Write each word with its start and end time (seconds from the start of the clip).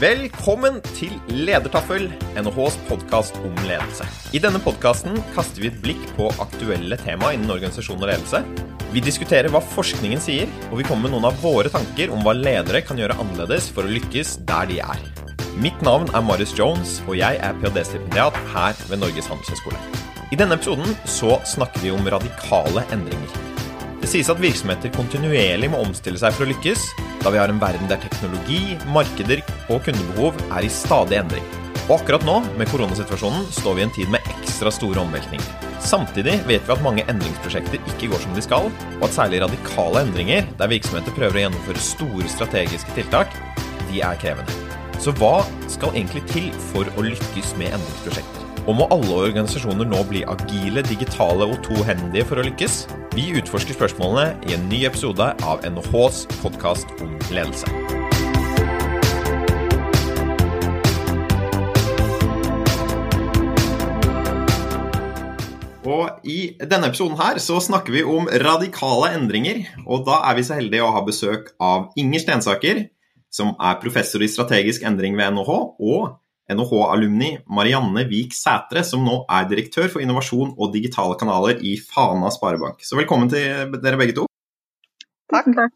Velkommen 0.00 0.78
til 0.96 1.10
Ledertaffel, 1.28 2.06
NHHs 2.32 2.78
podkast 2.86 3.36
om 3.44 3.58
ledelse. 3.68 4.06
I 4.32 4.40
denne 4.40 4.56
podkasten 4.64 5.18
kaster 5.34 5.60
vi 5.60 5.68
et 5.68 5.76
blikk 5.82 6.06
på 6.16 6.30
aktuelle 6.40 6.96
tema 7.02 7.34
innen 7.36 7.52
organisasjon 7.52 8.00
og 8.00 8.08
ledelse. 8.08 8.40
Vi 8.94 9.02
diskuterer 9.04 9.52
hva 9.52 9.60
forskningen 9.60 10.22
sier, 10.24 10.48
og 10.70 10.80
vi 10.80 10.86
kommer 10.88 11.04
med 11.04 11.18
noen 11.18 11.28
av 11.28 11.36
våre 11.44 11.68
tanker 11.68 12.14
om 12.16 12.24
hva 12.24 12.32
ledere 12.32 12.80
kan 12.86 12.96
gjøre 12.96 13.18
annerledes 13.20 13.68
for 13.76 13.84
å 13.84 13.92
lykkes 13.92 14.38
der 14.48 14.72
de 14.72 14.80
er. 14.86 15.04
Mitt 15.60 15.84
navn 15.84 16.08
er 16.16 16.24
Marius 16.24 16.56
Jones, 16.56 17.02
og 17.04 17.20
jeg 17.20 17.36
er 17.36 17.60
ph.d.-stipendiat 17.60 18.40
her 18.56 18.82
ved 18.88 19.04
Norges 19.04 19.28
handelshøyskole. 19.28 19.84
I 20.32 20.40
denne 20.40 20.56
episoden 20.56 20.96
så 21.04 21.36
snakker 21.44 21.84
vi 21.84 21.92
om 21.92 22.08
radikale 22.08 22.88
endringer. 22.88 23.49
Sies 24.10 24.26
at 24.26 24.40
virksomheter 24.42 24.90
kontinuerlig 24.90 25.68
må 25.70 25.84
omstille 25.84 26.18
seg 26.18 26.34
for 26.34 26.42
å 26.42 26.50
lykkes, 26.50 26.88
da 27.22 27.30
vi 27.30 27.38
har 27.38 27.52
en 27.52 27.60
verden 27.62 27.86
der 27.86 28.00
teknologi, 28.02 28.74
markeder 28.90 29.38
og 29.70 29.84
kundebehov 29.86 30.40
er 30.48 30.66
i 30.66 30.70
stadig 30.72 31.20
endring. 31.20 31.44
Og 31.84 31.92
akkurat 32.00 32.26
nå, 32.26 32.40
med 32.58 32.66
koronasituasjonen, 32.72 33.46
står 33.54 33.76
vi 33.76 33.84
i 33.84 33.86
en 33.86 33.94
tid 33.94 34.10
med 34.10 34.26
ekstra 34.34 34.72
store 34.74 34.98
omveltninger. 35.04 35.68
Samtidig 35.86 36.40
vet 36.48 36.66
vi 36.66 36.74
at 36.74 36.82
mange 36.82 37.06
endringsprosjekter 37.06 37.78
ikke 37.94 38.10
går 38.10 38.24
som 38.24 38.34
de 38.34 38.42
skal, 38.48 38.66
og 38.98 39.06
at 39.06 39.14
særlig 39.14 39.44
radikale 39.44 40.02
endringer, 40.02 40.50
der 40.58 40.74
virksomheter 40.74 41.14
prøver 41.14 41.38
å 41.38 41.46
gjennomføre 41.46 41.86
store 41.92 42.34
strategiske 42.34 42.98
tiltak, 42.98 43.38
de 43.92 44.02
er 44.10 44.18
krevende. 44.18 44.58
Så 44.98 45.14
hva 45.22 45.36
skal 45.70 45.94
egentlig 45.94 46.26
til 46.34 46.50
for 46.72 46.90
å 46.98 47.06
lykkes 47.06 47.54
med 47.62 47.78
endringsprosjekter? 47.78 48.39
Og 48.70 48.76
må 48.78 48.84
alle 48.94 49.14
organisasjoner 49.26 49.88
nå 49.90 50.00
bli 50.06 50.20
agile, 50.30 50.84
digitale 50.86 51.42
og 51.42 51.56
tohendige 51.66 52.22
for 52.28 52.38
å 52.38 52.44
lykkes? 52.46 52.84
Vi 53.16 53.24
utforsker 53.40 53.74
spørsmålene 53.74 54.36
i 54.46 54.54
en 54.54 54.68
ny 54.70 54.84
episode 54.86 55.26
av 55.42 55.64
NHHs 55.66 56.20
podkast 56.38 56.92
om 57.02 57.16
ledelse. 57.34 57.66
Og 65.90 66.22
I 66.22 66.38
denne 66.62 66.92
episoden 66.92 67.18
her 67.18 67.42
så 67.42 67.58
snakker 67.58 67.98
vi 67.98 68.06
om 68.06 68.30
radikale 68.30 69.10
endringer. 69.18 69.64
Og 69.82 70.06
da 70.06 70.22
er 70.30 70.38
vi 70.38 70.46
så 70.46 70.62
heldige 70.62 70.86
å 70.86 70.94
ha 70.94 71.02
besøk 71.02 71.56
av 71.58 71.90
Inger 71.98 72.22
Stensaker, 72.22 72.86
som 73.34 73.56
er 73.58 73.82
professor 73.82 74.22
i 74.22 74.30
strategisk 74.30 74.86
endring 74.86 75.18
ved 75.18 75.34
NHH, 75.34 75.62
og 75.82 76.20
NHH-alumni 76.50 77.30
Marianne 77.50 78.04
Vik 78.10 78.34
Sætre, 78.36 78.82
som 78.86 79.04
nå 79.06 79.20
er 79.30 79.46
direktør 79.50 79.88
for 79.92 80.02
innovasjon 80.02 80.56
og 80.56 80.74
digitale 80.74 81.18
kanaler 81.20 81.62
i 81.62 81.76
Fana 81.78 82.32
Sparebank. 82.34 82.82
Så 82.86 82.98
velkommen 82.98 83.30
til 83.32 83.76
dere 83.78 84.00
begge 84.00 84.18
to. 84.18 84.26
Takk. 85.30 85.70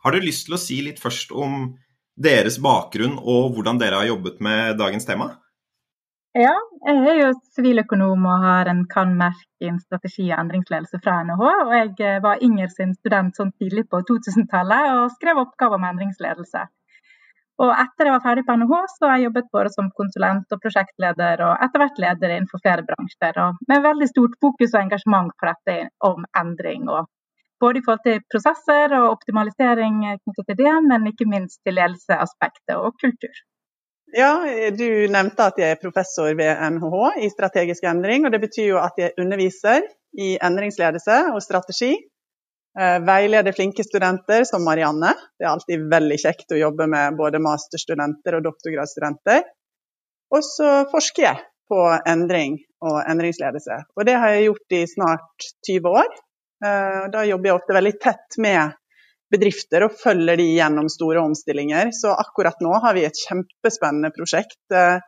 Har 0.00 0.16
dere 0.16 0.24
lyst 0.24 0.48
til 0.48 0.56
å 0.56 0.60
si 0.60 0.80
litt 0.84 1.00
først 1.02 1.34
om 1.36 1.74
deres 2.20 2.58
bakgrunn 2.62 3.18
og 3.20 3.54
hvordan 3.54 3.80
dere 3.80 4.00
har 4.00 4.10
jobbet 4.10 4.40
med 4.44 4.80
dagens 4.80 5.08
tema? 5.08 5.34
Ja, 6.38 6.52
jeg 6.86 6.98
er 7.10 7.16
jo 7.18 7.30
siviløkonom 7.56 8.26
og 8.30 8.42
har 8.44 8.68
en 8.70 8.84
kan-merk 8.90 9.40
i 9.66 9.70
strategi 9.82 10.28
og 10.28 10.36
endringsledelse 10.38 11.00
fra 11.02 11.16
NHH. 11.26 11.48
Og 11.66 11.72
jeg 11.74 12.20
var 12.22 12.44
Inger 12.46 12.70
sin 12.70 12.94
student 12.94 13.34
sånn 13.34 13.50
tidlig 13.58 13.88
på 13.90 13.98
2000-tallet 14.06 14.92
og 14.94 15.10
skrev 15.16 15.42
oppgaver 15.42 15.80
om 15.80 15.88
endringsledelse. 15.90 16.68
Og 17.60 17.70
etter 17.76 18.08
jeg 18.08 18.14
var 18.14 18.22
ferdig 18.24 18.46
på 18.48 18.56
NHH, 18.56 18.74
så 18.96 19.06
har 19.06 19.18
jeg 19.18 19.26
jobbet 19.28 19.48
både 19.52 19.70
som 19.74 19.90
konsulent 19.96 20.54
og 20.54 20.60
prosjektleder, 20.62 21.42
og 21.44 21.64
etter 21.66 21.82
hvert 21.82 21.98
leder 22.00 22.32
innenfor 22.32 22.62
flere 22.64 22.84
bransjer. 22.88 23.40
Og 23.44 23.58
med 23.68 23.84
veldig 23.84 24.08
stort 24.08 24.38
fokus 24.40 24.72
og 24.72 24.80
engasjement 24.80 25.34
på 25.36 25.48
dette 25.50 25.76
om 26.08 26.24
endring. 26.40 26.88
Og 26.88 27.10
både 27.60 27.82
i 27.82 27.84
forhold 27.84 28.06
til 28.06 28.24
prosesser 28.32 28.96
og 28.96 29.10
optimalisering 29.10 30.00
knyttet 30.22 30.48
til 30.48 30.60
det, 30.62 30.74
men 30.88 31.08
ikke 31.12 31.28
minst 31.28 31.60
til 31.66 31.76
ledelseaspektet 31.76 32.76
og 32.78 32.96
kultur. 33.02 33.44
Ja, 34.16 34.32
Du 34.74 34.88
nevnte 35.12 35.50
at 35.52 35.60
jeg 35.60 35.76
er 35.76 35.82
professor 35.82 36.32
ved 36.34 36.56
NHH 36.74 37.20
i 37.26 37.28
strategisk 37.30 37.84
endring. 37.84 38.24
og 38.24 38.32
Det 38.32 38.40
betyr 38.40 38.72
jo 38.72 38.78
at 38.80 38.96
jeg 38.98 39.12
underviser 39.20 39.84
i 40.18 40.38
endringsledelse 40.42 41.18
og 41.34 41.42
strategi 41.42 41.92
veileder 42.78 43.52
flinke 43.52 43.82
studenter 43.82 44.44
som 44.46 44.62
Marianne. 44.62 45.10
Det 45.38 45.46
er 45.46 45.50
alltid 45.50 45.88
veldig 45.90 46.18
kjekt 46.22 46.54
å 46.54 46.60
jobbe 46.60 46.86
med 46.92 47.16
både 47.18 47.40
masterstudenter 47.42 48.36
og 48.38 48.44
doktorgradsstudenter. 48.46 49.42
Og 50.30 50.44
så 50.46 50.74
forsker 50.92 51.24
jeg 51.26 51.42
på 51.70 51.80
endring 52.08 52.58
og 52.86 52.98
endringsledelse. 53.02 53.78
Og 53.96 54.06
det 54.08 54.16
har 54.18 54.34
jeg 54.34 54.48
gjort 54.48 54.76
i 54.76 54.82
snart 54.90 55.48
20 55.68 55.98
år. 56.00 56.12
Eh, 56.64 57.02
da 57.12 57.24
jobber 57.28 57.50
jeg 57.50 57.58
ofte 57.58 57.76
veldig 57.76 57.96
tett 58.02 58.38
med 58.42 58.76
bedrifter 59.30 59.86
og 59.86 59.94
følger 59.98 60.40
de 60.40 60.48
gjennom 60.56 60.90
store 60.90 61.22
omstillinger. 61.22 61.92
Så 61.94 62.12
akkurat 62.14 62.58
nå 62.64 62.72
har 62.82 62.96
vi 62.96 63.06
et 63.06 63.22
kjempespennende 63.26 64.12
prosjekt 64.16 64.74
eh, 64.74 64.98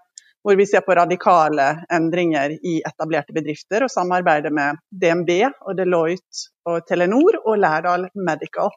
hvor 0.43 0.59
vi 0.59 0.67
ser 0.67 0.83
på 0.85 0.95
radikale 0.99 1.69
endringer 1.93 2.57
i 2.59 2.81
etablerte 2.83 3.35
bedrifter, 3.35 3.87
og 3.87 3.93
samarbeider 3.93 4.55
med 4.55 4.81
DNB 4.91 5.31
og 5.63 5.77
Deloitte 5.79 6.51
og 6.69 6.83
Telenor 6.89 7.39
og 7.45 7.59
Lærdal 7.63 8.09
Medical 8.15 8.73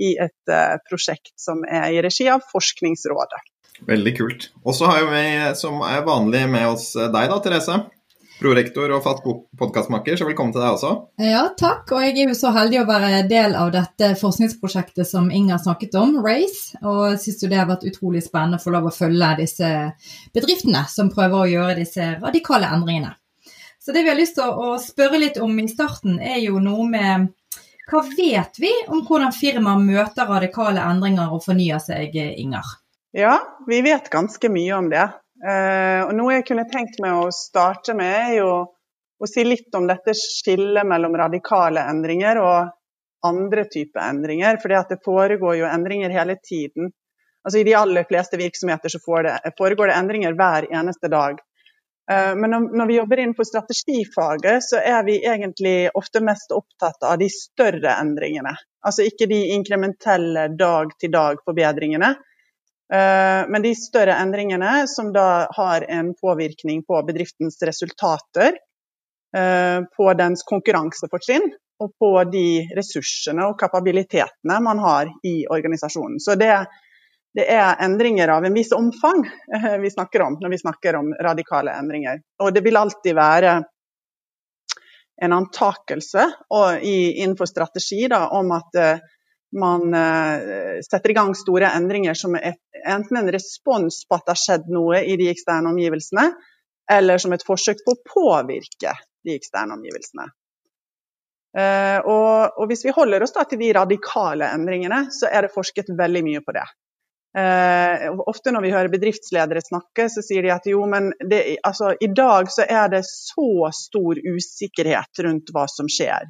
i 0.00 0.14
et 0.16 0.52
uh, 0.52 0.78
prosjekt 0.88 1.34
som 1.36 1.66
er 1.68 1.90
i 1.92 2.00
regi 2.04 2.28
av 2.32 2.44
Forskningsrådet. 2.48 3.42
Veldig 3.88 4.12
kult. 4.16 4.48
Og 4.64 4.76
så 4.76 4.88
har 4.88 5.04
vi, 5.10 5.24
som 5.58 5.82
er 5.84 6.04
vanlig, 6.06 6.46
med 6.48 6.68
oss 6.70 6.92
deg 6.96 7.28
da, 7.28 7.40
Therese 7.42 7.82
prorektor 8.42 8.90
og 8.94 9.04
fast 9.04 9.22
podkastmaker, 9.58 10.16
så 10.18 10.26
velkommen 10.26 10.52
til 10.54 10.62
deg 10.62 10.74
også. 10.74 10.90
Ja, 11.22 11.44
takk. 11.58 11.92
Og 11.94 12.02
jeg 12.02 12.16
er 12.16 12.32
jo 12.32 12.36
så 12.38 12.50
heldig 12.54 12.80
å 12.82 12.88
være 12.88 13.22
del 13.30 13.54
av 13.58 13.70
dette 13.74 14.12
forskningsprosjektet 14.18 15.06
som 15.08 15.30
Inger 15.30 15.60
snakket 15.62 15.94
om, 16.00 16.16
Race. 16.24 16.74
Og 16.82 17.18
syns 17.22 17.42
jo 17.44 17.50
det 17.52 17.60
har 17.60 17.70
vært 17.70 17.86
utrolig 17.88 18.24
spennende 18.26 18.58
å 18.58 18.64
få 18.64 18.74
lov 18.74 18.90
å 18.90 18.94
følge 18.94 19.30
disse 19.42 19.70
bedriftene 20.34 20.84
som 20.90 21.12
prøver 21.14 21.38
å 21.38 21.50
gjøre 21.52 21.78
disse 21.78 22.08
radikale 22.18 22.70
endringene. 22.74 23.14
Så 23.82 23.94
det 23.94 24.04
vi 24.04 24.12
har 24.12 24.18
lyst 24.18 24.36
til 24.38 24.46
å 24.46 24.74
spørre 24.78 25.18
litt 25.18 25.40
om 25.42 25.56
i 25.58 25.66
starten, 25.70 26.18
er 26.22 26.38
jo 26.42 26.60
noe 26.62 26.86
med 26.90 27.30
hva 27.90 28.04
vet 28.06 28.60
vi 28.62 28.70
om 28.88 29.02
hvordan 29.06 29.34
firmaer 29.34 29.82
møter 29.82 30.30
radikale 30.30 30.84
endringer 30.86 31.34
og 31.34 31.42
fornyer 31.46 31.82
seg, 31.82 32.14
Inger? 32.14 32.78
Ja, 33.12 33.34
vi 33.68 33.82
vet 33.84 34.06
ganske 34.12 34.48
mye 34.48 34.78
om 34.78 34.86
det. 34.92 35.10
Uh, 35.42 36.06
og 36.06 36.12
Noe 36.14 36.36
jeg 36.36 36.46
kunne 36.46 36.68
tenkt 36.70 37.00
meg 37.02 37.18
å 37.18 37.32
starte 37.34 37.96
med, 37.98 38.12
er 38.14 38.36
jo 38.38 38.50
å 39.22 39.28
si 39.30 39.42
litt 39.46 39.74
om 39.74 39.88
dette 39.90 40.14
skillet 40.18 40.86
mellom 40.86 41.16
radikale 41.18 41.82
endringer 41.90 42.38
og 42.42 42.70
andre 43.26 43.64
typer 43.70 44.04
endringer. 44.06 44.58
For 44.62 44.70
det 44.70 45.00
foregår 45.04 45.58
jo 45.60 45.70
endringer 45.70 46.14
hele 46.14 46.38
tiden. 46.42 46.92
Altså 47.42 47.58
I 47.58 47.66
de 47.66 47.74
aller 47.74 48.06
fleste 48.06 48.38
virksomheter 48.38 48.92
så 48.92 49.02
foregår 49.02 49.90
det 49.90 49.98
endringer 49.98 50.38
hver 50.38 50.68
eneste 50.70 51.10
dag. 51.10 51.42
Uh, 52.10 52.34
men 52.38 52.54
når, 52.70 52.86
vi 52.86 52.98
jobber 53.00 53.22
innenfor 53.22 53.46
strategifaget, 53.46 54.62
så 54.62 54.78
er 54.78 55.02
vi 55.06 55.20
egentlig 55.26 55.76
ofte 55.98 56.22
mest 56.22 56.54
opptatt 56.54 57.02
av 57.02 57.18
de 57.18 57.30
større 57.34 57.98
endringene. 57.98 58.54
Altså 58.86 59.06
ikke 59.10 59.26
de 59.30 59.44
inkrementelle 59.56 60.52
dag-til-dag-forbedringene, 60.58 62.14
Eh, 62.14 62.31
men 62.92 63.64
de 63.64 63.70
større 63.78 64.18
endringene 64.20 64.82
som 64.90 65.14
da 65.14 65.46
har 65.56 65.84
en 65.88 66.10
påvirkning 66.18 66.82
på 66.84 66.98
bedriftens 67.08 67.56
resultater, 67.64 68.58
eh, 69.36 69.80
på 69.96 70.14
dens 70.14 70.42
konkurransefortrinn 70.42 71.50
og 71.82 71.92
på 71.98 72.12
de 72.30 72.46
ressursene 72.76 73.48
og 73.48 73.58
kapabilitetene 73.60 74.60
man 74.62 74.80
har 74.82 75.10
i 75.26 75.42
organisasjonen. 75.50 76.20
Så 76.20 76.36
det, 76.38 76.52
det 77.34 77.48
er 77.50 77.80
endringer 77.82 78.34
av 78.36 78.44
en 78.46 78.54
viss 78.54 78.72
omfang 78.76 79.24
eh, 79.56 79.76
vi 79.82 79.90
snakker 79.90 80.26
om 80.28 80.38
når 80.40 80.54
vi 80.54 80.62
snakker 80.62 81.00
om 81.00 81.12
radikale 81.28 81.74
endringer. 81.78 82.22
Og 82.42 82.52
det 82.54 82.64
vil 82.64 82.78
alltid 82.78 83.16
være 83.18 83.60
en 85.22 85.32
antakelse 85.36 86.22
innenfor 86.82 87.46
strategi 87.46 88.08
da, 88.10 88.24
om 88.34 88.48
at 88.56 88.78
man 89.52 89.94
eh, 89.94 90.80
setter 90.90 91.10
i 91.10 91.16
gang 91.16 91.34
store 91.36 91.70
endringer 91.76 92.16
som 92.18 92.36
er 92.38 92.56
enten 92.88 93.16
en 93.20 93.30
respons 93.32 94.02
på 94.08 94.16
at 94.16 94.26
det 94.26 94.34
har 94.34 94.42
skjedd 94.42 94.70
noe 94.72 95.02
i 95.04 95.16
de 95.20 95.28
eksterne 95.32 95.70
omgivelsene, 95.70 96.28
eller 96.92 97.22
som 97.22 97.32
et 97.32 97.44
forsøk 97.46 97.84
på 97.84 97.94
å 97.94 98.02
påvirke 98.14 98.94
de 99.24 99.36
eksterne 99.36 99.76
omgivelsene. 99.76 100.28
Eh, 101.58 101.98
og, 102.00 102.58
og 102.58 102.70
hvis 102.70 102.86
vi 102.86 102.94
holder 102.96 103.24
oss 103.24 103.34
til 103.36 103.60
de 103.60 103.72
radikale 103.76 104.48
endringene, 104.56 105.06
så 105.12 105.28
er 105.28 105.46
det 105.46 105.54
forsket 105.54 105.92
veldig 105.98 106.24
mye 106.28 106.44
på 106.44 106.56
det. 106.56 106.66
Uh, 107.32 108.12
ofte 108.28 108.52
når 108.52 108.60
vi 108.60 108.70
hører 108.74 108.92
bedriftsledere 108.92 109.62
snakke, 109.64 110.04
så 110.12 110.20
sier 110.20 110.44
de 110.44 110.50
at 110.52 110.66
jo, 110.68 110.82
men 110.84 111.14
det, 111.16 111.38
altså, 111.64 111.94
i 111.96 112.10
dag 112.12 112.50
så 112.52 112.66
er 112.68 112.90
det 112.92 113.06
så 113.08 113.70
stor 113.72 114.20
usikkerhet 114.20 115.22
rundt 115.24 115.52
hva 115.54 115.64
som 115.72 115.88
skjer. 115.88 116.28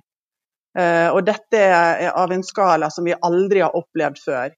Eh, 0.78 1.08
og 1.12 1.24
dette 1.26 1.60
er 1.60 2.10
av 2.16 2.32
en 2.32 2.44
skala 2.44 2.88
som 2.90 3.04
vi 3.04 3.14
aldri 3.14 3.60
har 3.64 3.76
opplevd 3.76 4.20
før. 4.24 4.54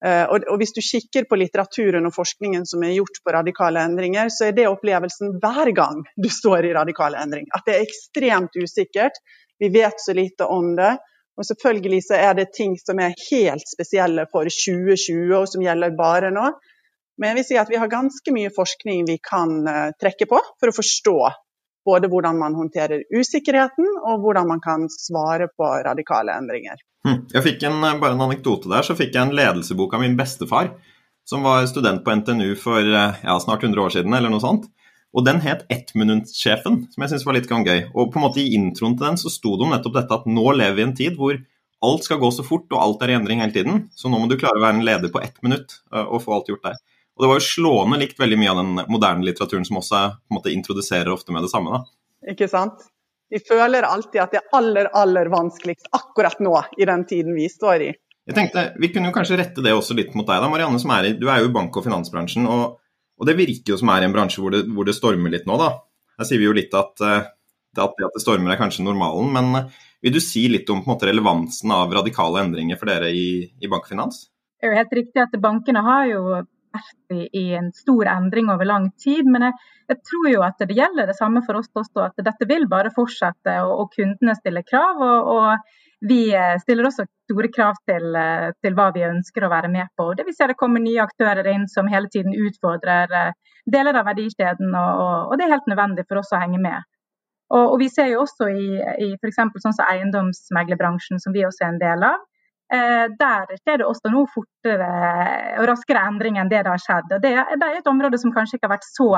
Eh, 0.00 0.24
og, 0.32 0.54
hvis 0.60 0.72
du 0.72 0.80
kikker 0.80 1.26
på 1.28 1.36
litteraturen 1.36 2.08
og 2.08 2.14
forskningen 2.16 2.64
som 2.68 2.84
er 2.86 2.94
gjort 2.96 3.20
på 3.24 3.34
radikale 3.36 3.82
endringer, 3.84 4.30
så 4.32 4.48
er 4.48 4.56
det 4.56 4.68
opplevelsen 4.70 5.36
hver 5.42 5.72
gang 5.76 6.00
du 6.16 6.30
står 6.32 6.70
i 6.70 6.74
radikale 6.76 7.20
endring. 7.20 7.50
At 7.56 7.66
det 7.66 7.76
er 7.76 7.84
ekstremt 7.84 8.56
usikkert. 8.56 9.20
Vi 9.60 9.68
vet 9.74 10.00
så 10.00 10.16
lite 10.16 10.48
om 10.48 10.72
det. 10.78 10.94
Og 11.40 11.46
selvfølgelig 11.46 12.02
så 12.04 12.16
er 12.20 12.34
det 12.36 12.50
ting 12.56 12.74
som 12.80 12.98
er 13.00 13.16
helt 13.30 13.68
spesielle 13.68 14.26
for 14.32 14.48
2020, 14.48 15.30
og 15.36 15.46
som 15.48 15.62
gjelder 15.64 15.94
bare 15.96 16.32
nå. 16.34 16.48
Men 17.20 17.32
jeg 17.32 17.38
vil 17.38 17.46
si 17.48 17.60
at 17.60 17.70
vi 17.70 17.78
har 17.80 17.92
ganske 17.92 18.32
mye 18.32 18.50
forskning 18.52 19.06
vi 19.08 19.16
kan 19.24 19.54
uh, 19.68 19.92
trekke 20.00 20.28
på 20.28 20.40
for 20.40 20.72
å 20.72 20.76
forstå 20.76 21.16
både 21.86 22.10
hvordan 22.12 22.38
man 22.38 22.56
håndterer 22.58 23.04
usikkerheten, 23.14 23.86
og 24.04 24.24
hvordan 24.24 24.48
man 24.48 24.62
kan 24.64 24.86
svare 24.92 25.48
på 25.56 25.70
radikale 25.86 26.36
endringer. 26.36 26.80
Hm. 27.06 27.22
Jeg 27.32 27.46
fikk 27.46 27.64
en, 27.68 27.78
eh, 27.84 28.00
bare 28.00 28.16
en 28.16 28.26
anekdote 28.28 28.68
der, 28.68 28.84
så 28.86 28.96
fikk 28.98 29.14
jeg 29.14 29.22
en 29.22 29.36
ledelsebok 29.36 29.94
av 29.96 30.04
min 30.04 30.18
bestefar, 30.18 30.74
som 31.24 31.46
var 31.46 31.64
student 31.70 32.04
på 32.04 32.12
NTNU 32.20 32.54
for 32.58 32.84
ja, 32.84 33.38
snart 33.40 33.62
100 33.64 33.80
år 33.80 33.92
siden, 33.94 34.14
eller 34.14 34.32
noe 34.32 34.42
sånt. 34.42 34.66
Og 35.10 35.24
den 35.26 35.40
het 35.42 35.64
Ettminuttsjefen, 35.72 36.84
som 36.92 37.02
jeg 37.02 37.12
syns 37.12 37.24
var 37.26 37.34
litt 37.34 37.48
gøy. 37.50 37.90
Og 37.94 38.12
på 38.12 38.20
en 38.20 38.26
måte 38.28 38.42
i 38.42 38.52
introen 38.54 38.94
til 38.98 39.08
den 39.08 39.18
så 39.18 39.32
sto 39.32 39.56
det 39.56 39.66
om 39.66 39.72
nettopp 39.74 39.96
dette 39.96 40.18
at 40.20 40.28
nå 40.30 40.44
lever 40.54 40.76
vi 40.76 40.84
i 40.84 40.86
en 40.86 40.96
tid 40.96 41.18
hvor 41.18 41.40
alt 41.82 42.06
skal 42.06 42.20
gå 42.20 42.30
så 42.34 42.44
fort, 42.46 42.68
og 42.70 42.78
alt 42.78 43.02
er 43.02 43.14
i 43.14 43.16
endring 43.18 43.40
hele 43.42 43.54
tiden. 43.54 43.84
Så 43.96 44.10
nå 44.12 44.20
må 44.20 44.28
du 44.30 44.38
klare 44.38 44.60
å 44.60 44.64
være 44.64 44.78
en 44.78 44.86
leder 44.86 45.10
på 45.12 45.22
ett 45.24 45.38
minutt 45.42 45.80
eh, 45.94 46.04
og 46.04 46.22
få 46.22 46.36
alt 46.36 46.50
gjort 46.52 46.68
der. 46.68 46.78
Og 47.20 47.24
det 47.26 47.28
var 47.28 47.36
jo 47.36 47.44
slående 47.44 47.98
likt 48.00 48.16
veldig 48.16 48.38
mye 48.40 48.52
av 48.54 48.60
den 48.62 48.78
moderne 48.88 49.26
litteraturen 49.28 49.66
som 49.68 49.76
også 49.76 49.98
på 50.16 50.32
en 50.32 50.38
måte 50.38 50.52
introduserer 50.54 51.12
ofte 51.12 51.34
med 51.36 51.44
det 51.44 51.50
samme. 51.52 51.76
da. 51.76 52.32
Ikke 52.32 52.48
sant? 52.48 52.86
Vi 53.28 53.42
føler 53.44 53.84
alltid 53.84 54.22
at 54.22 54.32
det 54.32 54.40
er 54.40 54.56
aller, 54.56 54.88
aller 54.96 55.28
vanskeligst 55.30 55.90
akkurat 55.92 56.40
nå, 56.40 56.54
i 56.80 56.88
den 56.88 57.04
tiden 57.06 57.36
vi 57.36 57.44
står 57.52 57.84
i. 57.84 57.90
Jeg 58.26 58.36
tenkte, 58.36 58.72
Vi 58.80 58.88
kunne 58.88 59.10
jo 59.10 59.14
kanskje 59.14 59.36
rette 59.36 59.62
det 59.62 59.74
også 59.76 59.94
litt 59.98 60.16
mot 60.16 60.26
deg, 60.26 60.40
da, 60.40 60.48
Marianne. 60.48 60.80
som 60.80 60.90
er 60.96 61.10
i, 61.10 61.12
Du 61.12 61.28
er 61.28 61.44
jo 61.44 61.50
i 61.50 61.52
bank- 61.52 61.76
og 61.76 61.84
finansbransjen. 61.84 62.48
og 62.48 62.80
og 63.20 63.28
det 63.28 63.36
virker 63.36 63.74
jo 63.74 63.76
som 63.76 63.92
er 63.92 64.00
i 64.00 64.08
en 64.08 64.14
bransje 64.16 64.40
hvor 64.40 64.54
det, 64.54 64.64
hvor 64.72 64.88
det 64.88 64.96
stormer 64.96 65.32
litt 65.34 65.44
nå, 65.48 65.58
da. 65.60 65.74
Her 66.16 66.28
sier 66.28 66.40
vi 66.40 66.48
jo 66.48 66.56
litt 66.56 66.72
at, 66.76 67.02
eh, 67.04 67.28
at 67.76 67.96
det 67.98 68.06
at 68.08 68.16
det 68.16 68.22
stormer 68.24 68.54
er 68.54 68.60
kanskje 68.60 68.86
normalen, 68.86 69.28
men 69.34 69.58
eh, 69.58 69.82
vil 70.00 70.14
du 70.16 70.20
si 70.24 70.46
litt 70.48 70.70
om 70.72 70.80
måte, 70.86 71.04
relevansen 71.10 71.72
av 71.76 71.92
radikale 71.92 72.40
endringer 72.46 72.80
for 72.80 72.88
dere 72.88 73.12
i, 73.12 73.44
i 73.60 73.68
bankfinans? 73.68 74.24
Det 74.56 74.68
er 74.68 74.72
jo 74.72 74.80
helt 74.80 74.96
riktig 74.96 75.20
at 75.20 75.36
bankene 75.40 75.84
har 75.84 76.08
jo 76.08 76.22
vært 76.74 77.14
i, 77.16 77.26
i 77.40 77.44
en 77.58 77.70
stor 77.76 78.08
endring 78.12 78.50
over 78.52 78.68
lang 78.68 78.88
tid. 79.02 79.28
Men 79.28 79.48
jeg, 79.48 79.58
jeg, 79.92 80.00
tror 80.10 80.30
jo 80.32 80.46
at 80.46 80.62
det 80.62 80.78
gjelder 80.78 81.10
det 81.10 81.18
samme 81.18 81.42
for 81.46 81.60
oss 81.60 81.70
også, 81.72 82.06
at 82.08 82.24
dette 82.26 82.48
vil 82.50 82.68
bare 82.70 82.94
fortsette. 82.94 83.60
Og, 83.66 83.84
og 83.84 83.94
kundene 83.96 84.36
stiller 84.38 84.66
krav. 84.66 85.02
og, 85.04 85.30
og 85.36 85.78
vi 86.00 86.34
eh, 86.34 86.56
stiller 86.62 86.86
også 86.88 87.04
store 87.28 87.48
krav 87.52 87.74
til, 87.88 88.14
eh, 88.16 88.50
til, 88.64 88.76
hva 88.76 88.88
vi 88.94 89.04
ønsker 89.04 89.44
å 89.44 89.50
være 89.52 89.68
med 89.72 89.90
på. 89.96 90.06
Det 90.16 90.24
vil 90.24 90.36
si 90.36 90.44
at 90.46 90.54
det 90.54 90.60
kommer 90.60 90.80
nye 90.80 91.02
aktører 91.04 91.46
inn 91.52 91.66
som 91.68 91.90
hele 91.92 92.08
tiden 92.12 92.32
utfordrer 92.32 93.12
eh, 93.18 93.34
deler 93.68 93.98
av 94.00 94.08
verdikjeden. 94.08 94.72
Og, 94.72 95.28
og 95.28 95.36
det 95.36 95.46
er 95.46 95.54
helt 95.54 95.68
nødvendig 95.68 96.06
for 96.08 96.22
oss 96.22 96.32
å 96.32 96.40
henge 96.40 96.62
med. 96.62 96.88
Og, 97.50 97.80
vi 97.80 97.88
ser 97.90 98.12
jo 98.12 98.22
også 98.22 98.46
i, 98.54 98.66
i 98.78 99.08
f.eks. 99.18 99.40
sånn 99.42 99.74
som 99.74 99.88
eiendomsmeglerbransjen, 99.90 101.18
som 101.18 101.34
vi 101.34 101.42
også 101.42 101.64
er 101.64 101.72
en 101.72 101.80
del 101.82 102.04
av. 102.06 102.20
Eh, 102.72 103.06
der 103.18 103.56
skjer 103.58 103.80
det 103.80 103.86
også 103.86 104.10
nå 104.12 104.20
fortere 104.30 104.88
og 105.58 105.64
raskere 105.72 106.04
endring 106.06 106.36
enn 106.38 106.50
det 106.52 106.60
det 106.62 106.70
har 106.70 106.82
skjedd. 106.82 107.16
Og 107.16 107.24
det, 107.24 107.32
det 107.58 107.66
er 107.66 107.78
et 107.80 107.90
område 107.90 108.20
som 108.22 108.34
kanskje 108.34 108.58
ikke 108.58 108.68
har 108.68 108.76
vært 108.76 108.86
så 108.86 109.08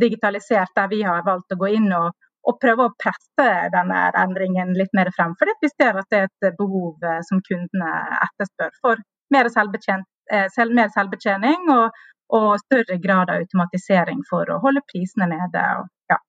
digitalisert, 0.00 0.72
der 0.76 0.88
vi 0.92 1.02
har 1.04 1.26
valgt 1.26 1.52
å 1.52 1.58
gå 1.60 1.68
inn 1.76 1.90
og, 1.92 2.14
og 2.48 2.58
prøve 2.62 2.86
å 2.86 2.94
presse 2.96 3.48
denne 3.74 4.00
endringen 4.22 4.72
litt 4.78 4.96
mer 4.96 5.10
frem. 5.16 5.36
For 5.36 5.52
vi 5.60 5.70
ser 5.74 6.00
at 6.00 6.08
det 6.12 6.22
er 6.22 6.30
et 6.30 6.58
behov 6.58 7.04
eh, 7.04 7.20
som 7.28 7.42
kundene 7.44 7.92
etterspør 8.30 8.72
for 8.80 9.04
mer, 9.34 9.50
selv, 9.52 10.72
mer 10.72 10.92
selvbetjening 10.94 11.68
og, 11.74 12.00
og, 12.32 12.50
større 12.64 12.96
grad 13.02 13.32
av 13.32 13.44
automatisering 13.44 14.24
for 14.30 14.48
å 14.48 14.60
holde 14.64 14.84
prisene 14.88 15.28
nede. 15.34 15.66
Og, 15.82 15.92
ja. 16.12 16.20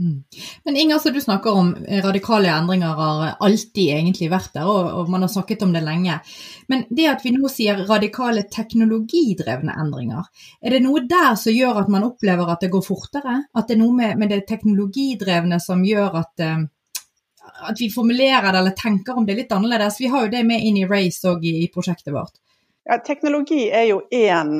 Mm. 0.00 0.24
Men 0.64 0.76
Inger, 0.76 0.98
så 0.98 1.10
du 1.10 1.20
snakker 1.20 1.52
om 1.52 1.76
radikale 2.02 2.48
endringer 2.48 2.86
har 2.86 3.34
alltid 3.40 3.90
egentlig 3.92 4.30
vært 4.32 4.54
der, 4.54 4.64
og, 4.68 4.88
og, 4.88 5.10
man 5.12 5.26
har 5.26 5.28
snakket 5.28 5.62
om 5.66 5.72
det 5.74 5.82
lenge. 5.84 6.16
Men 6.72 6.86
det 6.90 7.08
at 7.10 7.24
vi 7.24 7.34
nå 7.34 7.50
sier 7.52 7.84
radikale 7.88 8.46
teknologidrevne 8.48 9.74
endringer, 9.84 10.30
er 10.64 10.76
det 10.76 10.82
noe 10.86 11.04
der 11.08 11.34
som 11.40 11.52
gjør 11.52 11.82
at 11.82 11.92
man 11.92 12.08
opplever 12.08 12.54
at 12.54 12.64
det 12.64 12.72
går 12.72 12.86
fortere? 12.86 13.36
At 13.52 13.68
det 13.68 13.76
er 13.76 13.82
noe 13.84 13.98
med, 13.98 14.16
med 14.20 14.32
det 14.32 14.46
teknologidrevne 14.48 15.60
som 15.60 15.84
gjør 15.84 16.20
at, 16.22 16.46
uh, 16.46 17.52
at 17.68 17.84
vi 17.84 17.92
formulerer 17.92 18.48
det 18.48 18.62
eller 18.64 18.78
tenker 18.78 19.18
om 19.18 19.28
det 19.28 19.36
litt 19.42 19.52
annerledes? 19.52 20.00
Vi 20.00 20.08
har 20.14 20.24
jo 20.24 20.32
det 20.32 20.44
med 20.48 20.64
inn 20.64 20.80
i 20.80 20.88
Race 20.88 21.20
og 21.28 21.44
i, 21.44 21.58
i 21.66 21.70
prosjektet 21.72 22.14
vårt. 22.16 22.40
Ja, 22.88 22.96
teknologi 23.04 23.66
er 23.70 23.90
jo 23.92 24.00
én 24.10 24.56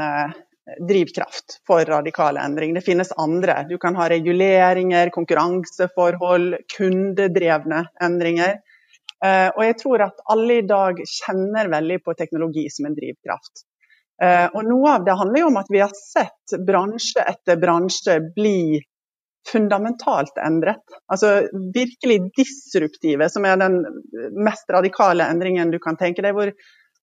drivkraft 0.88 1.58
for 1.66 1.84
radikale 1.84 2.40
endringer. 2.40 2.74
Det 2.74 2.86
finnes 2.86 3.12
andre. 3.12 3.66
Du 3.68 3.78
kan 3.78 3.96
ha 3.96 4.08
reguleringer, 4.08 5.10
konkurranseforhold, 5.10 6.56
kundedrevne 6.76 7.84
endringer. 8.02 8.60
Eh, 9.24 9.48
og 9.48 9.64
jeg 9.64 9.78
tror 9.82 10.06
at 10.06 10.22
alle 10.34 10.60
i 10.60 10.66
dag 10.66 11.02
kjenner 11.06 11.70
veldig 11.70 11.98
på 12.04 12.14
teknologi 12.18 12.68
som 12.70 12.88
en 12.88 12.96
drivkraft. 12.96 13.66
Eh, 14.22 14.48
og 14.54 14.64
noe 14.66 14.96
av 14.96 15.04
det 15.06 15.18
handler 15.18 15.44
jo 15.44 15.50
om 15.50 15.60
at 15.60 15.70
vi 15.70 15.82
har 15.82 15.94
sett 15.98 16.56
bransje 16.66 17.24
etter 17.26 17.58
bransje 17.62 18.18
bli 18.34 18.82
fundamentalt 19.48 20.38
endret. 20.38 20.82
Altså 21.10 21.48
virkelig 21.74 22.20
disruptive, 22.38 23.26
som 23.30 23.46
er 23.46 23.58
den 23.58 23.80
mest 24.38 24.70
radikale 24.70 25.26
endringen 25.26 25.72
du 25.74 25.80
kan 25.82 25.98
tenke 25.98 26.22
deg. 26.22 26.34
hvor 26.34 26.52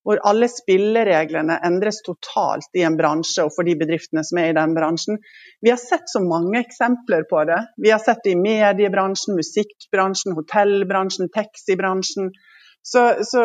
hvor 0.10 0.18
alle 0.26 0.48
spillereglene 0.50 1.60
endres 1.68 2.00
totalt 2.02 2.74
i 2.74 2.82
en 2.82 2.96
bransje 2.98 3.44
og 3.46 3.52
for 3.54 3.68
de 3.68 3.76
bedriftene 3.78 4.24
som 4.26 4.40
er 4.42 4.48
i 4.50 4.56
den 4.58 4.72
bransjen. 4.74 5.20
Vi 5.62 5.70
har 5.70 5.78
sett 5.78 6.10
så 6.10 6.24
mange 6.26 6.64
eksempler 6.64 7.28
på 7.30 7.44
det. 7.46 7.60
Vi 7.78 7.92
har 7.94 8.02
sett 8.02 8.24
det 8.26 8.34
i 8.34 8.40
mediebransjen, 8.40 9.38
musikkbransjen, 9.38 10.34
hotellbransjen, 10.34 11.30
taxibransjen. 11.36 12.32
Så, 12.82 13.04
så 13.22 13.44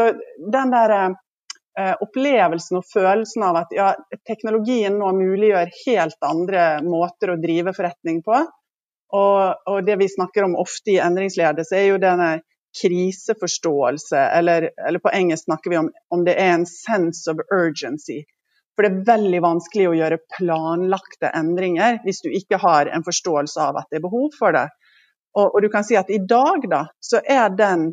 den 0.56 0.72
der 0.72 0.94
eh, 0.96 1.92
opplevelsen 2.00 2.80
og 2.80 2.88
følelsen 2.94 3.44
av 3.44 3.60
at 3.60 3.76
ja, 3.76 3.90
teknologien 4.24 4.96
nå 4.96 5.12
muliggjør 5.20 5.76
helt 5.82 6.28
andre 6.30 6.64
måter 6.86 7.34
å 7.34 7.40
drive 7.44 7.76
forretning 7.76 8.24
på. 8.24 8.40
Og, 9.14 9.68
og 9.68 9.84
det 9.84 10.00
vi 10.00 10.08
snakker 10.08 10.48
om 10.48 10.56
ofte 10.64 10.96
i 10.96 11.00
endringsledelse, 11.02 11.76
er 11.76 11.90
jo 11.92 12.00
denne 12.00 12.38
kriseforståelse, 12.82 14.18
eller, 14.18 14.70
eller, 14.88 14.98
på 14.98 15.12
engelsk 15.14 15.44
snakker 15.44 15.70
vi 15.70 15.78
om 15.78 15.90
om 16.14 16.24
det 16.24 16.34
er 16.40 16.54
en 16.54 16.66
sense 16.66 17.30
of 17.30 17.42
urgency. 17.54 18.22
For 18.74 18.82
det 18.82 18.90
er 18.90 19.04
veldig 19.06 19.40
vanskelig 19.44 19.88
å 19.88 19.96
gjøre 19.98 20.22
planlagte 20.36 21.30
endringer 21.30 22.00
hvis 22.04 22.24
du 22.24 22.32
ikke 22.34 22.58
har 22.62 22.90
en 22.90 23.06
forståelse 23.06 23.60
av 23.62 23.78
at 23.78 23.90
det 23.90 24.00
er 24.00 24.06
behov 24.08 24.32
for 24.38 24.56
det. 24.56 24.66
Og, 25.38 25.46
og 25.54 25.62
du 25.62 25.68
kan 25.70 25.86
si 25.86 25.98
at 25.98 26.10
i 26.10 26.18
dag, 26.18 26.66
da, 26.70 26.84
så 27.02 27.20
er 27.22 27.54
den 27.54 27.88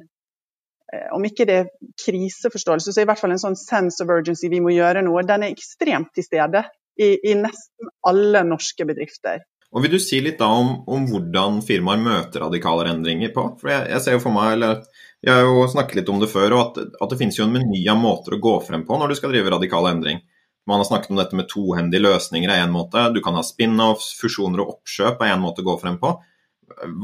eh, 0.94 1.08
om 1.14 1.26
ikke 1.26 1.46
det 1.50 1.58
er 1.60 1.70
kriseforståelse, 2.06 2.90
så 2.90 2.98
er 2.98 3.04
det 3.04 3.08
i 3.10 3.12
hvert 3.14 3.22
fall 3.22 3.36
en 3.38 3.46
sånn 3.46 3.58
sense 3.60 4.02
of 4.02 4.14
urgency, 4.14 4.50
vi 4.50 4.62
må 4.62 4.74
gjøre 4.74 5.06
noe. 5.06 5.26
Den 5.26 5.46
er 5.46 5.54
ekstremt 5.54 6.14
til 6.18 6.26
stede 6.26 6.66
i, 6.98 7.14
i 7.30 7.38
nesten 7.38 7.94
alle 8.10 8.44
norske 8.50 8.86
bedrifter. 8.90 9.46
Og 9.72 9.86
Vil 9.86 9.94
du 9.94 10.02
si 10.04 10.20
litt 10.20 10.40
da 10.42 10.50
om, 10.52 10.74
om 10.92 11.06
hvordan 11.08 11.62
firmaer 11.64 12.02
møter 12.02 12.44
radikale 12.44 12.90
endringer 12.92 13.32
på? 13.36 13.46
For 13.62 13.72
jeg, 13.72 13.88
jeg, 13.94 14.04
ser 14.04 14.18
jo 14.18 14.24
for 14.24 14.36
meg, 14.36 14.58
eller 14.58 14.82
jeg 15.24 15.32
har 15.32 15.48
jo 15.48 15.68
snakket 15.72 16.02
litt 16.02 16.12
om 16.12 16.20
det 16.20 16.28
før, 16.32 16.58
og 16.58 16.64
at, 16.66 16.98
at 17.00 17.14
det 17.14 17.20
finnes 17.22 17.38
jo 17.40 17.46
en 17.46 17.56
meny 17.56 17.86
av 17.92 18.02
måter 18.02 18.36
å 18.36 18.42
gå 18.44 18.58
frem 18.68 18.84
på 18.88 19.00
når 19.00 19.14
du 19.14 19.20
skal 19.20 19.32
drive 19.32 19.54
radikal 19.54 19.88
endring. 19.94 20.20
Man 20.68 20.84
har 20.84 20.90
snakket 20.90 21.14
om 21.14 21.22
dette 21.22 21.40
med 21.40 21.48
tohendige 21.50 22.04
løsninger 22.04 22.52
er 22.52 22.66
én 22.66 22.74
måte. 22.74 23.08
Du 23.16 23.22
kan 23.24 23.38
ha 23.40 23.46
spin-offs, 23.46 24.12
fusjoner 24.20 24.62
og 24.62 24.76
oppkjøp 24.76 25.24
er 25.24 25.34
én 25.38 25.42
måte 25.42 25.64
å 25.64 25.70
gå 25.72 25.78
frem 25.82 25.98
på. 26.04 26.12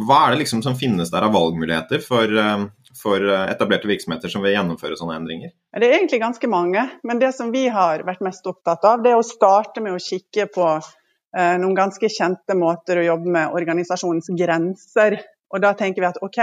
Hva 0.08 0.20
er 0.26 0.36
det 0.36 0.44
liksom 0.44 0.60
som 0.64 0.76
finnes 0.80 1.10
der 1.12 1.26
av 1.28 1.34
valgmuligheter 1.36 2.04
for, 2.04 2.28
eh, 2.28 2.68
for 3.00 3.32
etablerte 3.48 3.88
virksomheter 3.90 4.32
som 4.32 4.44
vil 4.44 4.58
gjennomføre 4.58 5.00
sånne 5.00 5.18
endringer? 5.22 5.56
Det 5.72 5.88
er 5.88 5.98
egentlig 6.02 6.22
ganske 6.22 6.52
mange, 6.52 6.84
men 7.04 7.20
det 7.24 7.34
som 7.36 7.52
vi 7.56 7.68
har 7.72 8.04
vært 8.08 8.24
mest 8.28 8.48
opptatt 8.48 8.86
av, 8.86 9.04
det 9.04 9.16
er 9.16 9.20
å 9.20 9.26
starte 9.26 9.84
med 9.84 9.96
å 9.96 10.04
kikke 10.04 10.52
på 10.52 10.70
Eh, 10.78 10.97
noen 11.38 11.76
ganske 11.78 12.10
kjente 12.10 12.56
måter 12.58 13.02
å 13.02 13.06
jobbe 13.06 13.34
med 13.36 13.54
organisasjonens 13.58 14.32
grenser. 14.40 15.20
Og 15.54 15.64
da 15.64 15.74
tenker 15.78 16.04
vi 16.04 16.10
at 16.10 16.20
OK, 16.26 16.40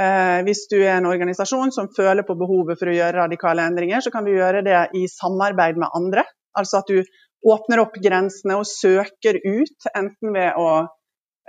eh, 0.00 0.38
hvis 0.46 0.66
du 0.72 0.78
er 0.80 0.96
en 0.96 1.10
organisasjon 1.10 1.72
som 1.74 1.92
føler 1.96 2.26
på 2.26 2.38
behovet 2.38 2.80
for 2.80 2.90
å 2.90 2.96
gjøre 2.96 3.20
radikale 3.20 3.66
endringer, 3.68 4.02
så 4.02 4.12
kan 4.14 4.26
du 4.26 4.32
gjøre 4.34 4.64
det 4.66 4.82
i 4.98 5.06
samarbeid 5.10 5.80
med 5.82 5.92
andre. 5.94 6.26
Altså 6.56 6.80
at 6.80 6.90
du 6.90 7.02
åpner 7.46 7.84
opp 7.84 7.98
grensene 8.02 8.58
og 8.58 8.66
søker 8.66 9.38
ut, 9.44 9.90
enten 9.92 10.34
ved 10.34 10.58
å 10.58 10.70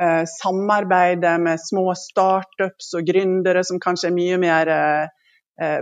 eh, 0.01 0.23
samarbeide 0.37 1.37
med 1.41 1.63
små 1.63 1.95
startups 1.97 2.93
og 2.99 3.07
gründere 3.07 3.63
som 3.65 3.81
kanskje 3.81 4.11
er 4.11 4.17
mye 4.17 4.41
mer 4.41 4.75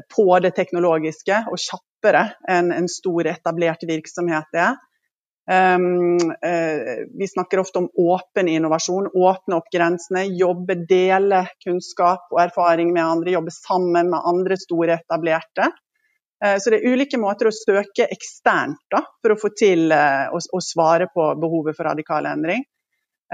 på 0.08 0.24
det 0.40 0.54
teknologiske 0.56 1.42
og 1.52 1.60
kjappere 1.60 2.22
enn 2.48 2.70
en 2.72 2.86
stor, 2.88 3.28
etablert 3.28 3.82
virksomhet 3.84 4.56
er. 4.56 4.78
Um, 5.52 6.18
uh, 6.18 7.06
vi 7.20 7.28
snakker 7.28 7.60
ofte 7.60 7.80
om 7.80 7.90
åpen 7.94 8.48
innovasjon. 8.48 9.10
Åpne 9.14 9.56
opp 9.56 9.72
grensene, 9.72 10.26
jobbe, 10.26 10.76
dele 10.90 11.46
kunnskap 11.64 12.32
og 12.34 12.42
erfaring 12.42 12.94
med 12.94 13.06
andre. 13.06 13.36
Jobbe 13.38 13.54
sammen 13.54 14.10
med 14.10 14.22
andre 14.26 14.58
store 14.58 14.98
etablerte. 14.98 15.70
Uh, 16.46 16.58
så 16.60 16.74
det 16.74 16.82
er 16.82 16.96
ulike 16.96 17.22
måter 17.22 17.52
å 17.52 17.56
søke 17.56 18.10
eksternt 18.10 18.82
da, 18.92 19.04
for 19.22 19.36
å 19.36 19.40
få 19.40 19.54
til 19.58 19.94
å, 19.94 20.40
å, 20.42 20.64
svare 20.64 21.12
på 21.14 21.30
behovet 21.42 21.78
for 21.78 21.92
radikal 21.92 22.26
endring. 22.30 22.66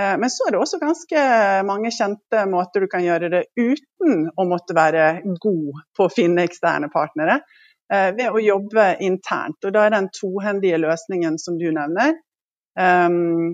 Men 0.01 0.32
så 0.32 0.46
er 0.48 0.53
det 0.56 0.60
også 0.62 0.77
ganske 0.80 1.22
mange 1.68 1.89
kjente 1.91 2.46
måter 2.48 2.82
du 2.82 2.88
kan 2.89 3.03
gjøre 3.03 3.27
det 3.30 3.41
uten 3.60 4.30
å 4.39 4.46
måtte 4.48 4.74
være 4.74 5.20
god 5.44 5.82
på 5.98 6.06
å 6.08 6.13
finne 6.15 6.46
eksterne 6.48 6.88
partnere. 6.89 7.41
Eh, 7.91 8.12
ved 8.15 8.31
å 8.31 8.39
jobbe 8.39 8.95
internt. 9.03 9.60
Og 9.67 9.74
da 9.75 9.86
er 9.86 9.95
den 9.95 10.12
tohendige 10.15 10.79
løsningen 10.79 11.39
som 11.41 11.57
du 11.60 11.69
nevner, 11.75 12.15
Um, 12.79 13.53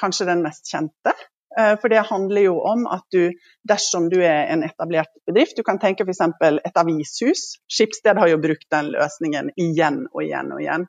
kanskje 0.00 0.26
den 0.28 0.42
mest 0.44 0.68
kjente. 0.68 1.14
Uh, 1.58 1.74
for 1.80 1.88
det 1.88 2.04
handler 2.08 2.46
jo 2.46 2.58
om 2.68 2.86
at 2.88 3.04
du, 3.12 3.32
dersom 3.68 4.08
du 4.12 4.18
er 4.20 4.50
en 4.52 4.64
etablert 4.64 5.12
bedrift 5.28 5.56
Du 5.56 5.62
kan 5.64 5.80
tenke 5.80 6.04
f.eks. 6.04 6.20
et 6.64 6.80
avishus. 6.80 7.44
Skipsted 7.68 8.20
har 8.20 8.28
jo 8.28 8.40
brukt 8.42 8.68
den 8.72 8.92
løsningen 8.92 9.52
igjen 9.56 10.04
og 10.12 10.24
igjen 10.24 10.52
og 10.52 10.60
igjen. 10.64 10.88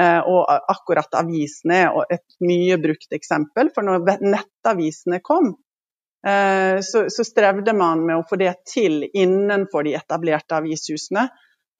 Og 0.00 0.46
akkurat 0.70 1.16
avisene 1.18 1.80
er 1.82 2.12
et 2.14 2.36
mye 2.46 2.76
brukt 2.78 3.10
eksempel. 3.12 3.72
For 3.74 3.82
når 3.82 4.20
nettavisene 4.22 5.18
kom, 5.18 5.48
så, 6.22 7.02
så 7.10 7.24
strevde 7.26 7.74
man 7.74 8.04
med 8.06 8.20
å 8.20 8.26
få 8.28 8.38
det 8.38 8.52
til 8.70 9.02
innenfor 9.08 9.88
de 9.88 9.96
etablerte 9.98 10.60
avishusene. 10.60 11.26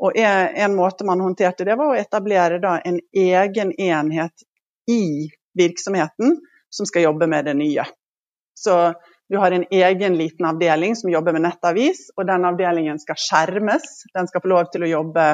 Og 0.00 0.16
en, 0.16 0.74
måte 0.76 1.04
man 1.04 1.20
håndterte 1.20 1.66
det, 1.68 1.76
var 1.76 1.92
å 1.92 1.98
etablere 1.98 2.60
en 2.88 3.00
egen 3.12 3.72
enhet 3.76 4.46
i 4.88 5.28
virksomheten 5.58 6.38
som 6.72 6.88
skal 6.88 7.10
jobbe 7.10 7.28
med 7.28 7.44
det 7.50 7.54
nye. 7.58 7.84
Så 8.56 8.94
du 9.28 9.36
har 9.38 9.52
en 9.52 9.64
egen 9.70 10.16
liten 10.18 10.46
avdeling 10.46 10.96
som 10.96 11.10
jobber 11.10 11.36
med 11.36 11.44
nettavis, 11.44 12.08
og 12.16 12.26
den 12.26 12.46
avdelingen 12.48 12.98
skal 12.98 13.18
skjermes. 13.20 13.84
Den 14.14 14.26
skal 14.30 14.42
få 14.42 14.50
lov 14.50 14.72
til 14.72 14.86
å 14.86 14.90
jobbe 14.90 15.26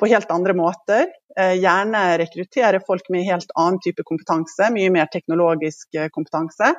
på 0.00 0.08
helt 0.10 0.30
andre 0.34 0.56
måter. 0.58 1.06
Eh, 1.38 1.54
gjerne 1.62 2.18
rekruttere 2.18 2.82
folk 2.86 3.08
med 3.14 3.28
helt 3.28 3.52
annen 3.54 3.80
type 3.84 4.04
kompetanse, 4.04 4.72
mye 4.74 4.90
mer 4.92 5.08
teknologisk 5.12 5.96
eh, 5.96 6.10
kompetanse. 6.12 6.74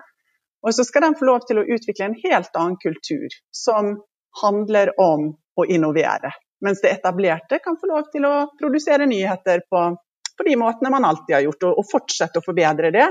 Og 0.61 0.75
så 0.77 0.85
skal 0.85 1.07
den 1.07 1.17
få 1.17 1.31
lov 1.31 1.47
til 1.47 1.61
å 1.61 1.65
utvikle 1.65 2.11
en 2.11 2.17
helt 2.25 2.53
annen 2.59 2.77
kultur, 2.81 3.27
som 3.50 3.95
handler 4.43 4.93
om 5.01 5.31
å 5.57 5.65
innovere. 5.65 6.33
Mens 6.61 6.81
det 6.83 6.93
etablerte 6.93 7.59
kan 7.63 7.77
få 7.79 7.89
lov 7.89 8.09
til 8.13 8.25
å 8.29 8.35
produsere 8.59 9.07
nyheter 9.09 9.63
på 9.69 9.89
på 10.41 10.49
de 10.49 10.55
måtene 10.57 10.89
man 10.89 11.05
alltid 11.05 11.35
har 11.35 11.45
gjort, 11.45 11.63
og, 11.69 11.79
og 11.79 11.89
fortsette 11.91 12.41
å 12.41 12.45
forbedre 12.45 12.91
det. 12.93 13.07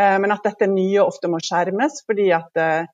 Eh, 0.00 0.18
men 0.20 0.32
at 0.32 0.44
dette 0.46 0.68
nye 0.70 1.02
ofte 1.04 1.30
må 1.30 1.40
skjermes, 1.44 2.02
fordi 2.08 2.30
at 2.34 2.60
eh, 2.60 2.86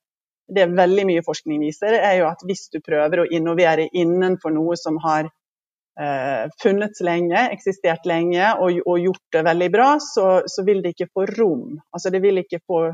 det 0.51 0.71
veldig 0.75 1.05
mye 1.07 1.27
forskning 1.27 1.61
viser, 1.63 1.95
er 2.01 2.19
jo 2.21 2.31
at 2.31 2.43
hvis 2.47 2.67
du 2.73 2.81
prøver 2.83 3.23
å 3.23 3.29
innovere 3.31 3.87
innenfor 3.93 4.55
noe 4.55 4.75
som 4.81 4.99
har 5.05 5.29
eh, 5.31 6.51
funnets 6.63 7.05
lenge, 7.07 7.45
eksistert 7.55 8.09
lenge 8.11 8.57
og, 8.59 8.81
og, 8.83 8.97
gjort 8.99 9.39
det 9.39 9.45
veldig 9.47 9.71
bra, 9.77 9.93
så, 10.03 10.27
så, 10.51 10.67
vil 10.67 10.83
det 10.83 10.97
ikke 10.97 11.13
få 11.15 11.29
rom. 11.37 11.79
Altså 11.95 12.11
det 12.11 12.25
vil 12.25 12.43
ikke 12.43 12.63
få 12.67 12.89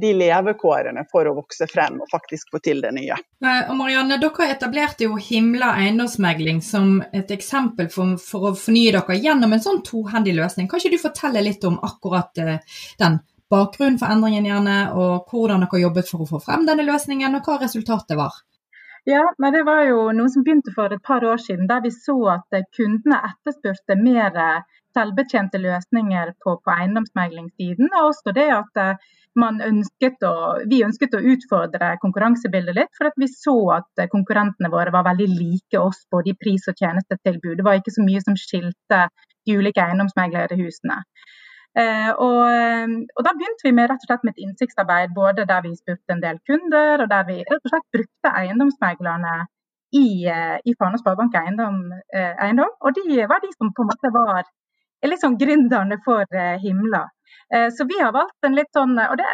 de 0.00 0.10
levekårene 0.18 1.04
for 1.10 1.28
å 1.30 1.34
vokse 1.36 1.68
frem 1.70 2.00
og 2.02 2.10
faktisk 2.10 2.50
få 2.50 2.58
til 2.64 2.80
det 2.82 2.90
nye. 2.96 3.14
Eh, 3.44 3.60
og 3.70 3.76
Marianne, 3.78 4.18
Dere 4.22 4.48
etablerte 4.50 5.06
jo 5.06 5.18
Himla 5.20 5.74
eiendomsmegling 5.78 6.58
som 6.64 6.96
et 7.14 7.30
eksempel 7.30 7.90
for, 7.92 8.16
for, 8.18 8.50
å 8.50 8.56
fornye 8.58 8.96
dere 8.96 9.18
gjennom 9.20 9.54
en 9.54 9.62
sånn 9.62 9.84
tohendig 9.86 10.34
løsning. 10.38 10.66
Kan 10.70 10.82
ikke 10.82 10.96
du 10.96 11.04
fortelle 11.04 11.44
litt 11.46 11.64
om 11.68 11.78
akkurat 11.86 12.42
eh, 12.42 12.80
den 12.98 13.20
bakgrunnen 13.52 14.00
for 14.00 14.10
endringen, 14.10 14.48
gjerne, 14.48 14.78
og 14.98 15.30
hvordan 15.30 15.62
dere 15.62 15.84
jobbet 15.84 16.10
for 16.10 16.24
å 16.24 16.28
få 16.34 16.42
frem 16.42 16.66
denne 16.66 16.86
løsningen, 16.88 17.38
og 17.38 17.46
hva 17.46 17.60
resultatet 17.62 18.18
var? 18.18 18.42
Ja, 19.06 19.22
men 19.38 19.52
Det 19.52 19.66
var 19.68 19.82
jo 19.84 20.08
noe 20.16 20.32
som 20.32 20.42
begynte 20.42 20.72
for 20.74 20.90
et 20.90 21.02
par 21.04 21.24
år 21.28 21.36
siden, 21.36 21.68
der 21.68 21.82
vi 21.84 21.92
så 21.92 22.16
at 22.38 22.56
kundene 22.74 23.20
etterspurte 23.28 23.98
mer 24.00 24.64
selvbetjente 24.96 25.60
løsninger 25.60 26.32
på, 26.40 26.56
på 26.64 26.72
eiendomsmeglingssiden. 26.72 27.90
Og 27.92 28.08
også 28.14 28.32
det 28.32 28.48
at 28.54 28.80
ønsket 29.42 30.22
å, 30.26 30.34
vi 30.70 30.82
ønsket 30.86 31.16
å 31.16 31.22
utfordre 31.34 31.94
konkurransebildet 32.02 32.76
litt, 32.78 32.92
for 32.96 33.10
vi 33.18 33.28
så 33.30 33.56
at 33.80 34.04
konkurrentene 34.12 34.70
våre 34.70 34.94
var 34.94 35.06
veldig 35.08 35.28
like 35.32 35.80
oss 35.80 36.04
både 36.10 36.30
i 36.30 36.38
pris- 36.38 36.68
og 36.70 36.78
tjenestetilbud. 36.78 37.56
Det 37.58 37.66
var 37.66 37.80
ikke 37.80 37.96
så 37.96 38.04
mye 38.06 38.22
som 38.22 38.38
skilte 38.38 39.08
de 39.44 39.56
ulike 39.58 39.82
eiendomsmeglerhusene. 39.82 41.00
Eh, 41.74 42.10
og, 42.22 42.44
og, 43.16 43.24
Da 43.26 43.32
begynte 43.34 43.66
vi 43.66 43.72
med, 43.74 43.90
rett 43.90 44.04
og 44.04 44.06
slett 44.06 44.22
med 44.22 44.36
et 44.36 44.44
innsiktsarbeid 44.46 45.14
både 45.16 45.46
der 45.50 45.64
vi 45.64 45.74
spurte 45.74 46.14
en 46.14 46.22
del 46.22 46.38
kunder, 46.46 47.02
og 47.02 47.10
der 47.10 47.26
vi 47.26 47.40
rett 47.42 47.66
og 47.66 47.72
slett 47.72 47.88
brukte 47.96 48.30
eiendomsmeglerne 48.30 49.40
i, 49.94 50.26
eh, 50.26 50.58
i 50.64 50.74
Fana 50.78 50.98
Sparebank 50.98 51.34
eiendom, 51.38 51.80
eh, 52.14 52.34
eiendom, 52.46 52.70
Og 52.80 52.94
de 52.94 53.26
var 53.30 53.42
de 53.42 53.50
som 53.58 53.72
på 53.74 53.82
en 53.82 53.90
måte 53.90 54.12
var 54.14 54.44
liksom 55.04 55.36
gründerne 55.38 55.98
for 56.04 56.24
eh, 56.32 56.58
Himla. 56.62 57.04
Eh, 57.54 57.68
så 57.74 57.86
vi 57.88 57.98
har 58.00 58.14
valgt 58.14 58.46
en 58.46 58.56
litt 58.58 58.72
sånn 58.76 58.96
og 58.98 59.16
det, 59.20 59.28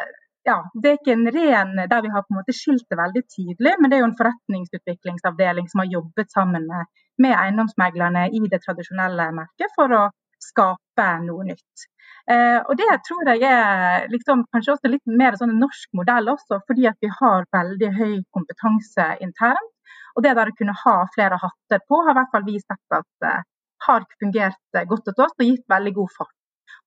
ja, 0.49 0.57
det 0.83 0.91
er 0.91 0.99
ikke 0.99 1.15
en 1.17 1.29
ren 1.35 1.75
der 1.91 2.05
vi 2.05 2.13
har 2.13 2.25
på 2.25 2.35
en 2.35 2.41
måte 2.41 2.57
skilt 2.57 2.87
det 2.91 2.99
veldig 3.01 3.23
tydelig, 3.35 3.75
men 3.79 3.91
det 3.91 3.99
er 3.99 4.05
jo 4.05 4.09
en 4.11 4.19
forretningsutviklingsavdeling 4.21 5.69
som 5.69 5.83
har 5.83 5.93
jobbet 5.97 6.33
sammen 6.33 6.67
med, 6.71 6.89
med 7.21 7.37
eiendomsmeglerne 7.37 8.29
i 8.37 8.43
det 8.53 8.63
tradisjonelle 8.65 9.31
merket 9.37 9.77
for 9.77 9.93
å 9.97 10.07
skape 10.41 11.09
noe 11.27 11.45
nytt. 11.51 11.87
Eh, 12.31 12.59
og 12.63 12.77
Det 12.79 12.89
tror 13.07 13.29
jeg 13.29 13.45
er 13.51 14.09
liksom, 14.13 14.47
kanskje 14.55 14.75
også 14.77 14.93
litt 14.93 15.15
mer 15.21 15.37
sånn 15.37 15.53
en 15.55 15.63
norsk 15.65 15.93
modell 16.01 16.33
også, 16.33 16.63
fordi 16.69 16.89
at 16.89 16.99
vi 17.05 17.13
har 17.21 17.49
veldig 17.57 17.93
høy 18.01 18.17
kompetanse 18.37 19.09
internt. 19.25 19.77
Og 20.17 20.25
det 20.25 20.35
der 20.37 20.51
å 20.51 20.57
kunne 20.59 20.77
ha 20.85 20.97
flere 21.15 21.39
hatter 21.41 21.83
på, 21.87 22.03
har 22.05 22.15
i 22.15 22.19
hvert 22.19 22.33
fall 22.35 22.47
vi 22.49 22.59
sett 22.63 22.99
at 23.01 23.29
eh, 23.29 23.43
har 23.87 24.05
fungert 24.21 24.83
godt 24.89 25.09
hos 25.09 25.25
oss 25.27 25.37
og 25.39 25.47
gitt 25.47 25.65
veldig 25.73 25.97
god 26.01 26.15
fart. 26.17 26.40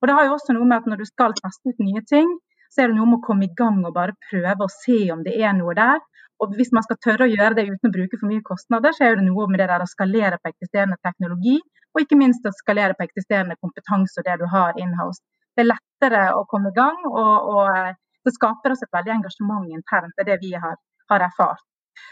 Og 0.03 0.09
det 0.09 0.15
har 0.17 0.25
jo 0.27 0.33
også 0.35 0.51
noe 0.51 0.67
med 0.67 0.81
at 0.81 0.87
Når 0.91 0.99
du 0.99 1.05
skal 1.07 1.35
teste 1.37 1.71
ut 1.71 1.79
nye 1.79 2.03
ting, 2.09 2.27
så 2.73 2.83
er 2.83 2.89
det 2.91 2.97
noe 2.97 3.07
med 3.07 3.21
å 3.21 3.27
komme 3.27 3.47
i 3.47 3.53
gang 3.55 3.77
og 3.87 3.93
bare 3.95 4.17
prøve 4.27 4.65
å 4.65 4.73
se 4.73 4.97
om 5.13 5.21
det 5.23 5.37
er 5.39 5.53
noe 5.55 5.75
der. 5.77 6.01
Og 6.43 6.57
Hvis 6.57 6.73
man 6.75 6.83
skal 6.83 6.99
tørre 7.05 7.27
å 7.27 7.31
gjøre 7.31 7.55
det 7.55 7.69
uten 7.69 7.87
å 7.87 7.93
bruke 7.93 8.19
for 8.19 8.27
mye 8.27 8.43
kostnader, 8.43 8.91
så 8.91 9.05
er 9.07 9.15
det 9.15 9.27
noe 9.29 9.47
med 9.47 9.61
det 9.63 9.69
der 9.71 9.85
å 9.85 9.87
skalere 9.87 10.41
på 10.41 10.51
eksisterende 10.51 10.99
teknologi, 11.07 11.55
og 11.93 12.01
ikke 12.03 12.17
minst 12.19 12.43
å 12.43 12.51
skalere 12.57 12.97
på 12.97 13.05
eksisterende 13.05 13.55
kompetanse 13.61 14.19
og 14.19 14.27
det 14.27 14.39
du 14.41 14.47
har 14.51 14.79
in-house. 14.81 15.21
Det 15.55 15.63
er 15.63 15.69
lettere 15.69 16.23
å 16.35 16.43
komme 16.49 16.73
i 16.73 16.75
gang, 16.75 16.97
og, 17.07 17.35
og 17.53 17.69
eh, 17.69 17.93
det 18.25 18.33
skaper 18.35 18.73
også 18.73 18.89
et 18.89 18.97
veldig 18.97 19.13
engasjement 19.19 19.69
internt. 19.77 20.17
Det 20.17 20.25
er 20.25 20.31
det 20.33 20.39
vi 20.41 20.51
har, 20.65 20.75
har 21.13 21.25
erfart. 21.29 21.63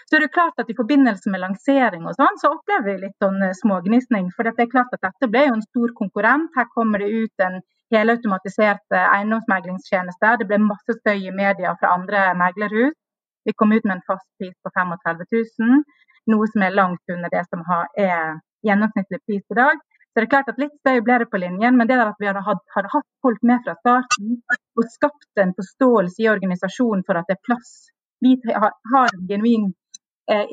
Så 0.08 0.16
er 0.16 0.24
det 0.24 0.34
klart 0.36 0.62
at 0.62 0.70
I 0.70 0.78
forbindelse 0.78 1.32
med 1.34 1.42
lansering 1.42 2.06
og 2.06 2.16
sånn, 2.16 2.38
så 2.40 2.54
opplever 2.54 2.92
vi 2.92 3.08
litt 3.08 3.18
sånn 3.24 3.42
eh, 3.48 3.58
smågnisning. 3.58 4.30
For 4.36 4.48
det 4.48 4.56
er 4.62 4.72
klart 4.72 4.94
at 4.96 5.04
dette 5.10 5.32
ble 5.34 5.48
jo 5.48 5.58
en 5.58 5.66
stor 5.66 5.96
konkurrent. 5.98 6.52
Her 6.56 6.70
kommer 6.76 7.02
det 7.02 7.10
ut 7.10 7.46
en 7.48 7.60
helautomatisert 7.92 8.96
eiendomsmeglingstjenester. 8.98 10.40
Det 10.40 10.48
ble 10.50 10.60
masse 10.64 10.98
støy 11.00 11.28
i 11.28 11.36
media 11.36 11.76
fra 11.80 11.94
andre 11.98 12.32
meglerhus. 12.40 12.98
Vi 13.46 13.56
kom 13.58 13.72
ut 13.74 13.86
med 13.86 13.98
en 13.98 14.08
fast 14.08 14.28
pris 14.38 14.54
på 14.64 14.72
35 14.76 15.24
000, 15.34 15.80
noe 16.34 16.50
som 16.52 16.66
er 16.66 16.76
langt 16.78 17.16
under 17.16 17.32
det 17.34 17.42
som 17.48 17.64
er 17.98 18.38
gjennomsnittlig 18.68 19.22
pris 19.26 19.42
i 19.42 19.58
dag. 19.58 19.80
Så 20.12 20.20
det 20.20 20.28
er 20.28 20.34
klart 20.34 20.52
at 20.52 20.60
Litt 20.62 20.76
støy 20.84 21.00
ble 21.08 21.22
det 21.24 21.30
på 21.32 21.40
linjen, 21.42 21.78
men 21.80 21.90
det 21.90 21.98
der 21.98 22.12
at 22.12 22.20
vi 22.20 22.28
hadde, 22.30 22.44
hadde 22.46 22.92
hatt 22.92 23.08
folk 23.26 23.42
med 23.48 23.64
fra 23.66 23.78
starten 23.80 24.36
og 24.78 24.92
skapt 24.92 25.42
en 25.42 25.56
forståelse 25.58 26.22
i 26.22 26.30
organisasjonen 26.30 27.06
for 27.08 27.18
at 27.18 27.32
det 27.32 27.40
er 27.40 27.46
plass 27.48 27.74
vi 28.22 28.38
har 28.94 29.10
en 29.16 29.28
genuin 29.28 29.74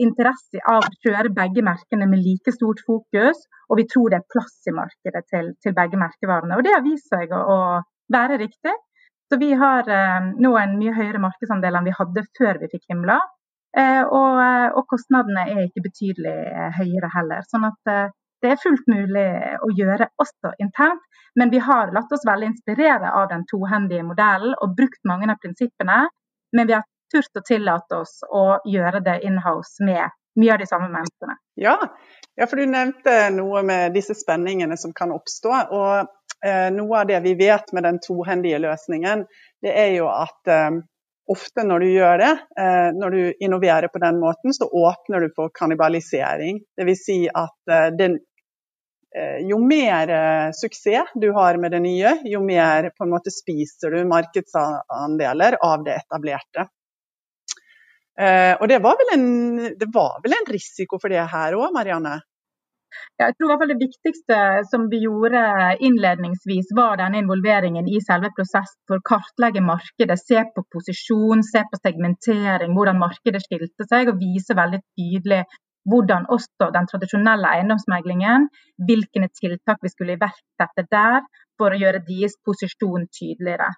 interesse 0.03 0.61
av 0.67 0.83
å 0.87 0.97
kjøre 1.05 1.31
begge 1.35 1.63
merkene 1.67 2.09
med 2.11 2.23
like 2.25 2.53
stort 2.55 2.81
fokus, 2.87 3.45
og 3.69 3.81
vi 3.81 3.87
tror 3.91 4.11
det 4.11 4.21
er 4.21 4.31
plass 4.33 4.69
i 4.69 4.75
markedet 4.75 5.25
til, 5.31 5.53
til 5.63 5.75
begge 5.77 6.01
merkevarene. 6.01 6.59
Og 6.59 6.67
Det 6.67 6.75
har 6.75 6.85
vist 6.87 7.11
seg 7.13 7.33
å, 7.37 7.81
være 8.09 8.39
riktig. 8.41 8.73
Så 9.29 9.37
Vi 9.37 9.51
har 9.61 9.89
eh, 9.93 10.31
nå 10.41 10.55
en 10.57 10.79
mye 10.81 10.95
høyere 10.97 11.21
markedsandel 11.21 11.77
enn 11.77 11.85
vi 11.85 11.93
hadde 11.99 12.23
før 12.39 12.61
vi 12.63 12.71
fikk 12.73 12.87
Himla. 12.89 13.19
Eh, 13.77 14.01
og, 14.01 14.39
eh, 14.41 14.69
og, 14.73 14.87
kostnadene 14.89 15.45
er 15.53 15.67
ikke 15.67 15.85
betydelig 15.85 16.37
eh, 16.49 16.71
høyere 16.79 17.11
heller. 17.13 17.45
Sånn 17.51 17.67
at 17.69 17.93
eh, 17.93 18.09
det 18.43 18.55
er 18.55 18.63
fullt 18.63 18.87
mulig 18.89 19.27
å 19.67 19.69
gjøre 19.77 20.09
også 20.23 20.55
internt. 20.65 21.05
Men 21.37 21.53
vi 21.53 21.61
har 21.63 21.93
latt 21.95 22.13
oss 22.15 22.25
veldig 22.27 22.49
inspirere 22.55 23.13
av 23.15 23.29
den 23.31 23.45
tohendige 23.51 24.07
modellen 24.07 24.57
og 24.63 24.75
brukt 24.79 25.01
mange 25.07 25.29
av 25.29 25.39
prinsippene. 25.43 26.07
Men 26.57 26.71
vi 26.71 26.75
har 26.79 26.87
turt 27.13 27.41
å 27.41 27.45
tillate 27.47 28.03
oss 28.03 28.21
å 28.29 28.61
gjøre 28.69 29.03
det 29.05 29.21
inhouse 29.27 29.85
med 29.85 30.09
mye 30.39 30.53
av 30.55 30.59
de 30.63 30.67
samme 30.67 30.89
menneskene. 30.93 31.37
Ja, 31.55 31.77
ja 32.39 32.47
for 32.47 32.61
du 32.61 32.71
nevnte 32.71 33.17
noe 33.35 33.65
med 33.67 33.97
disse 33.97 34.15
spenningene 34.15 34.79
som 34.79 34.95
kan 34.97 35.13
oppstå. 35.15 35.55
og 35.75 36.47
eh, 36.47 36.69
Noe 36.75 37.01
av 37.01 37.11
det 37.11 37.21
vi 37.27 37.35
vet 37.39 37.73
med 37.75 37.87
den 37.89 37.99
tohendige 38.05 38.61
løsningen, 38.63 39.27
det 39.63 39.75
er 39.75 39.93
jo 39.97 40.07
at 40.13 40.53
eh, 40.53 40.79
ofte 41.29 41.67
når 41.67 41.85
du 41.85 41.91
gjør 41.93 42.23
det, 42.23 42.33
eh, 42.61 42.89
når 42.97 43.17
du 43.17 43.45
innoverer 43.45 43.91
på 43.93 44.03
den 44.05 44.21
måten, 44.23 44.55
så 44.55 44.71
åpner 44.71 45.27
du 45.27 45.35
for 45.37 45.53
kannibalisering. 45.55 46.63
Dvs. 46.79 47.05
Si 47.05 47.19
at 47.29 47.75
eh, 47.75 47.91
den, 47.99 48.19
eh, 49.17 49.43
jo 49.51 49.59
mer 49.59 50.15
eh, 50.15 50.49
suksess 50.57 51.13
du 51.19 51.31
har 51.37 51.59
med 51.59 51.75
det 51.75 51.83
nye, 51.85 52.17
jo 52.31 52.43
mer 52.45 52.93
på 52.95 53.05
en 53.07 53.15
måte 53.17 53.35
spiser 53.35 53.99
du 53.99 54.03
markedsandeler 54.09 55.59
av 55.65 55.85
det 55.85 55.99
etablerte. 56.05 56.69
Eh, 58.19 58.55
og 58.59 58.67
det 58.71 58.81
var, 58.83 58.99
en, 59.15 59.29
det 59.79 59.89
var, 59.95 60.19
vel 60.25 60.35
en, 60.35 60.51
risiko 60.51 60.99
for 60.99 61.13
det 61.13 61.23
her 61.31 61.55
òg, 61.55 61.71
Marianne? 61.75 62.17
Jeg 63.21 63.35
tror 63.37 63.45
i 63.45 63.49
hvert 63.51 63.61
fall 63.61 63.71
Det 63.71 63.83
viktigste 63.83 64.37
som 64.71 64.87
vi 64.91 65.03
gjorde 65.05 65.41
innledningsvis, 65.85 66.73
var 66.75 66.99
denne 66.99 67.21
involveringen 67.23 67.87
i 67.87 68.01
selve 68.03 68.33
prosessen 68.35 68.81
for 68.89 68.99
å 68.99 69.07
kartlegge 69.11 69.63
markedet. 69.63 70.19
Se 70.19 70.43
på 70.55 70.65
posisjon, 70.75 71.45
se 71.47 71.63
på 71.69 71.81
segmentering, 71.83 72.75
hvordan 72.75 72.99
markedet 72.99 73.45
skilte 73.45 73.87
seg, 73.87 74.11
og 74.11 74.23
vise 74.23 74.57
veldig 74.57 74.83
tydelig 74.99 75.43
hvordan 75.89 76.27
også 76.35 76.69
den 76.75 76.89
tradisjonelle 76.91 77.51
eiendomsmeglingen, 77.57 78.49
hvilke 78.89 79.29
tiltak 79.41 79.79
vi 79.85 79.93
skulle 79.93 80.17
iverksette 80.19 80.85
der, 80.93 81.23
for 81.59 81.73
å 81.73 81.81
gjøre 81.81 82.05
deres 82.09 82.37
posisjon 82.45 83.07
tydeligere. 83.15 83.71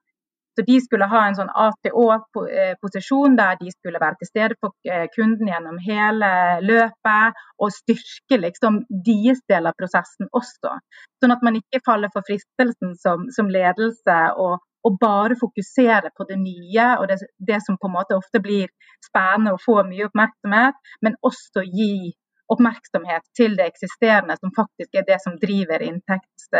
Så 0.61 0.65
De 0.67 0.81
skulle 0.85 1.07
ha 1.09 1.21
en 1.25 1.37
sånn 1.39 1.51
ATO-posisjon 1.57 3.37
der 3.39 3.57
de 3.57 3.71
skulle 3.73 4.01
være 4.03 4.19
til 4.21 4.29
stede 4.29 4.57
for 4.61 4.75
eh, 4.85 5.07
kunden 5.15 5.49
gjennom 5.49 5.79
hele 5.81 6.29
løpet, 6.61 7.39
og 7.65 7.73
styrke 7.73 8.37
liksom 8.43 8.83
deres 9.07 9.41
del 9.49 9.71
av 9.71 9.79
prosessen 9.79 10.29
også. 10.37 10.75
Sånn 11.23 11.33
at 11.33 11.47
man 11.47 11.57
ikke 11.57 11.81
faller 11.87 12.13
for 12.13 12.27
fristelsen 12.29 12.93
som, 13.01 13.25
som 13.33 13.49
ledelse 13.49 14.19
og, 14.37 14.61
og, 14.85 15.01
bare 15.01 15.39
fokusere 15.41 16.13
på 16.13 16.29
det 16.29 16.37
nye 16.43 16.91
og 16.99 17.09
det, 17.09 17.23
det, 17.39 17.63
som 17.65 17.81
på 17.81 17.89
en 17.89 17.97
måte 17.97 18.21
ofte 18.21 18.45
blir 18.45 18.69
spennende 19.09 19.57
og 19.57 19.65
får 19.65 19.89
mye 19.89 20.11
oppmerksomhet, 20.11 20.77
men 21.01 21.17
også 21.25 21.65
gi 21.73 22.13
oppmerksomhet 22.51 23.27
til 23.37 23.57
det 23.59 23.69
eksisterende, 23.71 24.37
som 24.41 24.53
faktisk 24.57 24.99
er 24.99 25.07
det 25.07 25.21
som 25.23 25.39
driver 25.41 25.83
inntekts- 25.87 26.51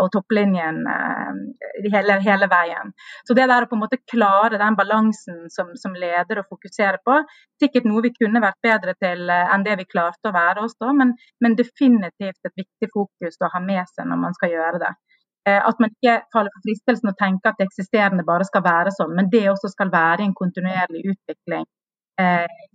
og 0.00 0.08
topplinjen 0.14 0.78
eh, 0.88 1.40
hele, 1.92 2.16
hele, 2.24 2.48
veien. 2.48 2.92
Så 3.28 3.36
det 3.36 3.48
der 3.50 3.66
å 3.66 3.68
på 3.68 3.76
en 3.76 3.82
måte 3.82 4.00
klare 4.08 4.60
den 4.60 4.76
balansen 4.78 5.42
som, 5.52 5.74
som 5.80 5.96
leder 5.98 6.40
å 6.40 6.46
fokusere 6.48 7.02
på, 7.04 7.18
sikkert 7.60 7.88
noe 7.88 8.04
vi 8.06 8.14
kunne 8.16 8.42
vært 8.44 8.60
bedre 8.64 8.96
til 9.02 9.28
eh, 9.28 9.52
enn 9.52 9.66
det 9.66 9.76
vi 9.82 9.88
klarte 9.90 10.30
å 10.30 10.36
være 10.36 10.64
også, 10.68 10.94
men, 10.98 11.16
men 11.44 11.58
definitivt 11.58 12.40
et 12.48 12.64
viktig 12.64 12.92
fokus 12.94 13.40
å 13.42 13.52
ha 13.52 13.64
med 13.64 13.84
seg 13.92 14.08
når 14.08 14.22
man 14.24 14.38
skal 14.38 14.54
gjøre 14.54 14.82
det. 14.86 14.94
Eh, 15.48 15.60
at 15.60 15.82
man 15.82 15.92
ikke 15.92 16.18
faller 16.32 16.54
for 16.54 16.68
fristelsen 16.70 17.12
og 17.12 17.20
tenker 17.20 17.52
at 17.52 17.60
det 17.60 17.68
eksisterende 17.68 18.24
bare 18.26 18.48
skal 18.48 18.64
være 18.64 18.94
sånn, 18.96 19.14
men 19.18 19.30
det 19.32 19.48
også 19.52 19.74
skal 19.74 19.92
være 19.92 20.24
en 20.24 20.36
kontinuerlig 20.38 21.04
utvikling 21.12 21.66
Eh, 21.66 21.81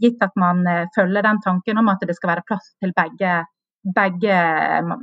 gitt 0.02 0.24
at 0.24 0.36
man 0.40 0.64
eh, 0.70 0.88
følger 0.96 1.26
den 1.26 1.42
tanken 1.44 1.82
om 1.82 1.92
at 1.94 2.04
det 2.08 2.16
skal 2.18 2.34
være 2.36 2.46
plass 2.48 2.72
til 2.82 2.94
begge, 2.98 3.34
begge 3.98 4.40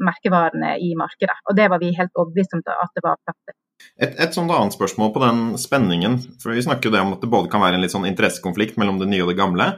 merkevarene 0.08 0.76
i 0.82 0.94
markedet. 0.98 1.36
Og 1.48 1.56
Det 1.58 1.68
var 1.72 1.82
vi 1.82 1.94
helt 1.96 2.14
overbevist 2.14 2.56
om 2.56 2.64
at 2.64 2.96
det 2.96 3.04
var 3.06 3.20
plass 3.22 3.40
til. 3.42 3.58
Et, 3.98 4.14
et 4.22 4.34
sånt 4.36 4.52
annet 4.54 4.74
spørsmål 4.74 5.10
på 5.14 5.22
den 5.24 5.42
spenningen. 5.60 6.20
for 6.42 6.54
Vi 6.54 6.62
snakker 6.64 6.88
jo 6.88 6.94
det 6.94 7.02
om 7.02 7.12
at 7.16 7.24
det 7.24 7.30
både 7.30 7.50
kan 7.52 7.62
være 7.64 7.78
en 7.78 7.84
litt 7.84 7.94
sånn 7.94 8.08
interessekonflikt 8.08 8.78
mellom 8.80 9.00
det 9.02 9.10
nye 9.10 9.24
og 9.26 9.32
det 9.32 9.40
gamle, 9.40 9.68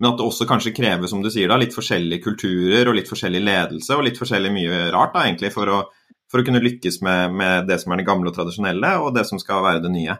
men 0.00 0.10
at 0.10 0.18
det 0.18 0.26
også 0.26 0.48
kanskje 0.50 0.74
krever 0.74 1.06
som 1.06 1.20
du 1.22 1.30
sier 1.30 1.50
da, 1.50 1.58
litt 1.60 1.76
forskjellige 1.76 2.24
kulturer 2.24 2.88
og 2.90 2.96
litt 2.98 3.10
forskjellig 3.10 3.42
ledelse 3.44 3.94
og 3.94 4.06
litt 4.06 4.18
forskjellig 4.18 4.50
mye 4.50 4.78
rart 4.94 5.12
da, 5.14 5.26
egentlig 5.28 5.52
for 5.54 5.70
å, 5.70 5.82
for 6.32 6.42
å 6.42 6.46
kunne 6.46 6.62
lykkes 6.64 7.02
med, 7.06 7.36
med, 7.38 7.68
det 7.68 7.78
som 7.82 7.92
er 7.92 8.00
det 8.00 8.08
gamle 8.08 8.32
og 8.32 8.36
tradisjonelle, 8.36 8.96
og 9.04 9.12
det 9.14 9.26
som 9.28 9.38
skal 9.38 9.62
være 9.62 9.84
det 9.84 9.92
nye. 9.94 10.16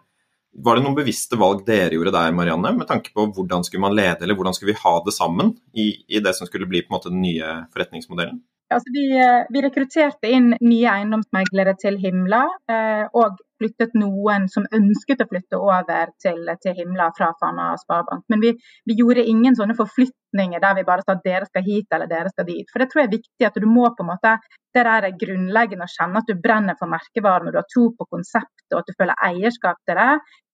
Var 0.53 0.77
det 0.77 0.85
noen 0.85 0.97
bevisste 0.97 1.39
valg 1.41 1.63
dere 1.65 1.97
gjorde 1.97 2.13
der, 2.13 2.33
Marianne, 2.37 2.75
med 2.77 2.89
tanke 2.89 3.13
på 3.17 3.25
hvordan 3.33 3.65
skulle 3.65 3.85
man 3.87 3.97
lede, 3.97 4.21
eller 4.21 4.37
hvordan 4.37 4.57
skulle 4.57 4.75
vi 4.75 4.83
ha 4.83 4.95
det 5.07 5.15
sammen 5.17 5.55
i, 5.73 5.87
i 6.13 6.21
det 6.21 6.35
som 6.37 6.49
skulle 6.49 6.69
bli 6.69 6.83
på 6.85 6.93
en 6.93 6.97
måte 6.99 7.13
den 7.13 7.23
nye 7.25 7.55
forretningsmodellen? 7.73 8.43
Altså, 8.73 8.93
vi, 8.95 9.05
eh, 9.19 9.47
vi, 9.53 9.63
rekrutterte 9.65 10.31
inn 10.33 10.53
nye 10.61 10.89
eiendomsmeglere 10.91 11.75
til 11.81 11.99
Himla, 12.01 12.43
eh, 12.73 13.05
og 13.19 13.41
flyttet 13.63 13.95
noen 13.99 14.49
som 14.51 14.67
ønsket 14.75 15.23
å 15.23 15.29
flytte 15.31 15.61
over 15.61 16.11
til, 16.23 16.41
til 16.65 16.75
Himla 16.79 17.11
fra 17.17 17.31
Fana 17.41 17.73
Sparebank. 17.81 18.25
Men 18.33 18.43
vi, 18.43 18.53
vi, 18.89 18.97
gjorde 18.99 19.27
ingen 19.29 19.57
sånne 19.59 19.77
forflytninger 19.79 20.63
der 20.63 20.79
vi 20.79 20.87
bare 20.89 21.05
sa 21.07 21.15
at 21.15 21.25
dere 21.27 21.47
skal 21.51 21.67
hit 21.69 21.95
eller 21.95 22.11
dere 22.11 22.33
skal 22.33 22.49
dit. 22.49 22.67
For 22.73 22.83
det 22.83 22.91
tror 22.91 23.05
jeg 23.05 23.11
er 23.11 23.17
viktig 23.19 23.49
at 23.49 23.61
du 23.63 23.69
må 23.71 23.87
på 23.93 24.07
en 24.07 24.13
måte, 24.15 24.37
det 24.73 24.87
der 24.89 25.07
er 25.07 25.19
grunnleggende 25.21 25.87
å 25.87 25.95
kjenne 25.95 26.23
at 26.23 26.31
du 26.31 26.39
brenner 26.41 26.79
for 26.81 26.91
merkevaren 26.91 27.49
og 27.49 27.55
du 27.55 27.61
har 27.61 27.69
tro 27.71 27.91
på 27.95 28.09
konseptet 28.09 28.73
og 28.73 28.81
at 28.81 28.89
du 28.89 28.97
føler 28.99 29.27
eierskap 29.29 29.79
til 29.87 30.01
det, 30.01 30.13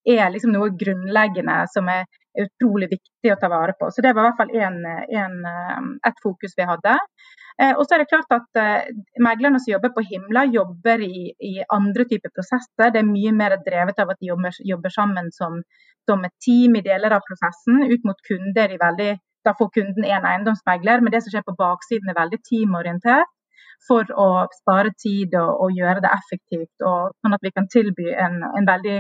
er 0.09 0.31
liksom 0.33 0.55
noe 0.55 0.73
grunnleggende 0.81 1.63
som 1.73 1.89
er 1.93 2.07
utrolig 2.45 2.89
viktig 2.93 3.33
å 3.33 3.39
ta 3.41 3.51
vare 3.53 3.75
på. 3.79 3.91
Så 3.93 4.05
det 4.05 4.15
var 4.15 4.25
i 4.25 4.29
hvert 4.29 4.41
fall 4.41 4.55
en, 4.63 4.79
en, 5.23 5.37
eh, 5.53 5.85
et 6.11 6.25
fokus 6.25 6.57
vi 6.59 6.67
hadde. 6.69 6.97
Eh, 7.59 7.75
og 7.75 7.85
så 7.85 7.97
er 7.97 8.03
det 8.03 8.11
klart 8.13 8.35
at 8.37 8.61
eh, 8.63 8.91
Meglerne 9.25 9.59
som 9.59 9.73
jobber 9.73 9.91
på 9.95 10.05
Himla, 10.07 10.45
jobber 10.55 11.03
i, 11.03 11.29
i, 11.35 11.55
andre 11.75 12.07
typer 12.11 12.31
prosesser. 12.35 12.93
Det 12.95 13.03
er 13.03 13.09
mye 13.09 13.33
mer 13.35 13.57
drevet 13.67 13.99
av 13.99 14.13
at 14.15 14.21
de 14.21 14.31
jobber, 14.31 14.61
jobber 14.73 14.95
sammen 14.95 15.33
som, 15.35 15.59
som, 16.09 16.23
et 16.29 16.37
team 16.45 16.79
i 16.79 16.85
deler 16.87 17.17
av 17.17 17.27
prosessen. 17.27 17.83
Ut 17.91 18.07
mot 18.07 18.29
kunder 18.31 18.75
i 18.75 18.83
veldig, 18.85 19.17
Da 19.47 19.53
får 19.59 19.69
kunden 19.75 20.05
én 20.05 20.25
eiendomsmegler, 20.27 21.01
men 21.01 21.13
det 21.15 21.23
som 21.25 21.33
skjer 21.33 21.45
på 21.47 21.55
baksiden 21.59 22.11
er 22.11 22.17
veldig 22.19 22.39
teamorientert. 22.47 23.31
For 23.87 24.11
å 24.11 24.49
spare 24.53 24.91
tid 24.99 25.37
og, 25.39 25.51
og 25.63 25.77
gjøre 25.79 26.03
det 26.03 26.11
effektivt, 26.11 26.83
og 26.83 27.15
sånn 27.23 27.37
at 27.37 27.45
vi 27.47 27.53
kan 27.55 27.69
tilby 27.71 28.11
en, 28.11 28.43
en 28.43 28.67
veldig 28.67 28.97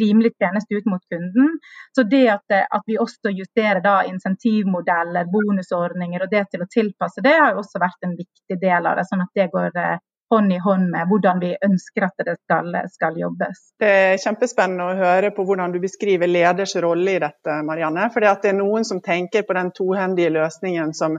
rimelig 0.00 0.32
tjeneste 0.36 0.78
ut 0.78 0.90
mot 0.90 1.02
kunden. 1.12 1.54
Så 1.96 2.06
det 2.10 2.24
at, 2.36 2.58
at 2.78 2.84
vi 2.86 2.98
også 3.02 3.32
justerer 3.34 3.82
da 3.84 4.00
insentivmodeller, 4.08 5.30
bonusordninger 5.32 6.26
og 6.26 6.32
det 6.32 6.46
til 6.52 6.64
å 6.64 6.70
tilpasse 6.72 7.24
det, 7.24 7.36
har 7.36 7.54
jo 7.54 7.64
også 7.64 7.82
vært 7.82 8.08
en 8.08 8.18
viktig 8.18 8.60
del 8.60 8.86
av 8.86 9.00
det. 9.00 9.06
Sånn 9.08 9.24
at 9.24 9.32
det 9.36 9.50
går 9.54 9.70
eh, 9.82 9.96
hånd 10.30 10.52
i 10.52 10.58
hånd 10.58 10.90
med 10.90 11.08
hvordan 11.10 11.40
vi 11.42 11.52
ønsker 11.68 12.06
at 12.08 12.26
det 12.26 12.36
skal, 12.40 12.74
skal, 12.90 13.18
jobbes. 13.20 13.62
Det 13.80 13.92
er 14.10 14.20
kjempespennende 14.22 14.88
å 14.90 14.98
høre 14.98 15.30
på 15.34 15.46
hvordan 15.46 15.74
du 15.74 15.80
beskriver 15.82 16.30
leders 16.30 16.74
rolle 16.82 17.16
i 17.16 17.22
dette, 17.22 17.60
Marianne. 17.66 18.08
For 18.14 18.24
det 18.24 18.50
er 18.50 18.58
noen 18.58 18.86
som 18.88 19.02
tenker 19.04 19.46
på 19.46 19.56
den 19.56 19.72
tohendige 19.76 20.34
løsningen 20.40 20.94
som 20.96 21.18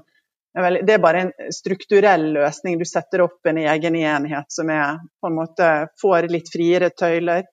det 0.57 0.89
er 0.89 1.01
bare 1.03 1.19
en 1.21 1.31
strukturell 1.53 2.31
løsning. 2.33 2.79
Du 2.79 2.85
setter 2.87 3.21
opp 3.21 3.45
en 3.45 3.59
egen 3.61 3.95
enhet 3.99 4.49
som 4.49 4.71
er, 4.73 4.97
på 5.21 5.29
en 5.29 5.35
måte 5.37 5.67
får 6.01 6.29
litt 6.33 6.49
friere 6.49 6.89
tøyler. 6.89 7.45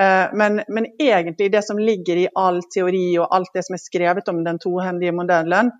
Eh, 0.00 0.28
men, 0.32 0.60
men, 0.68 0.86
egentlig 1.02 1.52
det 1.52 1.64
som 1.64 1.78
ligger 1.78 2.16
i 2.16 2.28
all 2.34 2.60
teori 2.74 3.18
og 3.18 3.32
alt 3.34 3.52
det 3.54 3.64
som 3.66 3.78
er 3.78 3.82
skrevet 3.82 4.28
om 4.28 4.44
den 4.44 4.60
tohendige 4.62 5.14
modellen, 5.16 5.72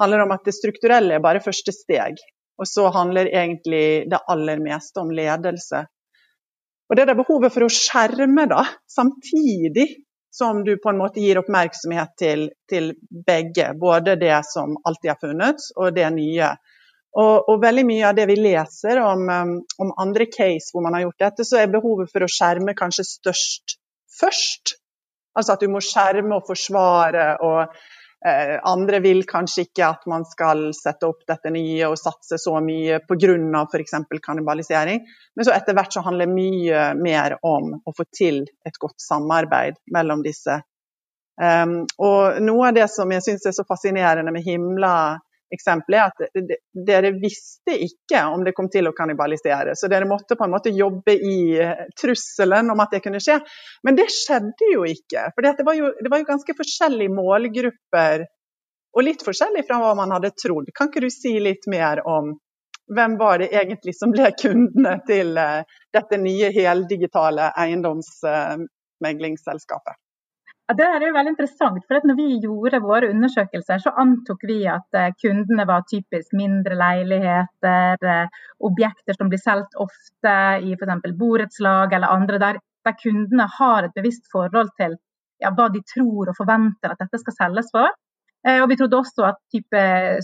handler 0.00 0.24
om 0.24 0.34
at 0.34 0.44
det 0.44 0.56
strukturelle 0.56 1.16
er 1.16 1.24
bare 1.24 1.42
første 1.44 1.72
steg. 1.72 2.20
Og 2.60 2.68
så 2.70 2.88
handler 2.94 3.30
egentlig 3.32 4.06
det 4.10 4.22
aller 4.30 4.62
meste 4.62 5.02
om 5.02 5.10
ledelse. 5.10 5.84
Og 6.88 6.96
det 6.96 7.04
er 7.04 7.12
det 7.12 7.20
behovet 7.22 7.54
for 7.54 7.66
å 7.66 7.72
skjerme, 7.72 8.44
da, 8.50 8.66
samtidig 8.90 9.88
som 10.34 10.64
du 10.66 10.76
på 10.82 10.90
en 10.90 10.98
måte 10.98 11.22
gir 11.22 11.38
oppmerksomhet 11.40 12.14
til, 12.18 12.48
til 12.70 12.92
begge. 13.26 13.70
Både 13.78 14.16
det 14.20 14.36
som 14.50 14.76
alltid 14.84 15.12
har 15.12 15.20
funnet, 15.22 15.68
og 15.78 15.94
det 15.94 16.08
nye. 16.14 16.52
Og, 17.14 17.48
og, 17.48 17.60
veldig 17.62 17.84
mye 17.86 18.06
av 18.08 18.16
det 18.18 18.26
vi 18.26 18.34
leser 18.40 18.98
om, 18.98 19.28
um, 19.30 19.56
om, 19.78 19.90
andre 20.02 20.26
case 20.26 20.74
hvor 20.74 20.82
man 20.82 20.96
har 20.96 21.04
gjort 21.04 21.26
dette, 21.28 21.46
så 21.46 21.60
er 21.60 21.70
behovet 21.70 22.10
for 22.10 22.26
å 22.26 22.30
skjerme 22.30 22.74
kanskje 22.74 23.06
størst 23.06 23.76
først. 24.20 24.78
Altså 25.38 25.54
at 25.54 25.62
du 25.62 25.70
må 25.70 25.82
skjerme 25.82 26.38
og 26.38 26.46
forsvare, 26.46 27.26
og 27.42 27.60
eh, 28.26 28.54
andre 28.70 29.00
vil 29.02 29.24
kanskje 29.26 29.66
ikke 29.66 29.88
at 29.88 30.04
man 30.10 30.26
skal 30.30 30.68
sette 30.76 31.08
opp 31.08 31.24
dette 31.26 31.50
nye 31.54 31.88
og 31.90 31.98
satse 31.98 32.38
så 32.38 32.54
mye 32.62 33.00
pga. 33.02 33.64
f.eks. 33.64 33.96
kannibalisering. 34.22 35.02
Men 35.34 35.46
så 35.46 35.54
etter 35.56 35.74
hvert 35.74 35.94
så 35.94 36.04
handler 36.06 36.30
det 36.30 36.36
mye 36.36 36.84
mer 36.98 37.38
om 37.42 37.74
å 37.74 37.96
få 37.96 38.06
til 38.14 38.44
et 38.66 38.78
godt 38.78 39.02
samarbeid 39.02 39.82
mellom 39.94 40.22
disse. 40.22 40.60
Um, 41.34 41.80
og 41.98 42.38
noe 42.46 42.68
av 42.68 42.76
det 42.76 42.86
som 42.92 43.10
jeg 43.10 43.24
syns 43.26 43.48
er 43.50 43.56
så 43.56 43.66
fascinerende 43.66 44.30
med 44.30 44.46
Himla 44.46 45.18
eksempelet 45.54 46.00
er 46.00 46.06
at 46.10 46.16
dere 46.86 47.10
visste 47.16 47.72
ikke 47.86 48.20
om 48.34 48.44
det 48.46 48.54
kom 48.56 48.68
til 48.72 48.88
å 48.90 48.96
kannibalisere. 48.96 49.72
Så 49.78 49.90
dere 49.92 50.10
måtte 50.10 50.38
på 50.38 50.44
en 50.46 50.54
måte 50.54 50.74
jobbe 50.74 51.14
i 51.14 51.36
eh, 51.62 51.84
trusselen 52.00 52.66
om 52.74 52.80
at 52.84 52.92
det 52.94 53.02
kunne 53.04 53.22
skje. 53.22 53.36
Men 53.86 53.94
det 53.98 54.08
skjedde 54.12 54.64
jo 54.72 54.82
ikke. 54.88 55.22
For 55.34 55.40
det 55.44 55.50
det 55.60 55.66
var 55.68 55.74
jo 56.20 56.28
ganske 56.28 56.52
forskjellige 56.58 57.14
målgrupper. 57.14 58.16
Og 58.94 59.02
litt 59.02 59.22
forskjellig 59.26 59.64
fra 59.66 59.76
hva 59.82 59.92
man 59.98 60.12
hadde 60.14 60.36
trodd. 60.38 60.68
Kan 60.74 60.88
ikke 60.90 61.02
du 61.02 61.10
si 61.10 61.40
litt 61.42 61.66
mer 61.70 61.96
om 62.06 62.38
hvem 62.94 63.18
var 63.18 63.38
det 63.40 63.56
egentlig 63.56 63.94
som 63.96 64.10
ble 64.12 64.30
kundene 64.38 65.00
til 65.08 65.36
eh, 65.40 65.62
dette 65.94 66.16
nye 66.20 66.50
heldigitale 66.54 67.52
eiendomsmeglingsselskapet? 67.64 69.94
Ja, 70.64 70.72
det 70.78 70.84
er 70.88 71.02
jo 71.04 71.12
veldig 71.12 71.32
interessant. 71.34 71.82
for 71.84 72.06
når 72.08 72.16
vi 72.16 72.26
gjorde 72.40 72.78
våre 72.80 73.10
undersøkelser, 73.12 73.82
så 73.84 73.90
antok 74.00 74.46
vi 74.48 74.62
at 74.74 74.96
eh, 74.96 75.10
kundene 75.20 75.66
var 75.68 75.82
typisk 75.90 76.32
mindre 76.32 76.78
leiligheter, 76.80 78.06
eh, 78.12 78.38
objekter 78.64 79.18
som 79.18 79.28
blir 79.28 79.42
solgt 79.42 79.76
ofte 79.76 80.36
i 80.64 80.72
f.eks. 80.72 81.10
borettslag 81.18 81.92
eller 81.92 82.14
andre, 82.16 82.40
der, 82.40 82.60
der, 82.86 82.96
kundene 83.02 83.44
har 83.58 83.84
et 83.84 83.92
bevisst 83.98 84.24
forhold 84.32 84.72
til 84.80 84.96
ja, 85.44 85.52
hva 85.52 85.68
de 85.68 85.84
tror 85.84 86.32
og 86.32 86.40
forventer 86.40 86.94
at 86.94 87.04
dette 87.04 87.20
skal 87.20 87.36
selges 87.42 87.68
for. 87.76 87.92
Eh, 88.48 88.62
og 88.62 88.70
Vi 88.72 88.80
trodde 88.80 89.02
også 89.02 89.28
at 89.34 89.60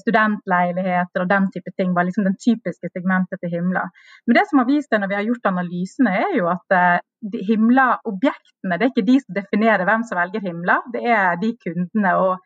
studentleiligheter 0.00 1.20
og 1.20 1.28
den 1.28 1.52
type 1.52 1.76
ting 1.76 1.92
var 1.92 2.08
liksom 2.08 2.24
den 2.24 2.40
typiske 2.40 2.88
segmentet 2.96 3.44
til 3.44 3.52
Himla. 3.58 3.84
Men 4.24 4.40
det 4.40 4.48
som 4.48 4.64
har 4.64 4.72
vist 4.72 4.88
seg 4.88 5.04
når 5.04 5.12
vi 5.12 5.20
har 5.20 5.28
gjort 5.28 5.52
analysene, 5.52 6.16
er 6.24 6.36
jo 6.40 6.48
at 6.48 6.80
eh, 7.26 7.44
Himla-objektene 7.48 8.78
det 8.78 8.86
er 8.86 8.92
ikke 8.92 9.06
de 9.08 9.18
som 9.22 9.36
definerer 9.36 9.86
hvem 9.88 10.06
som 10.08 10.20
velger 10.20 10.44
Himla, 10.46 10.80
det 10.94 11.04
er 11.04 11.38
de 11.42 11.54
kundene. 11.64 12.16
og 12.16 12.36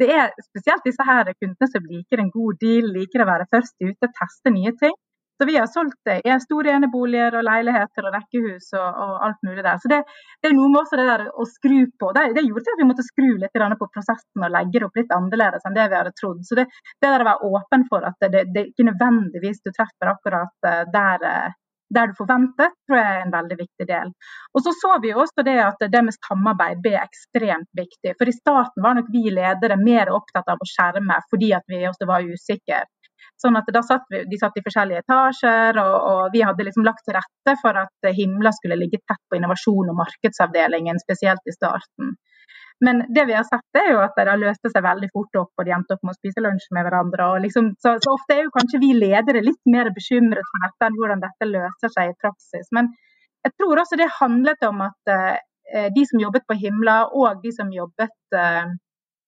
det 0.00 0.10
er 0.10 0.30
spesielt 0.42 0.86
disse 0.86 1.06
her 1.06 1.30
kundene 1.38 1.70
som 1.70 1.90
liker 1.90 2.20
en 2.20 2.30
god 2.34 2.60
deal, 2.62 2.90
liker 2.96 3.22
å 3.22 3.30
være 3.30 3.50
først 3.50 3.76
ute, 3.78 4.10
teste 4.18 4.50
nye 4.50 4.74
ting. 4.80 4.96
Så 5.38 5.46
vi 5.46 5.56
har 5.56 5.66
solgt 5.66 6.10
eh, 6.10 6.36
store 6.42 6.76
eneboliger 6.76 7.34
og 7.34 7.42
leiligheter 7.46 8.06
og 8.06 8.14
rekkehus 8.14 8.68
og, 8.78 9.00
og 9.04 9.24
alt 9.26 9.40
mulig 9.46 9.64
der. 9.66 9.80
Så 9.82 9.90
det, 9.90 9.98
det, 10.38 10.50
er 10.50 10.54
noe 10.54 10.70
med 10.70 10.80
også 10.84 10.98
det 11.00 11.06
der 11.08 11.24
å 11.26 11.46
skru 11.50 11.80
på. 11.98 12.12
Det, 12.14 12.28
det 12.36 12.44
gjorde 12.46 12.74
at 12.76 12.82
vi 12.82 12.86
måtte 12.86 13.06
skru 13.06 13.32
litt 13.42 13.58
på 13.80 13.90
prosessen 13.96 14.46
og 14.46 14.54
legge 14.54 14.78
det 14.78 14.86
opp 14.86 15.00
litt 15.00 15.16
annerledes 15.16 15.66
enn 15.66 15.74
det 15.74 15.88
vi 15.90 15.98
hadde 15.98 16.14
trodd. 16.20 16.44
Så 16.46 16.58
det, 16.60 16.68
det 17.02 17.10
der 17.10 17.24
å 17.24 17.28
være 17.30 17.50
åpen 17.50 17.86
for 17.90 18.06
at 18.06 18.28
det, 18.30 18.44
det 18.54 18.68
ikke 18.70 18.86
nødvendigvis 18.92 19.58
du 19.66 19.72
treffer 19.72 20.14
akkurat 20.14 20.70
eh, 20.70 20.84
der, 20.94 21.26
eh, 21.32 21.58
der 21.92 22.10
du 22.10 22.16
forventer, 22.18 22.72
tror 22.86 22.98
jeg 22.98 23.10
er 23.12 23.22
en 23.24 23.34
veldig 23.34 23.58
viktig 23.58 23.86
del. 23.88 24.12
Og 24.54 24.64
så 24.64 24.72
så 24.78 24.94
vi 25.02 25.12
også 25.12 25.44
det 25.46 25.58
at 25.62 25.84
det 25.92 26.02
med 26.06 26.16
samarbeid 26.16 26.80
ble 26.84 26.96
ekstremt 27.00 27.70
viktig. 27.76 28.14
For 28.18 28.30
i 28.30 28.36
starten 28.36 28.84
var 28.84 28.98
nok 28.98 29.12
vi 29.12 29.28
ledere 29.30 29.78
mer 29.80 30.12
opptatt 30.14 30.48
av 30.50 30.60
å 30.60 30.68
skjerme 30.68 31.20
fordi 31.30 31.52
at 31.56 31.66
vi 31.70 31.84
også 31.88 32.08
var 32.10 32.26
usikre. 32.26 32.84
Sånn 33.40 33.58
at 33.58 33.66
da 33.74 33.82
satt 33.82 34.04
vi, 34.12 34.22
De 34.30 34.38
satt 34.38 34.56
i 34.56 34.62
forskjellige 34.64 35.02
etasjer, 35.02 35.80
og, 35.82 35.94
og, 36.10 36.20
vi 36.34 36.44
hadde 36.46 36.66
liksom 36.68 36.86
lagt 36.86 37.02
til 37.06 37.16
rette 37.16 37.56
for 37.62 37.80
at 37.80 38.12
Himla 38.16 38.52
skulle 38.54 38.78
ligge 38.78 39.02
tett 39.02 39.20
på 39.28 39.40
innovasjon 39.40 39.90
og 39.90 39.98
markedsavdelingen, 39.98 41.00
spesielt 41.02 41.50
i 41.50 41.56
starten. 41.56 42.14
Men 42.84 43.04
det 43.14 43.24
vi 43.24 43.34
har 43.34 43.44
sett 43.46 43.78
er 43.78 43.92
jo 43.92 44.00
at 44.02 44.16
det 44.18 44.26
har 44.28 44.40
løst 44.40 44.66
seg 44.66 44.82
veldig 44.84 45.08
fort 45.14 45.38
opp, 45.40 45.52
og 45.56 45.66
de 45.66 45.72
endte 45.76 45.94
opp 45.94 46.02
med 46.04 46.14
å 46.14 46.18
spise 46.18 46.42
lunsj 46.42 46.66
med 46.74 46.86
hverandre. 46.86 47.28
Liksom, 47.44 47.70
så, 47.80 47.94
så, 48.02 48.14
ofte 48.16 48.36
er 48.36 48.46
jo 48.46 48.54
kanskje 48.56 48.80
vi 48.82 48.92
ledere 48.98 49.44
litt 49.44 49.62
mer 49.70 49.90
bekymret 49.94 50.50
for 50.50 50.66
dette 50.66 50.88
enn 50.88 50.98
hvordan 50.98 51.22
dette 51.22 51.50
løser 51.50 51.94
seg 51.94 52.10
i 52.10 52.16
praksis. 52.24 52.70
Men 52.74 52.90
jeg 53.46 53.54
tror 53.60 53.82
også 53.82 53.98
det 54.00 54.10
handlet 54.18 54.66
om 54.66 54.82
at 54.84 55.12
eh, 55.14 55.88
de 55.94 56.06
som 56.10 56.22
jobbet 56.22 56.46
på 56.50 56.58
Himla, 56.60 56.98
og 57.14 57.44
de 57.44 57.52
som 57.54 57.72
jobbet 57.72 58.38
eh, 58.40 58.64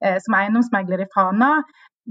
eh 0.05 0.19
som 0.25 0.37
eiendomsmegler 0.37 1.05
i 1.07 1.11
Fana, 1.15 1.53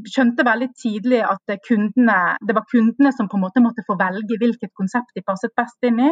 skjønte 0.04 0.46
veldig 0.46 0.70
tidlig 0.82 1.22
at 1.26 1.54
kundene, 1.68 2.18
det 2.48 2.56
var 2.58 2.66
kundene 2.72 3.12
som 3.16 3.30
på 3.32 3.38
en 3.38 3.46
måte 3.46 3.64
måtte 3.64 3.86
få 3.88 3.98
velge 4.00 4.40
hvilket 4.42 4.74
konsept 4.76 5.16
de 5.16 5.24
passet 5.26 5.54
best 5.56 5.88
inn 5.88 6.02
i. 6.04 6.12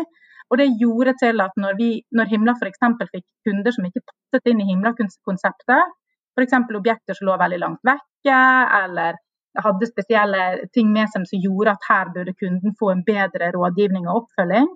Og 0.52 0.60
Det 0.60 0.70
gjorde 0.80 1.16
til 1.20 1.42
at 1.42 1.56
når, 1.58 1.76
vi, 1.80 1.90
når 2.12 2.30
Himla 2.30 2.54
f.eks. 2.60 2.82
fikk 3.12 3.26
kunder 3.48 3.74
som 3.74 3.86
ikke 3.88 4.04
passet 4.06 4.52
inn 4.52 4.62
i 4.62 4.68
Himla-konseptet, 4.70 5.94
f.eks. 6.38 6.58
objekter 6.80 7.18
som 7.18 7.30
lå 7.30 7.38
veldig 7.42 7.60
langt 7.62 7.84
vekke, 7.88 8.40
eller 8.84 9.20
hadde 9.64 9.90
spesielle 9.90 10.44
ting 10.74 10.92
med 10.94 11.10
seg 11.10 11.28
som 11.30 11.44
gjorde 11.46 11.76
at 11.76 11.90
her 11.90 12.12
burde 12.14 12.34
kunden 12.40 12.76
få 12.80 12.92
en 12.94 13.04
bedre 13.06 13.52
rådgivning 13.54 14.08
og 14.08 14.24
oppfølging, 14.24 14.70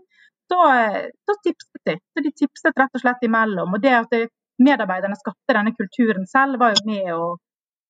så, 0.48 0.60
så 1.28 1.36
tipset 1.44 1.82
de. 1.90 1.98
Så 2.14 2.24
de 2.24 2.32
tipset 2.32 2.80
rett 2.80 2.96
og 2.96 3.04
slett 3.04 3.26
imellom. 3.28 3.74
Og 3.76 3.84
det 3.84 3.96
at 3.98 4.14
medarbeiderne 4.64 5.18
skapte 5.20 5.56
denne 5.58 5.74
kulturen 5.76 6.28
selv, 6.30 6.60
var 6.62 6.74
jo 6.76 6.86
med 6.88 7.12
å 7.14 7.36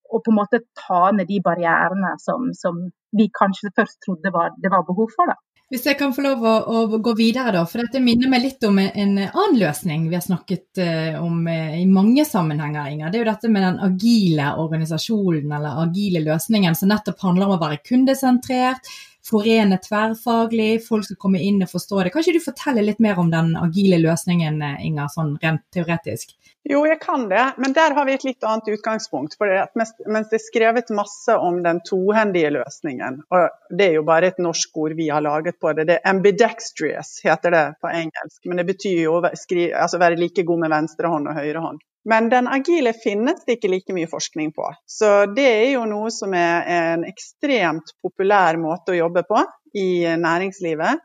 og 0.08 0.24
på 0.24 0.32
en 0.32 0.38
måte 0.40 0.62
ta 0.78 1.08
ned 1.14 1.28
de 1.28 1.40
barrierene 1.44 2.14
som, 2.22 2.48
som 2.56 2.88
vi 3.16 3.28
kanskje 3.34 3.72
først 3.76 4.00
trodde 4.04 4.32
var, 4.32 4.54
det 4.60 4.72
var 4.72 4.86
behov 4.88 5.12
for. 5.14 5.30
Da. 5.30 5.36
Hvis 5.68 5.84
jeg 5.84 5.98
kan 6.00 6.14
få 6.16 6.22
lov 6.24 6.44
å, 6.48 6.52
å, 6.64 6.98
gå 7.04 7.12
videre, 7.18 7.52
da. 7.52 7.62
For 7.68 7.82
dette 7.82 8.00
minner 8.00 8.30
meg 8.32 8.40
litt 8.40 8.64
om 8.64 8.78
en 8.80 9.18
annen 9.20 9.58
løsning 9.60 10.06
vi 10.08 10.16
har 10.16 10.24
snakket 10.24 10.80
uh, 10.80 11.18
om 11.20 11.42
uh, 11.44 11.74
i 11.76 11.84
mange 11.84 12.24
sammenhenger, 12.24 12.88
Inger. 12.88 13.12
Det 13.12 13.18
er 13.18 13.26
jo 13.26 13.28
dette 13.28 13.50
med 13.52 13.66
den 13.66 13.82
agile 13.84 14.54
organisasjonen 14.62 15.52
eller 15.58 15.82
agile 15.84 16.24
løsningen 16.24 16.78
som 16.78 16.88
nettopp 16.88 17.20
handler 17.26 17.50
om 17.50 17.58
å 17.58 17.60
være 17.66 17.82
kundesentrert, 17.84 18.88
forene 19.28 19.78
tverrfaglig, 19.84 20.78
folk 20.86 21.06
skal 21.06 21.18
komme 21.20 21.40
inn 21.44 21.62
og 21.64 21.72
forstå 21.72 22.02
det. 22.02 22.12
Kan 22.14 22.24
ikke 22.24 22.38
du 22.38 22.44
fortelle 22.44 22.84
litt 22.84 23.02
mer 23.04 23.20
om 23.20 23.30
den 23.32 23.54
agile 23.60 24.00
løsningen, 24.02 24.56
Inga, 24.58 24.76
Inger, 24.84 25.10
sånn 25.12 25.34
rent 25.42 25.64
teoretisk? 25.74 26.34
Jo, 26.68 26.82
jeg 26.84 26.98
kan 27.00 27.28
det, 27.30 27.44
men 27.62 27.72
der 27.76 27.94
har 27.96 28.04
vi 28.04 28.14
et 28.18 28.24
litt 28.26 28.44
annet 28.44 28.66
utgangspunkt. 28.74 29.36
for 29.38 29.48
Mens 29.78 29.94
det 30.28 30.36
er 30.36 30.44
skrevet 30.44 30.90
masse 30.92 31.32
om 31.32 31.62
den 31.64 31.80
tohendige 31.86 32.50
løsningen, 32.58 33.22
og 33.32 33.48
det 33.70 33.86
er 33.86 33.98
jo 33.98 34.04
bare 34.08 34.32
et 34.32 34.40
norsk 34.42 34.76
ord 34.76 34.96
vi 34.98 35.08
har 35.08 35.24
laget 35.24 35.60
på 35.60 35.72
det, 35.72 35.86
det 35.88 35.98
er 35.98 36.10
ambidextrous 36.10 37.18
heter 37.24 37.54
det 37.54 37.66
på 37.80 37.92
engelsk, 37.92 38.42
men 38.44 38.60
det 38.60 38.66
betyr 38.68 39.04
jo 39.06 39.16
å 39.20 39.22
altså 39.28 40.02
være 40.02 40.20
like 40.20 40.44
god 40.44 40.66
med 40.66 40.74
venstre 40.74 41.12
hånd 41.12 41.30
og 41.30 41.40
høyre 41.40 41.64
hånd. 41.64 41.84
Men 42.08 42.28
den 42.30 42.46
agile 42.48 42.92
finnes 42.94 43.42
det 43.44 43.58
ikke 43.58 43.70
like 43.72 43.94
mye 43.96 44.08
forskning 44.08 44.52
på. 44.56 44.68
Så 44.86 45.26
det 45.34 45.48
er 45.48 45.70
jo 45.74 45.82
noe 45.90 46.12
som 46.14 46.32
er 46.36 46.68
en 46.72 47.04
ekstremt 47.08 47.96
populær 48.02 48.56
måte 48.60 48.94
å 48.94 49.00
jobbe 49.00 49.26
på 49.28 49.42
i 49.76 50.06
næringslivet. 50.16 51.02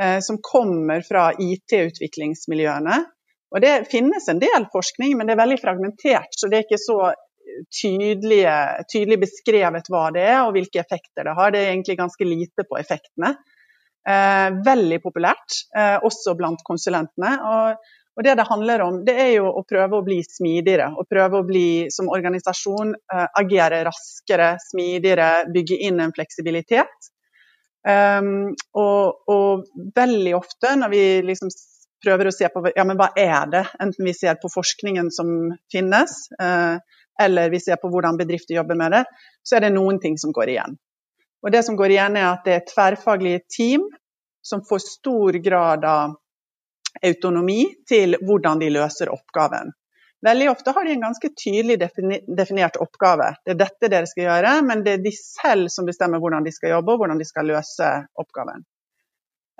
Eh, 0.00 0.20
som 0.20 0.38
kommer 0.42 1.00
fra 1.00 1.32
IT-utviklingsmiljøene. 1.38 3.04
Og 3.54 3.60
Det 3.60 3.74
finnes 3.90 4.28
en 4.28 4.40
del 4.42 4.66
forskning, 4.72 5.16
men 5.16 5.28
det 5.28 5.36
er 5.36 5.44
veldig 5.44 5.60
fragmentert. 5.62 6.34
Så 6.34 6.50
det 6.50 6.58
er 6.58 6.64
ikke 6.66 6.82
så 6.82 7.12
tydelige, 7.70 8.54
tydelig 8.90 9.20
beskrevet 9.22 9.90
hva 9.92 10.08
det 10.14 10.24
er 10.26 10.40
og 10.42 10.56
hvilke 10.56 10.80
effekter 10.82 11.28
det 11.28 11.36
har. 11.38 11.52
Det 11.54 11.60
er 11.60 11.70
egentlig 11.70 12.00
ganske 12.00 12.26
lite 12.26 12.66
på 12.66 12.80
effektene. 12.80 13.36
Eh, 14.04 14.48
veldig 14.66 14.98
populært, 15.04 15.60
eh, 15.76 15.98
også 16.02 16.34
blant 16.36 16.66
konsulentene. 16.66 17.36
Og, 17.52 17.92
og, 18.14 18.22
det 18.22 18.34
det 18.38 18.46
handler 18.46 18.82
om, 18.84 19.00
det 19.06 19.14
er 19.18 19.32
jo 19.36 19.48
å 19.50 19.64
prøve 19.66 19.98
å 19.98 20.04
bli 20.06 20.20
smidigere. 20.22 20.92
Å 20.94 21.04
prøve 21.10 21.40
å 21.40 21.46
bli 21.46 21.90
som 21.90 22.10
organisasjon 22.14 22.94
eh, 22.94 23.26
agere 23.40 23.82
raskere, 23.88 24.54
smidigere, 24.62 25.48
bygge 25.54 25.80
inn 25.88 25.98
en 26.04 26.14
fleksibilitet. 26.14 27.10
Um, 27.84 28.54
og, 28.80 29.26
og, 29.28 29.66
veldig 29.92 30.30
ofte 30.38 30.70
når 30.80 30.92
vi 30.94 31.02
liksom 31.28 31.50
prøver 32.00 32.30
å 32.30 32.32
se 32.32 32.48
på 32.48 32.62
ja, 32.70 32.84
men 32.88 32.96
hva 32.96 33.10
er 33.12 33.50
det, 33.52 33.60
enten 33.76 34.06
vi 34.08 34.14
ser 34.16 34.38
på 34.40 34.48
forskningen 34.48 35.10
som 35.12 35.50
finnes, 35.72 36.14
uh, 36.40 36.80
eller 37.20 37.52
vi 37.52 37.60
ser 37.60 37.76
på 37.82 37.90
hvordan 37.92 38.16
bedrifter 38.16 38.56
jobber 38.56 38.78
med 38.80 38.96
det, 38.96 39.02
så 39.44 39.58
er 39.58 39.66
det 39.66 39.74
noen 39.74 40.00
ting 40.00 40.16
som 40.20 40.32
går 40.32 40.54
igjen. 40.54 40.78
Og 41.44 41.52
Det 41.52 41.60
som 41.66 41.76
går 41.76 41.92
igjen, 41.92 42.16
er 42.16 42.30
at 42.30 42.46
det 42.46 42.54
er 42.56 42.66
tverrfaglige 42.70 43.44
team 43.52 43.84
som 44.44 44.64
får 44.64 44.80
stor 44.86 45.36
grad 45.44 45.84
av 45.84 46.16
autonomi 47.02 47.62
til 47.88 48.18
hvordan 48.22 48.60
de 48.62 48.70
løser 48.74 49.10
oppgaven. 49.12 49.72
Veldig 50.24 50.46
ofte 50.50 50.72
har 50.72 50.86
de 50.86 50.94
en 50.94 51.02
ganske 51.04 51.28
tydelig 51.36 51.76
definert 52.38 52.78
oppgave. 52.80 53.34
Det 53.44 53.52
er 53.54 53.58
dette 53.60 53.90
dere 53.92 54.08
skal 54.08 54.24
gjøre, 54.24 54.52
men 54.64 54.84
det 54.86 54.94
er 54.94 55.02
de 55.04 55.12
selv 55.12 55.68
som 55.72 55.84
bestemmer 55.84 56.22
hvordan 56.22 56.46
de 56.46 56.52
skal 56.54 56.78
jobbe 56.78 56.94
og 56.94 57.02
hvordan 57.02 57.20
de 57.20 57.26
skal 57.28 57.50
løse 57.50 57.90
oppgaven. 58.20 58.64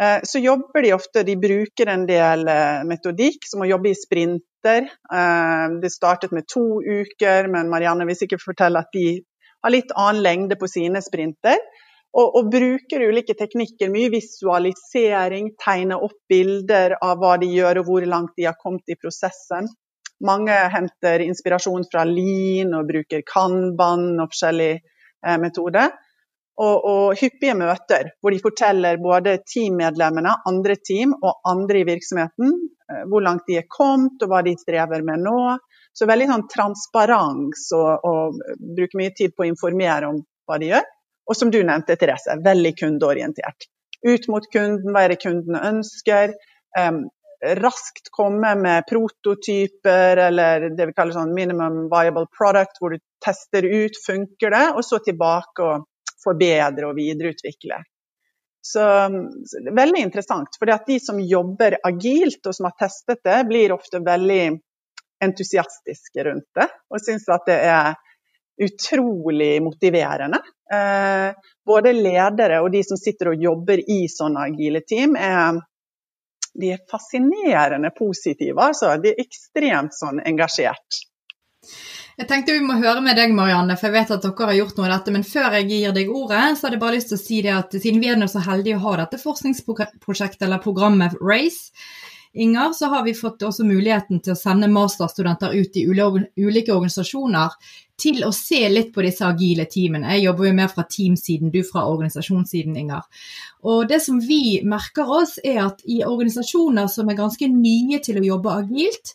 Eh, 0.02 0.24
så 0.24 0.40
jobber 0.40 0.82
de 0.82 0.94
ofte, 0.96 1.22
de 1.22 1.36
bruker 1.36 1.90
en 1.92 2.06
del 2.08 2.48
eh, 2.48 2.80
metodikk, 2.88 3.44
som 3.46 3.62
å 3.62 3.68
jobbe 3.68 3.92
i 3.92 3.98
sprinter. 3.98 4.88
Eh, 4.88 5.66
det 5.82 5.92
startet 5.92 6.32
med 6.34 6.48
to 6.50 6.80
uker, 6.80 7.50
men 7.52 7.70
Marianne 7.70 8.08
vil 8.08 8.18
sikkert 8.18 8.42
fortelle 8.42 8.80
at 8.80 8.90
de 8.96 9.20
har 9.64 9.72
litt 9.72 9.92
annen 9.96 10.24
lengde 10.24 10.58
på 10.60 10.68
sine 10.68 11.04
sprinter. 11.04 11.60
Og, 12.14 12.36
og, 12.38 12.50
bruker 12.52 13.02
ulike 13.08 13.34
teknikker, 13.34 13.90
mye 13.90 14.12
visualisering, 14.12 15.48
tegne 15.58 15.98
opp 15.98 16.14
bilder 16.30 16.94
av 17.02 17.18
hva 17.18 17.32
de 17.42 17.48
gjør 17.50 17.80
og 17.80 17.88
hvor 17.88 18.06
langt 18.06 18.36
de 18.38 18.46
har 18.46 18.54
kommet 18.60 18.86
i 18.92 18.98
prosessen. 19.00 19.66
Mange 20.22 20.54
henter 20.70 21.24
inspirasjon 21.24 21.88
fra 21.90 22.04
Lean 22.06 22.70
og 22.78 22.86
bruker 22.86 23.24
Kanban 23.26 24.12
og 24.22 24.30
forskjellige 24.30 24.78
eh, 24.78 25.38
metoder 25.42 25.90
og, 26.54 26.84
og, 26.86 27.04
hyppige 27.18 27.54
møter 27.58 28.12
hvor 28.22 28.34
de 28.34 28.40
forteller 28.42 29.00
både 29.02 29.38
teammedlemmene, 29.50 30.36
andre 30.46 30.76
team 30.78 31.14
og 31.16 31.40
andre 31.50 31.82
i 31.82 31.86
virksomheten 31.88 32.52
eh, 32.54 33.04
hvor 33.10 33.24
langt 33.26 33.48
de 33.48 33.58
er 33.58 33.70
kommet 33.70 34.22
og 34.22 34.30
hva 34.30 34.42
de 34.46 34.54
strever 34.60 35.02
med 35.06 35.24
nå. 35.24 35.38
Så 35.94 36.08
veldig 36.10 36.30
sånn 36.30 36.48
transparens 36.50 37.68
og, 37.76 38.06
og 38.06 38.38
bruker 38.78 38.98
mye 38.98 39.14
tid 39.14 39.34
på 39.34 39.44
å 39.44 39.50
informere 39.50 40.10
om 40.10 40.22
hva 40.46 40.58
de 40.62 40.70
gjør. 40.72 40.86
Og 41.30 41.36
som 41.38 41.50
du 41.50 41.60
nevnte, 41.62 41.96
Therese, 42.00 42.36
veldig 42.44 42.74
kundeorientert. 42.78 43.68
Ut 44.04 44.26
mot 44.28 44.46
kunden, 44.52 44.92
hva 44.92 45.06
er 45.06 45.14
det 45.14 45.22
kunden 45.22 45.56
ønsker? 45.56 46.34
Um, 46.76 47.06
raskt 47.44 48.10
komme 48.10 48.54
med 48.56 48.86
prototyper 48.88 50.16
eller 50.28 50.68
det 50.76 50.86
vi 50.88 50.94
kaller 50.96 51.16
sånn 51.16 51.34
minimum 51.36 51.86
viable 51.92 52.26
product, 52.32 52.78
hvor 52.80 52.94
du 52.94 53.02
tester 53.24 53.64
ut 53.64 53.98
funker 54.06 54.54
det, 54.54 54.66
og 54.76 54.84
så 54.84 55.00
tilbake 55.04 55.64
og 55.64 55.88
forbedre 56.24 56.88
og 56.88 56.96
videreutvikle. 56.96 57.82
Så 58.64 58.80
det 58.80 59.68
er 59.68 59.76
veldig 59.76 60.00
interessant. 60.06 60.56
For 60.56 60.72
de 60.88 60.96
som 61.00 61.20
jobber 61.20 61.76
agilt 61.84 62.46
og 62.48 62.56
som 62.56 62.70
har 62.70 62.76
testet 62.80 63.20
det, 63.26 63.42
blir 63.50 63.74
ofte 63.76 64.00
veldig 64.00 64.44
entusiastiske 65.24 66.24
rundt 66.26 66.48
det 66.58 66.66
og 66.92 67.00
syns 67.00 67.28
at 67.32 67.44
det 67.48 67.58
er 67.68 67.92
utrolig 68.62 69.62
motiverende. 69.62 70.38
Eh, 70.72 71.30
både 71.66 71.92
ledere 71.92 72.60
og 72.62 72.70
de 72.72 72.84
som 72.86 72.98
sitter 73.00 73.32
og 73.32 73.42
jobber 73.42 73.82
i 73.90 74.04
sånne 74.10 74.48
agile 74.50 74.84
team, 74.86 75.16
er, 75.16 75.58
de 76.54 76.70
er 76.76 76.84
fascinerende 76.90 77.90
positive. 77.96 78.56
Altså. 78.60 78.94
De 79.02 79.12
er 79.12 79.24
ekstremt 79.24 79.96
sånn 79.96 80.22
engasjert. 80.24 81.02
Jeg 82.14 82.28
tenkte 82.30 82.54
vi 82.54 82.62
må 82.62 82.76
høre 82.78 83.00
med 83.02 83.16
deg, 83.18 83.32
Marianne, 83.34 83.74
for 83.74 83.90
jeg 83.90 83.96
vet 83.96 84.10
at 84.14 84.22
dere 84.22 84.46
har 84.52 84.58
gjort 84.60 84.76
noe 84.78 84.86
av 84.86 84.92
dette. 84.94 85.14
Men 85.16 85.26
før 85.26 85.56
jeg 85.58 85.70
gir 85.72 85.94
deg 85.96 86.12
ordet, 86.14 86.44
så 86.54 86.68
hadde 86.68 86.76
jeg 86.76 86.84
bare 86.84 86.96
lyst 87.00 87.10
til 87.10 87.18
å 87.18 87.24
si 87.24 87.42
det 87.42 87.54
at 87.56 87.74
siden 87.74 88.02
vi 88.04 88.10
er 88.12 88.26
så 88.30 88.42
heldige 88.44 88.78
å 88.78 88.84
ha 88.84 88.98
dette 89.02 89.18
forskningsprosjektet 89.18 90.46
eller 90.46 90.62
programmet 90.62 91.16
RACE, 91.18 91.72
Inger, 92.34 92.72
så 92.72 92.86
har 92.86 93.04
vi 93.04 93.14
fått 93.14 93.42
også 93.46 93.62
muligheten 93.62 94.18
til 94.18 94.34
å 94.34 94.38
sende 94.38 94.66
masterstudenter 94.66 95.52
ut 95.54 95.76
i 95.78 95.84
ulike 95.86 96.72
organisasjoner 96.74 97.52
til 98.00 98.24
å 98.26 98.32
se 98.34 98.60
litt 98.68 98.92
på 98.94 99.04
disse 99.06 99.24
agile 99.26 99.66
teamene. 99.70 100.16
Jeg 100.16 100.26
jobber 100.26 100.48
jo 100.48 100.54
mer 100.58 100.70
fra 100.72 100.84
teamsiden, 100.90 101.52
du 101.54 101.60
fra 101.66 101.86
organisasjonssiden, 101.90 102.76
Inger. 102.80 103.04
Og 103.70 103.88
det 103.90 104.00
som 104.04 104.20
vi 104.20 104.60
merker 104.66 105.10
oss, 105.20 105.36
er 105.44 105.62
at 105.68 105.84
i 105.86 106.02
organisasjoner 106.06 106.88
som 106.90 107.10
er 107.10 107.20
ganske 107.20 107.48
nye 107.50 108.00
til 108.04 108.18
å 108.20 108.26
jobbe 108.32 108.56
agilt, 108.64 109.14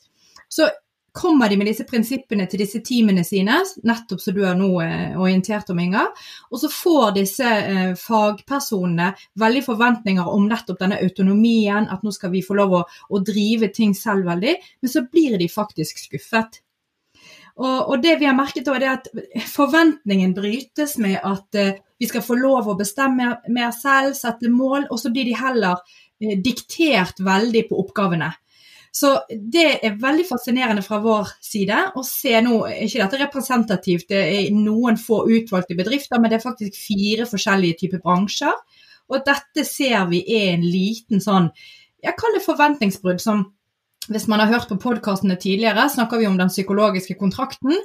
så 0.50 0.70
kommer 1.12 1.50
de 1.50 1.58
med 1.58 1.68
disse 1.68 1.84
prinsippene 1.90 2.46
til 2.48 2.62
disse 2.64 2.80
teamene 2.86 3.24
sine, 3.28 3.58
nettopp 3.84 4.22
som 4.24 4.36
du 4.36 4.44
har 4.46 4.56
nå 4.58 4.70
eh, 4.84 5.18
orientert 5.20 5.72
om, 5.74 5.82
Inger. 5.82 6.14
Og 6.54 6.62
så 6.62 6.70
får 6.72 7.16
disse 7.18 7.50
eh, 7.50 7.92
fagpersonene 8.00 9.12
veldig 9.42 9.66
forventninger 9.66 10.32
om 10.32 10.48
nettopp 10.48 10.80
denne 10.80 11.02
autonomien, 11.04 11.90
at 11.90 12.06
nå 12.06 12.14
skal 12.16 12.32
vi 12.34 12.46
få 12.46 12.58
lov 12.62 12.78
å, 12.80 12.84
å 13.10 13.24
drive 13.26 13.72
ting 13.76 13.96
selv 13.98 14.30
veldig, 14.30 14.56
men 14.82 14.94
så 14.94 15.06
blir 15.10 15.38
de 15.42 15.50
faktisk 15.52 16.06
skuffet. 16.06 16.62
Og, 17.60 17.90
og, 17.92 17.96
det 18.04 18.16
vi 18.22 18.28
har 18.30 18.38
merket 18.38 18.68
da, 18.68 18.78
er 18.78 18.94
at 18.94 19.10
forventningen 19.52 20.32
brytes 20.36 20.96
med 21.02 21.18
at 21.20 21.58
eh, 21.60 21.80
vi 22.00 22.08
skal 22.08 22.24
få 22.24 22.38
lov 22.40 22.70
å 22.72 22.78
bestemme 22.80 23.34
mer 23.52 23.74
selv, 23.76 24.16
sette 24.16 24.52
mål, 24.52 24.88
og 24.88 25.02
så 25.02 25.12
blir 25.12 25.28
de 25.28 25.36
heller 25.36 25.82
eh, 26.24 26.38
diktert 26.40 27.20
veldig 27.20 27.66
på 27.68 27.82
oppgavene. 27.84 28.32
Så 28.96 29.12
det 29.30 29.68
er 29.86 30.00
veldig 30.02 30.26
fascinerende 30.26 30.82
fra 30.82 30.98
vår 31.04 31.36
side 31.46 31.82
å 32.00 32.04
se 32.06 32.40
nå, 32.42 32.62
ikke 32.88 33.04
dette 33.04 33.20
representativt, 33.22 34.08
det 34.10 34.24
er 34.40 34.56
noen 34.56 34.98
få 34.98 35.26
utvalgte 35.28 35.78
bedrifter, 35.78 36.18
men 36.18 36.32
det 36.32 36.40
er 36.40 36.48
faktisk 36.48 36.80
fire 36.80 37.28
forskjellige 37.30 37.84
typer 37.84 38.02
bransjer. 38.06 38.56
Og 39.10 39.22
dette 39.26 39.66
ser 39.68 40.08
vi 40.10 40.24
er 40.40 40.56
en 40.56 40.66
liten 40.66 41.22
sånn, 41.22 41.52
jeg 42.00 42.16
kaller 42.16 42.40
det 42.40 42.48
forventningsbrudd, 42.48 43.22
som 43.22 43.44
hvis 44.10 44.28
man 44.32 44.42
har 44.42 44.52
hørt 44.52 44.70
på 44.72 44.80
podkastene 44.82 45.38
tidligere, 45.40 45.88
snakker 45.90 46.22
vi 46.22 46.28
om 46.30 46.38
den 46.40 46.52
psykologiske 46.52 47.16
kontrakten. 47.20 47.76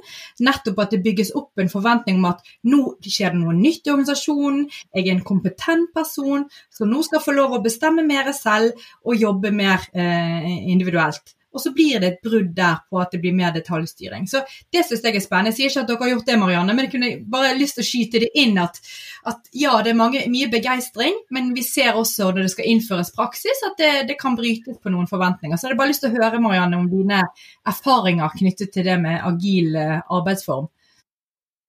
Nettopp 0.45 0.81
at 0.85 0.95
det 0.95 1.03
bygges 1.05 1.35
opp 1.37 1.61
en 1.61 1.73
forventning 1.73 2.21
om 2.21 2.31
at 2.33 2.43
nå 2.69 2.83
skjer 3.05 3.35
det 3.35 3.43
noe 3.43 3.55
nytt 3.59 3.87
i 3.87 3.95
organisasjonen, 3.95 4.67
jeg 4.95 5.07
er 5.07 5.15
en 5.15 5.25
kompetent 5.27 5.93
person 5.95 6.49
som 6.73 6.91
nå 6.91 7.05
skal 7.07 7.23
få 7.25 7.37
lov 7.37 7.57
å 7.57 7.63
bestemme 7.65 8.07
mer 8.07 8.33
selv 8.37 8.75
og 9.05 9.21
jobbe 9.21 9.53
mer 9.55 9.85
eh, 9.93 10.51
individuelt. 10.73 11.37
Og 11.55 11.63
så 11.63 11.71
blir 11.75 12.01
det 12.03 12.09
et 12.09 12.25
brudd 12.25 12.51
der 12.57 12.81
på 12.91 12.99
at 13.01 13.15
det 13.15 13.21
blir 13.23 13.35
mer 13.37 13.55
detaljstyring. 13.55 14.27
Så 14.31 14.43
det 14.75 14.83
syns 14.85 15.05
jeg 15.07 15.17
er 15.17 15.25
spennende. 15.25 15.53
Jeg 15.53 15.59
sier 15.59 15.73
ikke 15.73 15.85
at 15.85 15.91
dere 15.93 16.03
har 16.03 16.13
gjort 16.15 16.31
det, 16.31 16.39
Marianne, 16.41 16.75
men 16.75 16.87
jeg 16.87 16.93
kunne 16.95 17.11
bare 17.31 17.55
lyst 17.59 17.79
til 17.79 17.85
å 17.85 17.89
skyte 17.89 18.23
det 18.25 18.31
inn 18.43 18.59
at, 18.61 18.81
at 19.31 19.51
ja, 19.55 19.77
det 19.85 19.93
er 19.95 20.01
mange, 20.01 20.25
mye 20.33 20.51
begeistring, 20.53 21.19
men 21.35 21.53
vi 21.57 21.65
ser 21.67 21.99
også 22.01 22.31
når 22.33 22.43
det 22.43 22.55
skal 22.57 22.71
innføres 22.73 23.13
praksis, 23.17 23.63
at 23.69 23.79
det, 23.81 23.93
det, 24.11 24.19
kan 24.21 24.39
brytes 24.39 24.81
på 24.83 24.93
noen 24.93 25.11
forventninger. 25.11 25.57
Så 25.57 25.69
jeg 25.69 25.73
hadde 25.73 25.83
bare 25.83 25.93
lyst 25.93 26.05
til 26.07 26.13
å 26.13 26.19
høre, 26.19 26.43
Marianne, 26.43 26.81
om 26.81 26.89
dine 26.91 27.23
erfaringer 27.69 28.35
knyttet 28.39 28.75
til 28.75 28.89
det 28.89 28.97
med 29.03 29.21
agil 29.23 29.77
eh, 29.79 30.01
arbeidsform. 30.03 30.67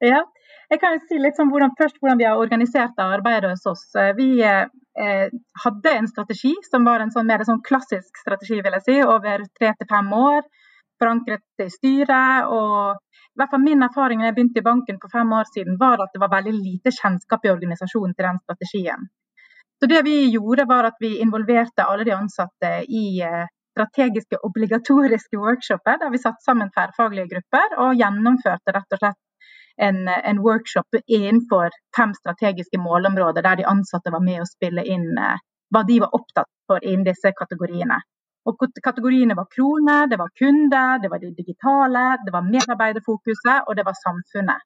Ja, 0.03 0.25
jeg 0.71 0.81
kan 0.81 0.97
si 1.05 1.17
litt 1.21 1.37
sånn 1.37 1.51
hvordan, 1.53 1.75
først 1.77 2.01
hvordan 2.01 2.19
vi 2.19 2.25
har 2.27 2.41
organisert 2.41 2.97
arbeidet 3.01 3.53
hos 3.53 3.67
oss. 3.69 3.85
Vi 4.17 4.31
Eh, 4.45 4.65
hadde 4.95 5.91
en 5.91 6.07
strategi 6.07 6.53
som 6.69 6.85
var 6.87 7.03
en 7.03 7.11
sånn, 7.11 7.27
mer 7.27 7.43
sånn 7.43 7.63
klassisk 7.65 8.21
strategi 8.21 8.61
vil 8.63 8.77
jeg 8.77 8.85
si, 8.85 8.95
over 9.03 9.43
tre 9.57 9.73
til 9.75 9.89
fem 9.89 10.13
år. 10.15 10.45
Forankret 11.01 11.63
i 11.65 11.67
styret. 11.73 12.47
og 12.47 12.95
i 13.35 13.41
hvert 13.41 13.51
fall 13.51 13.63
Min 13.65 13.83
erfaring 13.83 14.21
da 14.21 14.29
jeg 14.29 14.37
begynte 14.37 14.61
i 14.61 14.63
banken 14.63 14.99
for 15.01 15.11
fem 15.11 15.33
år 15.35 15.49
siden, 15.51 15.75
var 15.79 15.99
at 15.99 16.13
det 16.13 16.21
var 16.23 16.31
veldig 16.31 16.53
lite 16.55 16.93
kjennskap 16.95 17.43
i 17.43 17.51
organisasjonen 17.51 18.15
til 18.15 18.27
den 18.29 18.39
strategien. 18.45 19.09
Så 19.75 19.89
det 19.91 20.05
vi 20.07 20.15
gjorde 20.31 20.63
var 20.69 20.87
at 20.87 21.01
vi 21.03 21.17
involverte 21.19 21.83
alle 21.83 22.05
de 22.07 22.15
ansatte 22.15 22.71
i 22.87 23.19
eh, 23.27 23.49
strategiske 23.75 24.39
obligatoriske 24.47 25.37
workshoper, 25.37 25.99
der 25.99 26.13
vi 26.13 26.21
satte 26.23 26.47
sammen 26.47 26.71
tverrfaglige 26.71 27.33
grupper 27.33 27.75
og 27.83 27.99
gjennomførte 27.99 28.75
rett 28.77 28.95
og 28.95 29.01
slett 29.03 29.19
en, 29.77 30.07
en, 30.07 30.39
workshop 30.39 30.99
innenfor 31.07 31.69
fem 31.97 32.13
strategiske 32.13 32.79
målområder, 32.79 33.41
der 33.41 33.55
de 33.55 33.69
ansatte 33.69 34.11
var 34.11 34.23
med 34.23 34.41
å 34.41 34.49
spille 34.49 34.85
inn 34.85 35.17
eh, 35.17 35.41
hva 35.73 35.83
de 35.87 35.99
var 36.03 36.15
opptatt 36.15 36.51
for 36.67 36.83
innen 36.83 37.07
disse 37.07 37.31
kategoriene. 37.37 37.99
Og 38.45 38.61
kategoriene 38.85 39.35
var 39.37 39.49
kroner, 39.55 40.05
det 40.07 40.19
var 40.21 40.29
kunder, 40.39 40.99
det 41.01 41.09
var 41.09 41.19
de 41.19 41.33
digitale, 41.33 42.05
det 42.25 42.33
var 42.33 42.45
medarbeiderfokuset 42.45 43.65
og 43.65 43.75
det 43.77 43.85
var 43.87 43.97
samfunnet. 43.97 44.61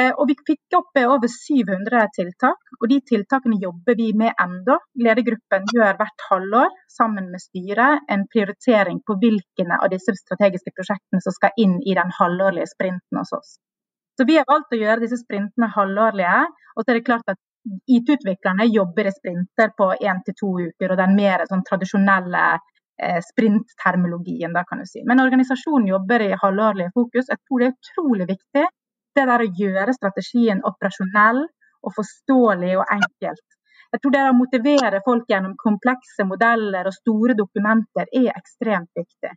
Eh, 0.00 0.12
og 0.12 0.28
Vi 0.28 0.36
fikk 0.48 0.76
opp 0.78 0.98
over 1.00 1.28
700 1.32 2.04
tiltak, 2.16 2.60
og 2.78 2.86
de 2.92 3.00
tiltakene 3.10 3.58
jobber 3.64 3.96
vi 3.98 4.10
med 4.22 4.36
enda. 4.44 4.78
Ledergruppen 5.06 5.66
gjør 5.74 5.98
hvert 5.98 6.26
halvår 6.28 6.76
sammen 6.98 7.32
med 7.32 7.42
styret 7.42 8.06
en 8.14 8.28
prioritering 8.34 9.00
på 9.06 9.18
hvilke 9.24 9.66
av 9.80 9.88
disse 9.92 10.14
strategiske 10.20 10.76
prosjektene 10.76 11.24
som 11.24 11.36
skal 11.36 11.56
inn 11.64 11.80
i 11.82 11.96
den 11.98 12.14
halvårlige 12.20 12.70
sprinten 12.70 13.20
hos 13.20 13.34
oss. 13.40 13.58
Så 14.20 14.24
vi 14.28 14.34
har 14.36 14.44
valgt 14.44 14.74
å 14.76 14.76
gjøre 14.76 15.00
disse 15.00 15.16
sprintene 15.16 15.70
halvårlige. 15.72 16.40
Og 16.76 16.84
så 16.84 16.92
er 16.92 16.98
det 16.98 17.06
klart 17.06 17.30
at 17.32 17.38
IT-utviklerne 17.88 18.66
jobber 18.68 19.08
i 19.08 19.12
sprinter 19.14 19.70
på 19.78 19.86
én 19.96 20.20
til 20.26 20.36
to 20.36 20.50
uker, 20.58 20.92
og 20.92 21.00
den 21.00 21.14
mer 21.16 21.46
sånn 21.48 21.62
tradisjonelle 21.64 22.42
eh, 23.00 23.22
sprinttermologien, 23.24 24.52
da 24.52 24.66
kan 24.68 24.84
du 24.84 24.88
si. 24.90 25.00
Men 25.08 25.24
organisasjonen 25.24 25.88
jobber 25.88 26.26
i 26.26 26.36
halvårlige 26.42 26.92
fokus. 27.00 27.32
Jeg 27.32 27.40
tror 27.40 27.64
det 27.64 27.70
er 27.70 27.78
utrolig 27.78 28.28
viktig 28.34 28.66
det 29.16 29.26
der 29.32 29.46
å 29.46 29.50
gjøre 29.62 29.96
strategien 29.96 30.60
operasjonell 30.68 31.40
og 31.80 31.96
forståelig 31.96 32.74
og 32.76 32.92
enkelt. 33.00 33.46
Jeg 33.90 34.02
tror 34.02 34.14
det 34.18 34.26
å 34.28 34.36
motivere 34.36 35.00
folk 35.06 35.32
gjennom 35.32 35.56
komplekse 35.64 36.28
modeller 36.28 36.92
og 36.92 36.98
store 37.00 37.40
dokumenter 37.40 38.12
er 38.20 38.34
ekstremt 38.36 38.92
viktig. 39.00 39.32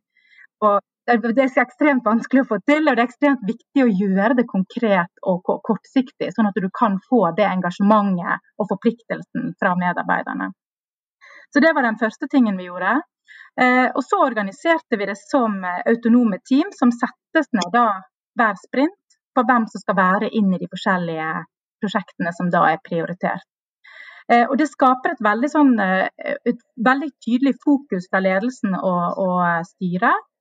Og 0.67 0.84
det 1.06 1.44
er 1.44 1.62
ekstremt 1.62 2.06
vanskelig 2.06 2.46
å 2.46 2.48
få 2.48 2.58
til, 2.63 2.88
og 2.88 2.96
det 2.96 3.02
er 3.02 3.10
ekstremt 3.10 3.42
viktig 3.44 3.84
å 3.84 3.92
gjøre 3.92 4.38
det 4.39 4.46
konkret 4.48 5.12
og 5.28 5.44
kortsiktig, 5.68 6.32
sånn 6.32 6.48
at 6.48 6.56
du 6.56 6.70
kan 6.72 6.96
få 7.10 7.34
det 7.36 7.48
engasjementet 7.50 8.39
og 8.58 8.70
forpliktelsen 8.72 9.52
fra 9.60 9.76
medarbeiderne. 9.76 10.52
Så 11.52 11.60
Det 11.60 11.74
var 11.76 11.84
den 11.84 12.00
første 12.00 12.28
tingen 12.28 12.58
vi 12.58 12.70
gjorde. 12.70 13.02
Eh, 13.60 13.89
og 13.94 14.02
Så 14.02 14.18
organiserte 14.24 14.98
vi 14.98 15.06
det 15.06 15.18
som 15.18 15.63
autonome 15.63 16.39
team, 16.48 16.72
som 16.72 16.89
settes 16.92 17.52
ned 17.52 17.70
da 17.74 18.02
hver 18.39 18.56
sprint 18.63 19.20
på 19.36 19.44
hvem 19.44 19.68
som 19.68 19.80
skal 19.84 19.96
være 19.96 20.30
inn 20.32 20.54
i 20.54 20.58
de 20.58 20.72
forskjellige 20.72 21.46
prosjektene 21.84 22.32
som 22.34 22.50
da 22.50 22.63
er 22.72 22.80
prioritert. 22.82 23.46
Eh, 24.32 24.48
og 24.48 24.58
Det 24.58 24.72
skaper 24.72 25.12
et 25.12 25.22
veldig, 25.22 25.50
sånn, 25.52 25.80
eh, 25.80 26.08
et 26.48 26.62
veldig 26.80 27.12
tydelig 27.20 27.60
fokus 27.60 28.08
fra 28.10 28.24
ledelsen 28.24 28.74
og, 28.74 29.20
og 29.20 29.68
styret 29.68 30.16
Eh, 30.16 30.33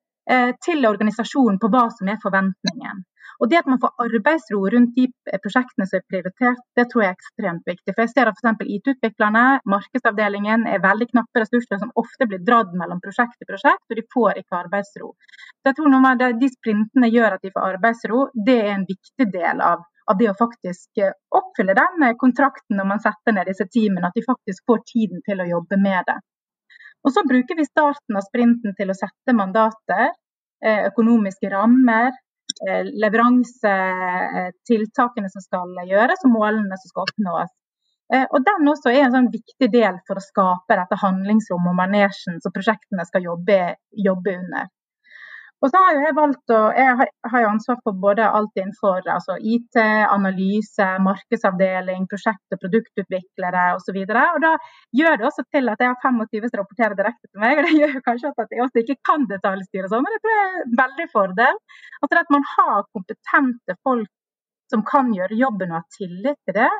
til 0.62 0.86
organisasjonen 0.86 1.58
på 1.58 1.68
hva 1.72 1.86
som 1.90 2.10
er 2.12 2.20
forventningen. 2.22 3.00
Og 3.42 3.50
Det 3.50 3.58
at 3.58 3.66
man 3.66 3.80
får 3.82 3.92
arbeidsro 4.04 4.60
rundt 4.74 4.94
de 4.94 5.08
prosjektene 5.42 5.86
som 5.90 5.98
er 5.98 6.04
prioritert, 6.12 6.60
det 6.78 6.84
tror 6.90 7.02
jeg 7.02 7.10
er 7.10 7.16
ekstremt 7.18 7.70
viktig. 7.70 7.94
For 7.94 8.04
jeg 8.04 8.12
ser 8.12 8.30
at 8.30 8.38
f.eks. 8.38 8.66
IT-utviklerne, 8.76 9.44
markedsavdelingen, 9.74 10.66
er 10.70 10.84
veldig 10.84 11.08
knappe 11.10 11.42
ressurser 11.42 11.80
som 11.80 11.90
ofte 12.02 12.28
blir 12.30 12.44
dratt 12.46 12.70
mellom 12.78 13.00
prosjekt 13.02 13.38
til 13.40 13.50
prosjekt, 13.50 13.82
og 13.90 13.98
de 13.98 14.06
får 14.14 14.42
ikke 14.42 14.60
arbeidsro. 14.60 15.10
Så 15.58 15.72
jeg 15.72 15.78
tror 15.78 15.90
noe 15.90 16.04
med 16.04 16.22
De 16.42 16.52
sprintene 16.52 17.10
gjør 17.10 17.38
at 17.38 17.42
de 17.42 17.54
får 17.54 17.68
arbeidsro, 17.72 18.26
det 18.46 18.58
er 18.60 18.74
en 18.76 18.86
viktig 18.92 19.28
del 19.34 19.64
av, 19.72 19.82
av 20.06 20.18
det 20.20 20.30
å 20.30 20.38
faktisk 20.38 21.02
eh, 21.02 21.14
oppfylle 21.34 21.74
den 21.78 22.06
eh, 22.06 22.18
kontrakten 22.22 22.78
når 22.78 22.90
man 22.94 23.02
setter 23.02 23.34
ned 23.34 23.50
disse 23.50 23.66
teamene, 23.74 24.06
at 24.06 24.18
de 24.18 24.22
faktisk 24.26 24.70
får 24.70 24.86
tiden 24.92 25.22
til 25.26 25.42
å 25.42 25.50
jobbe 25.56 25.82
med 25.82 26.06
det. 26.06 26.18
Og 27.02 27.10
så 27.14 27.20
bruker 27.26 27.56
vi 27.58 27.64
starten 27.66 28.16
av 28.18 28.22
sprinten 28.26 28.74
til 28.78 28.88
å 28.92 28.98
sette 28.98 29.34
mandater, 29.34 30.04
eh, 30.64 30.82
økonomiske 30.90 31.50
rammer, 31.50 32.10
eh, 32.68 32.82
leveransetiltakene 33.04 35.28
som 35.30 35.42
skal 35.42 35.68
gjøres 35.88 36.24
og 36.24 36.30
målene 36.36 36.76
som 36.78 36.88
skal 36.92 37.04
oppnås. 37.06 37.50
Eh, 38.12 38.26
og 38.30 38.44
Den 38.44 38.68
også 38.68 38.92
er 38.92 39.04
en 39.06 39.16
sånn 39.16 39.32
viktig 39.32 39.72
del 39.72 39.98
for 40.06 40.14
å 40.16 40.22
skape 40.22 40.76
dette 40.76 41.00
handlingsrommet 41.00 41.70
og 41.72 41.80
manesjen 41.80 42.40
som 42.42 42.52
prosjektene 42.52 43.04
skal 43.08 43.22
jobbe, 43.22 43.76
jobbe 43.92 44.36
under. 44.36 44.68
Og 45.62 45.70
så 45.70 45.78
har 45.78 45.94
jeg 45.94 46.14
valgt 46.18 46.50
å, 46.50 46.60
jeg 46.74 47.06
har 47.32 47.44
ansvar 47.46 47.76
for 47.84 47.98
både 48.04 48.26
alt 48.26 48.56
innenfor 48.58 49.06
altså 49.14 49.36
IT, 49.38 49.78
analyse, 50.10 50.88
markedsavdeling, 51.06 52.08
prosjekt- 52.10 52.56
og 52.56 52.62
produktutviklere 52.64 53.68
osv. 53.76 54.00
Da 54.10 54.56
gjør 54.98 55.20
det 55.20 55.28
også 55.28 55.46
til 55.54 55.70
at 55.70 55.84
jeg 55.84 55.92
har 55.92 56.00
25 56.02 56.48
som 56.48 56.58
rapporterer 56.62 56.98
direkte 56.98 57.30
til 57.30 57.44
meg. 57.44 57.60
og 57.60 57.68
Det 57.68 57.76
gjør 57.78 57.94
kanskje 58.08 58.32
at 58.34 58.56
jeg 58.56 58.64
også 58.66 58.82
ikke 58.82 58.98
kan 59.06 59.28
detaljstyre 59.30 59.92
sånn, 59.92 60.02
men 60.02 60.16
det 60.16 60.22
tror 60.24 60.34
jeg 60.34 60.48
er 60.48 60.64
en 60.64 60.78
veldig 60.82 61.08
fordel. 61.14 61.60
Altså 62.02 62.22
at 62.24 62.34
man 62.34 62.48
har 62.56 62.88
kompetente 62.90 63.78
folk 63.86 64.10
som 64.72 64.82
kan 64.88 65.14
gjøre 65.14 65.38
jobben 65.38 65.70
og 65.70 65.78
har 65.78 65.88
tillit 65.94 66.40
til 66.48 66.58
det. 66.58 66.72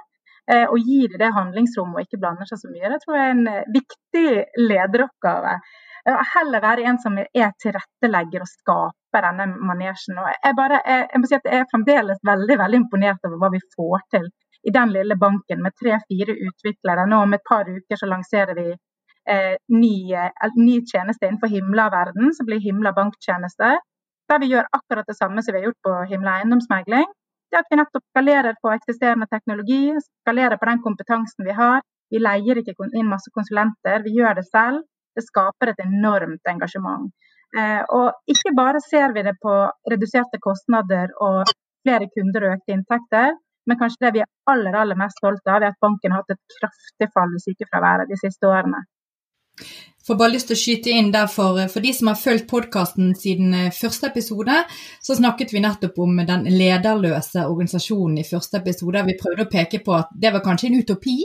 Eh, 0.50 0.66
og 0.66 0.82
gir 0.82 1.12
det 1.22 1.30
handlingsrom 1.36 1.94
og 1.94 2.02
ikke 2.02 2.18
blander 2.18 2.48
seg 2.48 2.58
så 2.58 2.70
mye. 2.72 2.90
Det 2.90 2.98
tror 3.04 3.18
jeg 3.18 3.26
er 3.28 3.34
en 3.36 3.48
eh, 3.52 3.72
viktig 3.76 4.28
lederoppgave. 4.58 5.52
Heller 6.04 6.62
være 6.62 6.86
en 6.90 6.98
som 6.98 7.18
er 7.18 7.52
tilrettelegger 7.62 8.42
og 8.42 8.50
skaper 8.50 9.26
denne 9.28 9.46
manesjen. 9.68 10.16
Og 10.18 10.30
jeg, 10.32 10.54
bare, 10.58 10.80
jeg, 10.86 11.04
jeg, 11.12 11.20
må 11.20 11.28
si 11.30 11.36
at 11.36 11.46
jeg 11.46 11.62
er 11.62 11.68
fremdeles 11.70 12.22
veldig, 12.26 12.56
veldig 12.58 12.80
imponert 12.82 13.28
over 13.28 13.38
hva 13.38 13.52
vi 13.52 13.60
får 13.76 14.02
til 14.16 14.26
i 14.62 14.72
den 14.74 14.92
lille 14.94 15.16
banken 15.18 15.62
med 15.62 15.74
tre-fire 15.78 16.34
utviklere. 16.48 17.06
Nå 17.06 17.22
om 17.26 17.36
et 17.36 17.46
par 17.48 17.70
uker 17.70 17.98
så 17.98 18.08
lanserer 18.10 18.54
vi 18.58 18.68
eh, 18.72 19.54
ny, 19.74 19.94
eh, 20.14 20.58
ny, 20.58 20.76
tjeneste 20.90 21.26
innenfor 21.26 21.50
Himla-verden, 21.54 22.34
som 22.34 22.46
blir 22.46 22.62
Himla 22.62 22.92
banktjeneste. 22.98 23.72
Der 24.30 24.42
vi 24.42 24.52
gjør 24.52 24.70
akkurat 24.78 25.06
det 25.06 25.18
samme 25.18 25.42
som 25.42 25.54
vi 25.54 25.60
har 25.60 25.70
gjort 25.70 25.82
på 25.86 25.96
Himla 26.12 26.38
eiendomsmegling. 26.40 27.08
Det 27.50 27.60
at 27.60 27.68
vi 27.70 27.78
nettopp 27.78 28.04
skalerer 28.14 28.56
på 28.62 28.70
eksisterende 28.72 29.26
teknologi, 29.28 29.82
skalerer 30.24 30.56
på 30.56 30.70
den 30.70 30.80
kompetansen 30.86 31.46
vi 31.46 31.56
har. 31.58 31.82
Vi 32.12 32.20
leier 32.20 32.60
ikke 32.60 32.74
inn 32.92 33.10
masse 33.10 33.30
konsulenter, 33.34 34.02
vi 34.06 34.14
gjør 34.18 34.38
det 34.38 34.46
selv. 34.48 34.82
Det 35.16 35.24
skaper 35.26 35.72
et 35.72 35.84
enormt 35.84 36.50
engasjement. 36.52 37.10
Eh, 37.58 37.82
og 37.92 38.32
ikke 38.32 38.54
bare 38.56 38.80
ser 38.80 39.12
vi 39.16 39.24
det 39.26 39.34
på 39.42 39.54
reduserte 39.92 40.40
kostnader 40.40 41.12
og 41.20 41.50
flere 41.84 42.08
kunder 42.14 42.46
og 42.46 42.56
økte 42.56 42.76
inntekter, 42.76 43.34
men 43.68 43.78
kanskje 43.78 44.06
det 44.06 44.12
vi 44.16 44.22
er 44.24 44.30
aller, 44.50 44.74
aller 44.78 44.98
mest 44.98 45.20
stolt 45.20 45.44
av, 45.46 45.60
er 45.60 45.74
at 45.74 45.82
banken 45.84 46.14
har 46.14 46.22
hatt 46.22 46.34
et 46.34 46.56
kraftig 46.58 47.10
fall 47.14 47.36
i 47.36 47.42
sykefraværet 47.44 48.10
de 48.10 48.18
siste 48.18 48.48
årene. 48.48 48.80
Får 50.06 50.18
bare 50.18 50.32
lyst 50.34 50.48
til 50.50 50.56
å 50.56 50.60
skyte 50.60 50.90
inn 50.90 51.12
der 51.14 51.28
for, 51.30 51.60
for 51.70 51.84
de 51.84 51.92
som 51.94 52.10
har 52.10 52.18
fulgt 52.18 52.48
podkasten 52.50 53.12
siden 53.18 53.54
eh, 53.54 53.68
første 53.74 54.08
episode, 54.10 54.56
så 55.02 55.18
snakket 55.18 55.54
vi 55.54 55.62
nettopp 55.62 56.00
om 56.02 56.18
den 56.26 56.48
lederløse 56.50 57.44
organisasjonen 57.46 58.18
i 58.18 58.26
første 58.26 58.58
episode. 58.58 59.04
Vi 59.06 59.18
prøvde 59.20 59.46
å 59.46 59.52
peke 59.52 59.78
på 59.84 59.94
at 60.00 60.10
det 60.10 60.34
var 60.34 60.42
kanskje 60.42 60.72
en 60.72 60.80
utopi, 60.82 61.20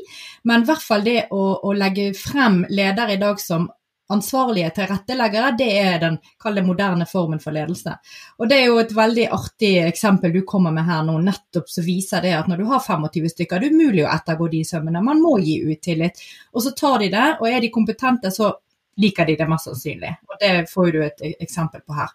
men 0.46 0.62
i 0.62 0.70
hvert 0.70 0.86
fall 0.86 1.08
det 1.08 1.24
å, 1.34 1.42
å 1.66 1.74
legge 1.74 2.12
frem 2.18 2.62
ledere 2.70 3.18
i 3.18 3.22
dag 3.22 3.42
som 3.42 3.66
ansvarlige 4.10 4.70
tilretteleggere, 4.76 5.52
det 5.60 5.68
er 5.78 5.98
den 6.00 6.18
det, 6.56 6.63
moderne 6.63 7.06
formen 7.10 7.42
for 7.44 7.52
ledelse. 7.52 7.98
Og 8.40 8.48
Det 8.48 8.60
er 8.60 8.66
jo 8.70 8.78
et 8.80 8.94
veldig 8.96 9.26
artig 9.36 9.74
eksempel 9.84 10.32
du 10.32 10.44
kommer 10.48 10.72
med 10.72 10.86
her 10.88 11.04
nå, 11.04 11.18
nettopp 11.26 11.68
som 11.70 11.84
viser 11.84 12.24
det 12.24 12.36
at 12.38 12.48
når 12.48 12.62
du 12.62 12.70
har 12.70 12.80
25 12.80 13.28
stykker, 13.34 13.60
det 13.60 13.68
er 13.68 13.76
umulig 13.76 14.06
å 14.06 14.13
ettergå 14.13 14.48
de 14.54 14.63
sømmene. 14.66 15.04
Man 15.04 15.20
må 15.22 15.38
gi 15.44 15.60
ut 15.66 15.82
tillit. 15.84 16.24
Og 16.54 16.63
så 16.63 16.72
tar 16.72 17.04
de 17.04 17.12
det, 17.12 17.28
og 17.42 17.50
er 17.50 17.60
de 17.62 17.74
kompetente, 17.74 18.32
så 18.32 18.54
liker 19.01 19.27
de 19.27 19.36
det 19.39 19.49
mest 19.49 19.69
sannsynlig. 19.69 20.13
Og 20.29 20.39
Det 20.41 20.53
får 20.71 20.91
du 20.93 21.03
et 21.03 21.21
eksempel 21.39 21.83
på 21.86 21.97
her. 21.97 22.13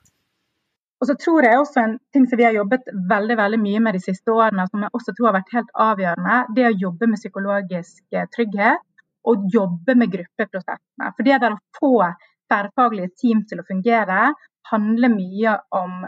Og 1.03 1.09
så 1.09 1.17
tror 1.19 1.43
jeg 1.43 1.59
også 1.59 1.81
En 1.83 1.97
ting 2.15 2.29
som 2.31 2.39
vi 2.39 2.45
har 2.47 2.55
jobbet 2.55 2.87
veldig 3.11 3.37
veldig 3.37 3.59
mye 3.59 3.81
med 3.81 3.97
de 3.99 4.01
siste 4.01 4.31
årene, 4.31 4.69
som 4.71 4.85
jeg 4.85 4.95
også 4.95 5.15
tror 5.17 5.33
har 5.33 5.39
vært 5.41 5.55
helt 5.57 5.73
avgjørende, 5.87 6.37
det 6.55 6.65
er 6.65 6.71
å 6.71 6.83
jobbe 6.87 7.09
med 7.11 7.19
psykologisk 7.19 8.21
trygghet 8.37 8.85
og 9.27 9.49
jobbe 9.55 9.95
med 9.99 10.13
gruppeprosessene. 10.13 11.11
For 11.17 11.27
det 11.27 11.41
der 11.43 11.57
å 11.57 11.63
få 11.79 11.97
tverrfaglige 12.51 13.15
team 13.19 13.43
til 13.49 13.63
å 13.63 13.67
fungere, 13.67 14.33
handler 14.71 15.15
mye 15.15 15.57
om 15.75 16.05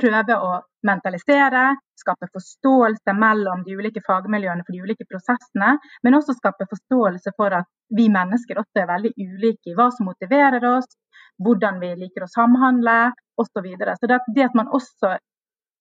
prøve 0.00 0.36
å 0.36 0.52
mentalisere, 0.86 1.74
skape 1.98 2.28
forståelse 2.32 3.14
mellom 3.16 3.64
de 3.66 3.76
ulike 3.78 4.02
fagmiljøene 4.06 4.64
for 4.66 4.76
de 4.76 4.82
ulike 4.84 5.06
prosessene, 5.08 5.76
men 6.04 6.18
også 6.18 6.36
skape 6.36 6.68
forståelse 6.70 7.32
for 7.36 7.56
at 7.56 7.68
vi 7.96 8.08
mennesker 8.12 8.60
også 8.60 8.82
er 8.82 8.90
veldig 8.90 9.14
ulike 9.16 9.72
i 9.72 9.76
hva 9.78 9.88
som 9.94 10.10
motiverer 10.10 10.64
oss, 10.68 10.88
hvordan 11.42 11.80
vi 11.80 11.94
liker 12.02 12.26
å 12.26 12.32
samhandle 12.32 12.98
osv. 13.36 13.50
Så, 13.56 13.62
videre. 13.64 13.96
så 14.00 14.08
det, 14.08 14.20
det 14.36 14.46
at 14.46 14.54
man 14.56 14.68
også 14.72 15.16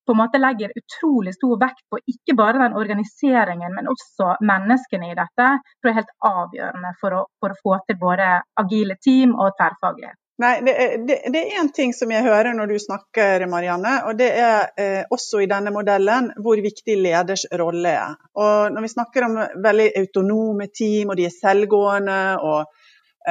på 0.06 0.14
en 0.14 0.20
måte 0.20 0.40
legger 0.40 0.74
utrolig 0.80 1.34
stor 1.36 1.58
vekt 1.62 1.82
på 1.90 2.00
ikke 2.12 2.36
bare 2.38 2.62
den 2.62 2.76
organiseringen, 2.78 3.74
men 3.74 3.90
også 3.90 4.36
menneskene 4.46 5.10
i 5.12 5.18
dette. 5.18 5.48
tror 5.82 5.90
jeg 5.90 5.96
er 5.96 6.02
helt 6.02 6.14
avgjørende 6.30 6.92
for 7.02 7.18
å, 7.18 7.24
for 7.42 7.56
å 7.56 7.60
få 7.64 7.80
til 7.88 7.98
både 8.04 8.30
agile 8.62 9.00
team 9.02 9.34
og 9.34 9.56
tverrfaglighet. 9.58 10.20
Nei, 10.44 10.56
det 10.68 10.72
er, 10.84 10.96
det, 11.08 11.16
det 11.32 11.42
er 11.42 11.62
en 11.62 11.70
ting 11.72 11.94
som 11.96 12.10
jeg 12.12 12.26
hører 12.26 12.52
når 12.58 12.74
du 12.74 12.80
snakker, 12.84 13.46
Marianne, 13.48 13.94
og 14.10 14.18
det 14.20 14.28
er 14.36 14.66
eh, 14.76 15.06
også 15.16 15.40
i 15.40 15.48
denne 15.48 15.72
modellen 15.72 16.28
hvor 16.44 16.60
viktig 16.60 16.98
leders 17.00 17.46
rolle 17.56 17.94
er. 17.96 18.18
Og 18.36 18.74
når 18.76 18.84
vi 18.84 18.90
snakker 18.92 19.28
om 19.30 19.38
veldig 19.64 19.86
autonome 20.02 20.68
team, 20.76 21.14
og 21.14 21.16
de 21.22 21.30
er 21.30 21.38
selvgående, 21.38 22.18
og 22.44 22.68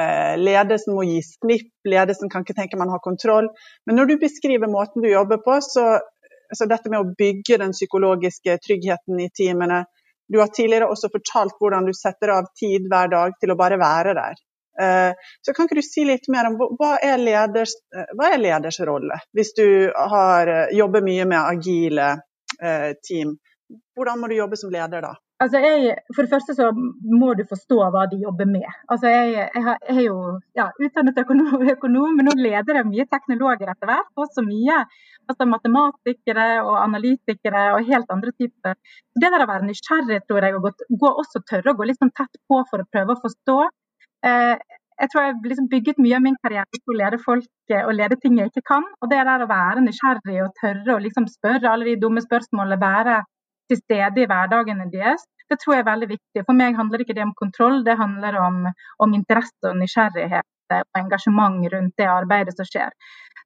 eh, 0.01 0.33
ledelsen 0.41 0.97
må 0.97 1.05
gi 1.05 1.19
slipp, 1.27 1.69
ledelsen 1.85 2.31
kan 2.33 2.41
ikke 2.41 2.57
tenke 2.57 2.81
man 2.81 2.95
har 2.95 3.03
kontroll. 3.05 3.51
Men 3.85 4.01
når 4.01 4.09
du 4.09 4.15
beskriver 4.25 4.71
måten 4.73 5.05
du 5.05 5.11
jobber 5.11 5.43
på, 5.45 5.59
så 5.61 5.85
altså 6.49 6.69
dette 6.69 6.89
med 6.89 7.03
å 7.03 7.13
bygge 7.21 7.61
den 7.61 7.77
psykologiske 7.77 8.57
tryggheten 8.65 9.21
i 9.21 9.29
teamene. 9.29 9.83
Du 10.25 10.41
har 10.41 10.49
tidligere 10.49 10.89
også 10.89 11.13
fortalt 11.13 11.61
hvordan 11.61 11.85
du 11.85 11.93
setter 11.93 12.33
av 12.33 12.49
tid 12.57 12.89
hver 12.89 13.13
dag 13.13 13.37
til 13.37 13.53
å 13.53 13.59
bare 13.61 13.77
være 13.77 14.17
der. 14.17 14.41
Eh, 14.81 15.11
så 15.41 15.53
kan 15.53 15.67
ikke 15.67 15.79
du 15.79 15.85
si 15.85 16.03
litt 16.07 16.27
mer 16.31 16.49
om 16.49 16.57
hva 16.59 16.95
er 17.03 17.21
leders, 17.21 17.75
eh, 17.95 18.11
hva 18.17 18.33
er 18.33 18.41
leders 18.41 18.79
rolle, 18.87 19.19
hvis 19.35 19.53
du 19.55 19.67
har, 19.95 20.47
eh, 20.51 20.75
jobber 20.75 21.05
mye 21.05 21.25
med 21.25 21.39
agile 21.39 22.15
team? 23.03 23.35
Hvordan 23.97 24.19
må 24.21 24.27
du 24.29 24.35
jobbe 24.37 24.55
som 24.55 24.69
leder 24.71 25.01
da? 25.01 25.15
Altså 25.43 25.59
jeg, 25.59 25.95
for 26.15 26.23
det 26.23 26.31
første 26.31 26.53
så 26.55 26.69
må 26.71 27.33
du 27.35 27.41
forstå 27.49 27.75
hva 27.91 28.05
de 28.07 28.21
jobber 28.21 28.47
med. 28.47 28.67
Altså 28.87 29.09
jeg, 29.11 29.33
jeg, 29.35 29.63
har, 29.65 29.81
jeg 29.83 29.97
er 29.97 30.05
jo 30.05 30.19
ja, 30.55 30.69
utdannet 30.79 31.17
økonom, 31.19 31.65
økonom, 31.73 32.13
men 32.15 32.29
nå 32.29 32.35
leder 32.39 32.79
jeg 32.79 32.87
mye 32.87 33.05
teknologer 33.11 33.73
etter 33.73 33.89
hvert. 33.89 34.13
Også 34.15 34.45
mye 34.45 34.77
altså 35.27 35.47
matematikere 35.51 36.47
og 36.63 36.77
analytikere 36.85 37.65
og 37.73 37.89
helt 37.89 38.15
andre 38.15 38.31
typer. 38.31 38.79
Det 39.11 39.33
der 39.33 39.43
å 39.43 39.49
være 39.49 39.67
nysgjerrig, 39.67 40.21
tror 40.23 40.47
jeg, 40.47 40.55
og 40.55 40.69
gå, 41.03 41.11
også 41.11 41.43
tørre 41.43 41.73
å 41.73 41.79
gå 41.81 41.89
litt 41.89 41.99
sånn 41.99 42.15
tett 42.15 42.39
på 42.47 42.61
for 42.69 42.85
å 42.85 42.89
prøve 42.95 43.17
å 43.17 43.23
forstå. 43.25 43.57
Eh, 44.25 44.55
jeg 45.01 45.11
tror 45.11 45.21
jeg 45.21 45.33
har 45.33 45.49
liksom 45.49 45.67
bygget 45.71 45.97
mye 45.99 46.15
av 46.17 46.23
min 46.23 46.37
karriere 46.43 46.79
på 46.85 46.93
å 46.93 46.97
lede 46.97 47.19
folk 47.19 47.73
eh, 47.73 47.83
og 47.83 47.95
lede 47.97 48.17
ting 48.21 48.39
jeg 48.39 48.51
ikke 48.51 48.65
kan. 48.71 48.85
Og 49.01 49.11
det 49.11 49.21
der 49.27 49.43
å 49.43 49.51
være 49.51 49.83
nysgjerrig 49.85 50.41
og 50.45 50.53
tørre 50.61 50.95
å 50.95 51.03
liksom 51.03 51.27
spørre 51.31 51.71
alle 51.71 51.89
de 51.91 52.01
dumme 52.01 52.23
spørsmålene, 52.23 52.79
være 52.81 53.21
til 53.69 53.81
stede 53.81 54.23
i 54.23 54.29
hverdagene 54.29 54.87
deres. 54.93 55.25
Det 55.49 55.59
tror 55.61 55.75
jeg 55.75 55.83
er 55.83 55.91
veldig 55.91 56.09
viktig. 56.09 56.45
For 56.47 56.57
meg 56.57 56.77
handler 56.79 57.03
ikke 57.03 57.17
det 57.17 57.25
om 57.25 57.35
kontroll, 57.37 57.83
det 57.85 57.97
handler 57.99 58.37
om, 58.41 58.63
om 59.03 59.13
interesse 59.17 59.69
og 59.69 59.77
nysgjerrighet 59.81 60.47
og 60.73 60.97
engasjement 60.97 61.61
rundt 61.73 61.93
det 62.01 62.09
arbeidet 62.09 62.55
som 62.57 62.65
skjer. 62.65 62.95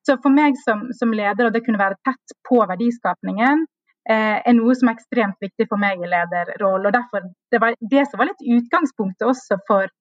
Så 0.08 0.16
for 0.24 0.32
meg 0.32 0.56
som, 0.62 0.86
som 0.96 1.12
leder, 1.12 1.50
og 1.50 1.56
det 1.56 1.66
kunne 1.66 1.82
være 1.82 2.00
tett 2.08 2.36
på 2.48 2.62
verdiskapningen, 2.70 3.66
eh, 4.08 4.38
er 4.40 4.56
noe 4.56 4.76
som 4.80 4.90
er 4.90 4.96
ekstremt 4.96 5.44
viktig 5.44 5.68
for 5.68 5.82
meg 5.82 6.00
i 6.00 6.12
lederrollen. 6.14 6.88
Og 6.88 6.96
derfor, 6.96 7.28
Det 7.52 7.60
var 7.62 7.76
det 7.92 8.06
som 8.08 8.22
var 8.22 8.32
litt 8.32 8.48
utgangspunktet 8.56 9.28
også 9.28 9.60
for 9.68 9.92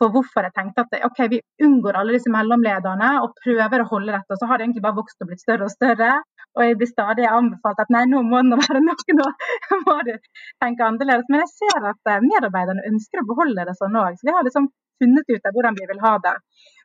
for 0.00 0.12
hvorfor 0.14 0.46
jeg 0.46 0.54
tenkte 0.56 0.84
at 0.84 1.06
ok, 1.06 1.18
vi 1.30 1.40
unngår 1.62 1.98
alle 1.98 2.16
disse 2.16 2.32
mellomlederne 2.32 3.10
og 3.22 3.34
prøver 3.44 3.82
å 3.82 3.88
holde 3.90 4.14
dette. 4.14 4.34
Og 4.34 4.40
så 4.40 4.48
har 4.50 4.58
det 4.58 4.66
egentlig 4.66 4.84
bare 4.86 4.98
vokst 4.98 5.22
og 5.22 5.30
blitt 5.30 5.42
større 5.44 5.68
og 5.68 5.74
større. 5.74 6.10
Og 6.54 6.62
jeg 6.66 6.78
blir 6.80 6.90
stadig 6.90 7.26
anbefalt 7.30 7.82
at 7.82 7.92
nei, 7.94 8.04
nå 8.10 8.22
må 8.26 8.42
det 8.46 8.60
være 8.62 8.82
nok, 8.84 9.04
nå 9.18 9.28
må 9.86 9.96
du 10.06 10.14
tenke 10.62 10.86
annerledes. 10.86 11.30
Men 11.30 11.44
jeg 11.44 11.52
ser 11.54 11.90
at 11.90 12.12
eh, 12.12 12.22
medarbeiderne 12.26 12.86
ønsker 12.90 13.22
å 13.22 13.28
beholde 13.30 13.66
det 13.68 13.76
sånn 13.78 13.98
òg. 14.02 14.18
Så 14.18 14.28
vi 14.28 14.36
har 14.36 14.46
liksom 14.46 14.70
funnet 15.02 15.30
ut 15.34 15.48
av 15.48 15.56
hvordan 15.56 15.78
vi 15.78 15.88
vil 15.90 16.02
ha 16.04 16.14
det. 16.26 16.36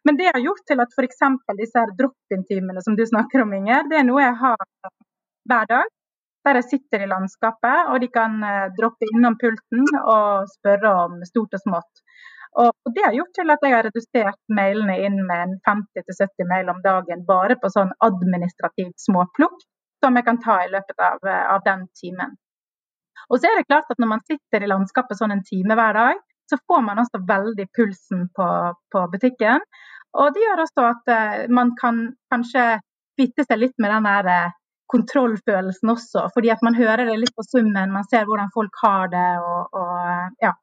Men 0.07 0.17
det 0.17 0.31
har 0.31 0.41
gjort 0.41 0.65
til 0.69 0.81
at 0.81 0.95
f.eks. 0.95 1.23
disse 1.59 1.85
drop-in-timene 1.99 2.81
som 2.85 2.97
du 2.97 3.05
snakker 3.05 3.43
om, 3.45 3.53
Inger, 3.57 3.85
det 3.91 4.01
er 4.01 4.07
noe 4.07 4.23
jeg 4.23 4.37
har 4.41 4.67
hver 5.49 5.71
dag. 5.73 5.95
Der 6.47 6.55
jeg 6.55 6.69
sitter 6.69 7.01
i 7.03 7.09
landskapet, 7.09 7.89
og 7.91 7.99
de 8.01 8.07
kan 8.13 8.37
eh, 8.47 8.69
droppe 8.77 9.09
innom 9.11 9.35
pulten 9.41 9.83
og 9.99 10.47
spørre 10.53 10.93
om 11.03 11.17
stort 11.27 11.57
og 11.57 11.65
smått. 11.65 12.03
Og 12.57 12.93
Det 12.95 13.03
har 13.05 13.13
gjort 13.13 13.35
til 13.37 13.51
at 13.53 13.63
jeg 13.63 13.75
har 13.75 13.85
redusert 13.85 14.39
mailene 14.49 14.95
inn 15.05 15.19
med 15.27 15.59
50-70 15.67 16.47
mail 16.49 16.71
om 16.73 16.79
dagen 16.83 17.21
bare 17.27 17.59
på 17.61 17.69
sånn 17.69 17.91
administrativt 18.05 18.97
småplukk 19.05 19.59
som 20.03 20.17
jeg 20.17 20.25
kan 20.25 20.39
ta 20.41 20.57
i 20.63 20.71
løpet 20.71 21.03
av, 21.03 21.19
av, 21.27 21.61
den 21.65 21.85
timen. 22.01 22.33
Og 23.29 23.37
så 23.37 23.49
er 23.49 23.59
det 23.59 23.67
klart 23.69 23.91
at 23.91 23.99
Når 23.99 24.09
man 24.15 24.25
sitter 24.25 24.63
i 24.63 24.71
landskapet 24.71 25.19
sånn 25.19 25.35
en 25.35 25.45
time 25.45 25.75
hver 25.77 25.93
dag, 25.93 26.21
så 26.49 26.57
får 26.67 26.81
man 26.81 27.01
også 27.03 27.21
veldig 27.29 27.67
pulsen 27.77 28.29
på, 28.35 28.47
på 28.91 29.01
butikken. 29.13 29.65
Og 30.17 30.31
det 30.33 30.41
gjør 30.41 30.63
også 30.63 30.85
at 30.89 31.11
uh, 31.13 31.41
man 31.53 31.75
kan 31.77 32.07
kanskje 32.33 32.79
kvitte 33.19 33.45
seg 33.45 33.61
litt 33.61 33.75
med 33.77 33.93
den 33.93 34.07
der 34.09 34.29
uh, 34.47 34.55
kontrollfølelsen 34.89 35.93
også. 35.93 36.25
Fordi 36.33 36.49
at 36.49 36.63
man 36.65 36.77
hører 36.79 37.05
det 37.05 37.19
litt 37.21 37.35
på 37.37 37.45
summen, 37.45 37.93
man 37.93 38.07
ser 38.09 38.25
hvordan 38.25 38.49
folk 38.55 38.81
har 38.81 39.11
det. 39.13 39.29
og, 39.45 39.77
og 39.77 40.41
ja, 40.41 40.55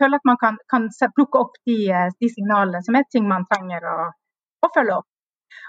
føler 0.00 0.20
at 0.20 0.28
man 0.28 0.38
kan, 0.40 0.56
kan 0.70 0.88
plukke 1.16 1.42
opp 1.42 1.58
de, 1.66 1.76
eh, 1.90 2.08
de, 2.20 2.30
signalene 2.32 2.82
som 2.86 2.96
er 2.98 3.06
ting 3.12 3.28
man 3.28 3.46
trenger 3.50 3.84
å, 3.84 3.96
å, 4.64 4.70
følge 4.74 4.98
opp. 5.00 5.08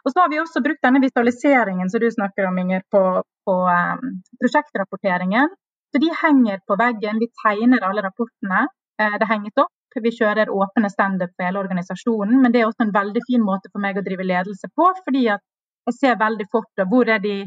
Og 0.05 0.11
så 0.11 0.23
har 0.23 0.31
vi 0.31 0.39
også 0.41 0.63
brukt 0.65 0.83
denne 0.83 1.01
visualiseringen 1.03 1.89
som 1.89 2.01
du 2.01 2.09
snakker 2.11 2.47
om, 2.49 2.57
Inger, 2.59 2.83
på, 2.91 3.01
på 3.47 3.55
um, 3.67 4.05
prosjektrapporteringen. 4.41 5.53
Så 5.91 6.01
De 6.03 6.09
henger 6.21 6.59
på 6.67 6.77
veggen, 6.79 7.19
vi 7.21 7.29
tegner 7.43 7.85
alle 7.87 8.03
rapportene. 8.05 8.65
Eh, 9.01 9.17
det 9.19 9.29
henges 9.29 9.63
opp. 9.63 9.73
Vi 9.97 10.11
kjører 10.13 10.51
åpne 10.53 10.91
standup 10.93 11.31
for 11.33 11.47
hele 11.47 11.61
organisasjonen. 11.63 12.41
Men 12.41 12.53
det 12.53 12.61
er 12.61 12.67
også 12.67 12.85
en 12.85 12.93
veldig 12.93 13.23
fin 13.25 13.41
måte 13.41 13.71
for 13.71 13.81
meg 13.81 13.97
å 13.97 14.03
drive 14.05 14.27
ledelse 14.27 14.69
på, 14.75 14.91
fordi 15.05 15.23
jeg 15.25 15.95
ser 15.95 16.19
veldig 16.19 16.45
fort 16.53 16.83
hvor 16.91 17.09
er 17.09 17.23
de 17.23 17.37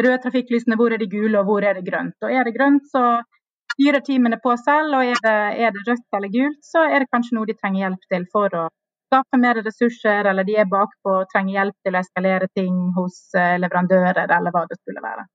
røde 0.00 0.20
trafikklysene, 0.22 0.78
hvor 0.80 0.94
er 0.94 1.02
de 1.02 1.10
gule 1.10 1.40
og 1.40 1.50
hvor 1.50 1.66
er 1.66 1.76
det 1.76 1.84
grønt. 1.84 2.16
Og 2.24 2.32
Er 2.32 2.46
det 2.46 2.54
grønt, 2.56 2.86
så 2.88 3.20
styrer 3.80 4.04
teamene 4.04 4.36
på 4.42 4.52
selv, 4.60 4.92
og 4.98 5.08
er 5.08 5.24
det, 5.24 5.38
er 5.64 5.72
det, 5.72 5.86
rødt 5.88 6.16
eller 6.18 6.28
gult, 6.28 6.60
så 6.60 6.84
er 6.84 7.00
det 7.00 7.10
kanskje 7.14 7.38
noe 7.38 7.48
de 7.48 7.56
trenger 7.56 7.86
hjelp 7.86 8.06
til 8.12 8.26
for 8.32 8.52
å 8.52 8.68
skape 9.10 9.40
mer 9.40 9.58
ressurser, 9.64 10.28
eller 10.30 10.46
de 10.46 10.58
er 10.60 10.68
bakpå 10.70 11.16
og 11.22 11.28
trenger 11.32 11.56
hjelp 11.56 11.76
til 11.86 11.96
å 11.96 12.02
eskalere 12.04 12.48
ting 12.54 12.76
hos 12.94 13.22
eh, 13.34 13.56
leverandører, 13.58 14.28
eller 14.36 14.54
hva 14.54 14.66
det 14.68 14.78
skulle 14.78 15.02
være. 15.02 15.26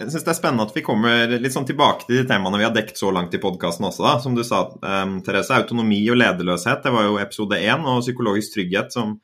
Jeg 0.00 0.08
synes 0.08 0.24
Det 0.24 0.32
er 0.32 0.38
spennende 0.38 0.66
at 0.66 0.76
vi 0.76 0.84
kommer 0.84 1.32
litt 1.40 1.54
sånn 1.54 1.68
tilbake 1.68 2.06
til 2.06 2.20
de 2.20 2.26
temaene 2.28 2.60
vi 2.60 2.64
har 2.64 2.74
dekt 2.74 3.00
så 3.00 3.10
langt 3.12 3.34
i 3.36 3.40
podkasten 3.40 3.86
også. 3.88 4.14
Som 4.24 4.36
du 4.36 4.42
sa, 4.46 4.62
um, 4.80 5.18
Therese, 5.24 5.52
autonomi 5.56 6.00
og 6.12 6.16
lederløshet 6.20 6.86
det 6.86 6.92
var 6.94 7.08
jo 7.08 7.18
episode 7.20 7.58
én. 7.60 7.84
Og 7.84 8.00
psykologisk 8.04 8.56
trygghet, 8.56 8.94
som, 8.96 9.18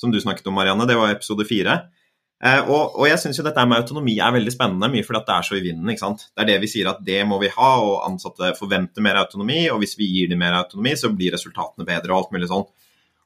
som, 0.00 0.12
du 0.12 0.20
snakket 0.20 0.48
om, 0.48 0.56
Marianne, 0.56 0.88
det 0.88 0.96
var 0.96 1.12
episode 1.12 1.44
fire. 1.48 1.76
Eh, 2.42 2.60
og, 2.66 2.96
og, 2.98 3.04
jeg 3.06 3.20
syns 3.22 3.38
jo 3.38 3.44
dette 3.46 3.62
med 3.70 3.78
autonomi 3.78 4.16
er 4.18 4.34
veldig 4.34 4.50
spennende, 4.50 4.88
mye 4.90 5.06
fordi 5.06 5.20
det 5.28 5.34
er 5.36 5.46
så 5.46 5.56
i 5.58 5.62
vinden. 5.62 5.90
ikke 5.92 6.02
sant? 6.02 6.24
Det 6.34 6.42
er 6.42 6.50
det 6.50 6.60
vi 6.64 6.70
sier 6.72 6.90
at 6.90 7.02
det 7.06 7.20
må 7.28 7.38
vi 7.42 7.52
ha, 7.54 7.70
og 7.78 8.06
ansatte 8.08 8.50
forventer 8.58 9.04
mer 9.04 9.20
autonomi. 9.22 9.60
Og 9.70 9.78
hvis 9.82 9.94
vi 10.00 10.10
gir 10.10 10.32
dem 10.32 10.42
mer 10.42 10.58
autonomi, 10.58 10.96
så 10.98 11.12
blir 11.14 11.36
resultatene 11.36 11.86
bedre 11.86 12.10
og 12.10 12.24
alt 12.24 12.34
mulig 12.34 12.50
sånn. 12.50 12.66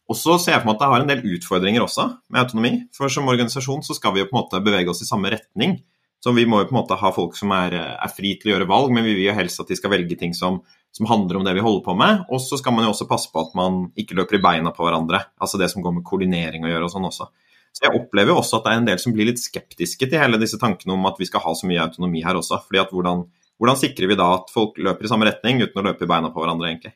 Og 0.06 0.18
så 0.18 0.36
ser 0.38 0.54
jeg 0.54 0.62
for 0.62 0.68
meg 0.68 0.76
at 0.76 0.82
det 0.84 0.90
har 0.92 1.02
en 1.02 1.10
del 1.10 1.36
utfordringer 1.36 1.82
også 1.82 2.06
med 2.30 2.42
autonomi. 2.44 2.72
For 2.94 3.10
som 3.10 3.26
organisasjon 3.32 3.82
så 3.86 3.96
skal 3.96 4.14
vi 4.14 4.22
jo 4.22 4.28
på 4.28 4.36
en 4.36 4.42
måte 4.44 4.62
bevege 4.62 4.92
oss 4.92 5.02
i 5.02 5.08
samme 5.08 5.32
retning. 5.32 5.80
Så 6.22 6.32
vi 6.36 6.46
må 6.48 6.60
jo 6.60 6.68
på 6.68 6.76
en 6.76 6.80
måte 6.82 6.98
ha 7.00 7.10
folk 7.14 7.36
som 7.38 7.52
er, 7.56 7.74
er 7.74 8.12
fri 8.12 8.34
til 8.38 8.50
å 8.50 8.54
gjøre 8.54 8.68
valg, 8.70 8.92
men 8.94 9.04
vi 9.04 9.16
vil 9.16 9.28
jo 9.28 9.36
helst 9.36 9.60
at 9.62 9.68
de 9.70 9.76
skal 9.78 9.92
velge 9.92 10.16
ting 10.20 10.32
som, 10.36 10.60
som 10.94 11.08
handler 11.10 11.40
om 11.40 11.44
det 11.46 11.56
vi 11.56 11.64
holder 11.64 11.82
på 11.88 11.96
med. 11.98 12.22
Og 12.30 12.40
så 12.44 12.60
skal 12.60 12.76
man 12.76 12.86
jo 12.86 12.92
også 12.92 13.08
passe 13.10 13.32
på 13.32 13.42
at 13.42 13.56
man 13.58 13.86
ikke 13.98 14.16
løper 14.20 14.38
i 14.38 14.44
beina 14.44 14.72
på 14.76 14.86
hverandre. 14.86 15.24
Altså 15.40 15.60
det 15.60 15.72
som 15.72 15.84
går 15.84 15.98
med 15.98 16.06
koordinering 16.06 16.68
å 16.68 16.70
gjøre 16.70 16.88
og 16.88 16.94
sånn 16.94 17.08
også. 17.08 17.28
Så 17.74 17.86
jeg 17.86 17.96
opplever 17.98 18.32
jo 18.32 18.40
også 18.40 18.60
at 18.60 18.66
det 18.66 18.72
er 18.72 18.82
en 18.82 18.86
del 18.88 19.00
som 19.02 19.14
blir 19.16 19.28
litt 19.28 19.42
skeptiske 19.42 20.08
til 20.08 20.20
hele 20.20 20.40
disse 20.40 20.58
tankene 20.60 20.94
om 20.94 21.08
at 21.10 21.18
vi 21.20 21.28
skal 21.28 21.42
ha 21.44 21.56
så 21.56 21.68
mye 21.68 21.82
autonomi 21.82 22.22
her 22.24 22.38
også. 22.38 22.62
fordi 22.64 22.80
at 22.80 22.94
hvordan, 22.94 23.26
hvordan 23.60 23.80
sikrer 23.80 24.12
vi 24.12 24.20
da 24.20 24.30
at 24.38 24.52
folk 24.52 24.78
løper 24.78 25.04
i 25.04 25.10
samme 25.12 25.28
retning 25.28 25.60
uten 25.64 25.82
å 25.82 25.84
løpe 25.90 26.06
i 26.06 26.10
beina 26.10 26.32
på 26.32 26.40
hverandre, 26.40 26.70
egentlig? 26.72 26.94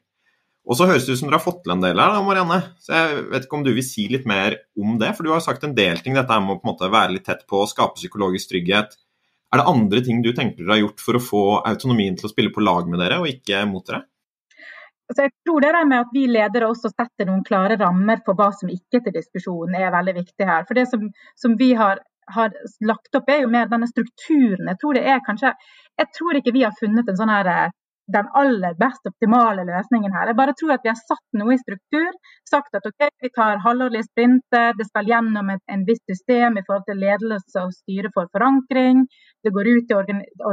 Og 0.71 0.77
så 0.77 0.87
høres 0.87 1.07
det 1.07 1.17
ut 1.17 1.21
som 1.21 1.29
dere 1.29 1.41
har 1.41 1.45
fått 1.45 1.63
til 1.65 1.73
en 1.75 1.83
del 1.83 1.99
her, 1.99 2.13
da, 2.15 2.21
Marianne. 2.23 2.59
Så 2.85 2.93
jeg 2.95 3.23
vet 3.33 3.47
ikke 3.47 3.57
om 3.59 3.65
du 3.67 3.73
vil 3.75 3.87
si 3.87 4.05
litt 4.13 4.27
mer 4.29 4.59
om 4.79 4.99
det? 5.01 5.09
For 5.17 5.27
du 5.27 5.33
har 5.33 5.43
sagt 5.45 5.65
en 5.67 5.75
del 5.77 6.03
ting, 6.05 6.15
dette 6.15 6.41
med 6.45 6.57
å 6.57 6.61
på 6.61 6.69
en 6.69 6.73
måte 6.73 6.91
være 6.93 7.17
litt 7.17 7.27
tett 7.27 7.47
på, 7.49 7.65
skape 7.69 7.99
psykologisk 7.99 8.53
trygghet. 8.53 8.95
Er 9.51 9.59
det 9.59 9.67
andre 9.67 10.03
ting 10.07 10.21
du 10.23 10.31
tenker 10.31 10.63
dere 10.63 10.77
har 10.77 10.85
gjort 10.85 11.03
for 11.03 11.19
å 11.19 11.23
få 11.25 11.43
autonomien 11.67 12.15
til 12.19 12.29
å 12.29 12.33
spille 12.33 12.53
på 12.55 12.63
lag 12.63 12.87
med 12.91 13.03
dere, 13.03 13.19
og 13.23 13.31
ikke 13.33 13.65
mot 13.67 13.83
dere? 13.89 14.05
Altså 15.11 15.27
jeg 15.27 15.33
tror 15.43 15.65
det 15.65 15.87
med 15.91 15.99
at 16.05 16.13
vi 16.15 16.29
ledere 16.31 16.69
også 16.71 16.93
setter 16.93 17.27
noen 17.27 17.43
klare 17.47 17.77
rammer 17.81 18.23
for 18.27 18.39
hva 18.39 18.53
som 18.55 18.71
ikke 18.71 19.01
er 19.01 19.05
til 19.09 19.17
diskusjon, 19.17 19.75
er 19.75 19.91
veldig 19.91 20.15
viktig 20.21 20.47
her. 20.47 20.69
For 20.69 20.79
det 20.79 20.87
som, 20.93 21.09
som 21.43 21.57
vi 21.59 21.73
har, 21.75 21.99
har, 22.31 22.55
lagt 22.87 23.19
opp, 23.19 23.27
er 23.27 23.43
jo 23.43 23.51
mer 23.51 23.67
denne 23.73 23.91
strukturen. 23.91 24.71
Jeg 24.71 24.79
tror, 24.79 24.95
det 24.95 25.03
er 25.11 25.25
kanskje, 25.27 25.51
jeg 25.99 26.13
tror 26.15 26.39
ikke 26.39 26.55
vi 26.55 26.63
har 26.63 26.79
funnet 26.79 27.11
sånn 27.19 27.35
her 27.35 27.51
den 28.15 28.29
aller 28.35 28.75
best 28.79 29.07
optimale 29.07 29.65
løsningen 29.67 30.15
her. 30.15 30.31
Jeg 30.31 30.39
bare 30.39 30.55
tror 30.59 30.75
at 30.75 30.87
vi 30.87 30.91
har 30.91 30.99
satt 30.99 31.39
noe 31.39 31.55
i 31.55 31.61
struktur. 31.61 32.11
Sagt 32.49 32.75
at 32.79 32.87
ok, 32.87 33.07
vi 33.23 33.31
tar 33.35 33.63
halvårlige 33.67 34.09
sprinter, 34.09 34.75
det 34.79 34.87
skal 34.89 35.11
gjennom 35.11 35.53
et 35.55 35.75
en 35.75 35.85
viss 35.89 36.03
system 36.11 36.59
i 36.59 36.65
forhold 36.67 36.87
til 36.89 37.03
ledelse 37.05 37.63
og 37.63 37.75
styre 37.77 38.11
for 38.15 38.31
forankring. 38.35 39.05
Det 39.45 39.55
går 39.55 39.73
ut 39.75 39.95
i 39.95 39.99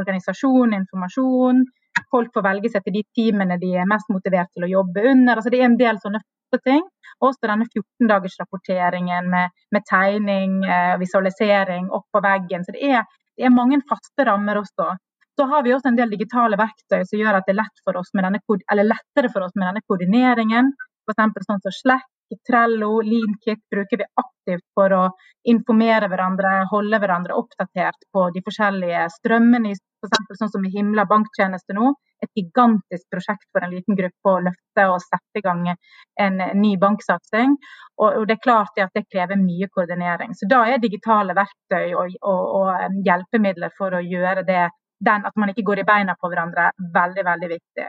organisasjon, 0.00 0.76
informasjon. 0.82 1.64
Folk 2.12 2.32
får 2.34 2.44
velge 2.46 2.70
seg 2.72 2.84
til 2.84 2.98
de 2.98 3.04
teamene 3.16 3.58
de 3.60 3.74
er 3.80 3.88
mest 3.90 4.10
motivert 4.12 4.50
til 4.54 4.66
å 4.66 4.70
jobbe 4.70 5.04
under. 5.10 5.36
Altså, 5.36 5.52
det 5.52 5.60
er 5.60 5.68
en 5.68 5.78
del 5.80 6.00
sånne 6.02 6.22
ting. 6.64 6.84
Også 7.20 7.44
denne 7.44 7.66
14-dagersrapporteringen 7.66 9.28
med, 9.30 9.54
med, 9.74 9.84
tegning, 9.90 10.62
eh, 10.64 10.94
visualisering 11.00 11.90
opp 11.92 12.06
på 12.14 12.22
veggen. 12.24 12.64
Så 12.64 12.74
det 12.76 12.92
er, 12.94 13.04
det 13.36 13.48
er 13.48 13.54
mange 13.54 13.80
faste 13.90 14.26
rammer 14.28 14.60
også. 14.62 14.94
Så 15.38 15.46
har 15.46 15.62
vi 15.62 15.74
også 15.74 15.92
en 15.92 15.98
del 15.98 16.10
digitale 16.10 16.58
verktøy 16.58 17.04
som 17.06 17.20
gjør 17.20 17.38
at 17.38 17.46
det 17.46 17.54
er 17.54 17.60
lett 17.60 17.82
for 17.86 17.98
oss 18.00 18.10
med 18.14 18.26
denne, 18.26 18.40
lettere 18.82 19.30
for 19.34 19.46
oss 19.46 19.54
med 19.54 19.68
denne 19.68 19.84
koordineringen. 19.86 20.72
F.eks. 21.08 21.44
sånn 21.46 21.62
som 21.62 21.74
Slack, 21.74 22.08
Trello, 22.48 23.00
Leankit 23.00 23.60
bruker 23.70 24.00
vi 24.00 24.06
aktivt 24.22 24.64
for 24.74 24.92
å 24.92 25.04
informere 25.48 26.08
hverandre, 26.10 26.66
holde 26.70 27.00
hverandre 27.00 27.36
oppdatert 27.40 28.08
på 28.12 28.28
de 28.34 28.42
forskjellige 28.44 29.06
strømmene. 29.18 29.72
F.eks. 29.98 30.38
sånn 30.38 30.52
som 30.52 30.66
i 30.66 30.72
Himla 30.74 31.06
banktjeneste 31.10 31.76
nå. 31.76 31.94
Et 32.22 32.40
gigantisk 32.40 33.06
prosjekt 33.14 33.46
for 33.54 33.62
en 33.62 33.72
liten 33.72 33.96
gruppe 33.98 34.32
å 34.32 34.40
løfte 34.42 34.86
og 34.90 34.98
sette 35.04 35.38
i 35.38 35.44
gang 35.44 35.64
en 35.70 36.40
ny 36.58 36.72
banksatsing. 36.82 37.54
Og, 38.02 38.26
det 38.26 38.36
er 38.38 38.42
klart 38.42 38.80
at 38.82 38.94
det 38.94 39.06
krever 39.06 39.38
mye 39.38 39.70
koordinering. 39.70 40.34
Så 40.34 40.50
da 40.50 40.64
er 40.66 40.82
digitale 40.82 41.36
verktøy 41.38 41.94
og, 41.94 42.18
og, 42.22 42.42
og 42.60 43.02
hjelpemidler 43.06 43.74
for 43.78 43.94
å 43.94 44.02
gjøre 44.02 44.44
det 44.46 44.66
den 44.98 45.26
at 45.26 45.36
man 45.38 45.52
ikke 45.52 45.66
går 45.66 45.82
i 45.82 45.86
beina 45.86 46.16
på 46.18 46.30
hverandre, 46.30 46.72
veldig, 46.94 47.24
veldig 47.26 47.50
viktig. 47.54 47.86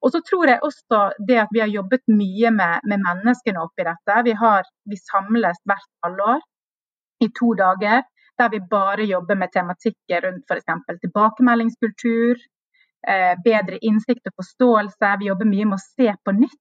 Og 0.00 0.12
så 0.14 0.20
tror 0.24 0.48
jeg 0.48 0.62
også 0.64 1.00
det 1.28 1.38
at 1.42 1.50
vi 1.52 1.60
har 1.60 1.72
jobbet 1.72 2.02
mye 2.08 2.50
med, 2.54 2.86
med 2.88 3.02
menneskene 3.04 3.60
oppi 3.60 3.84
dette. 3.84 4.22
Vi, 4.24 4.32
har, 4.42 4.64
vi 4.88 4.96
samles 4.96 5.60
hvert 5.68 5.90
halvår 6.04 6.40
i 7.20 7.28
to 7.36 7.52
dager 7.58 8.06
der 8.40 8.48
vi 8.48 8.60
bare 8.70 9.04
jobber 9.04 9.36
med 9.36 9.52
tematikker 9.52 10.24
rundt 10.24 10.48
f.eks. 10.48 11.00
tilbakemeldingskultur, 11.02 12.38
eh, 13.12 13.34
bedre 13.44 13.78
innsikt 13.88 14.30
og 14.30 14.38
forståelse. 14.40 15.10
Vi 15.20 15.28
jobber 15.28 15.50
mye 15.50 15.66
med 15.68 15.76
å 15.76 15.84
se 15.84 16.14
på 16.24 16.34
nytt. 16.38 16.60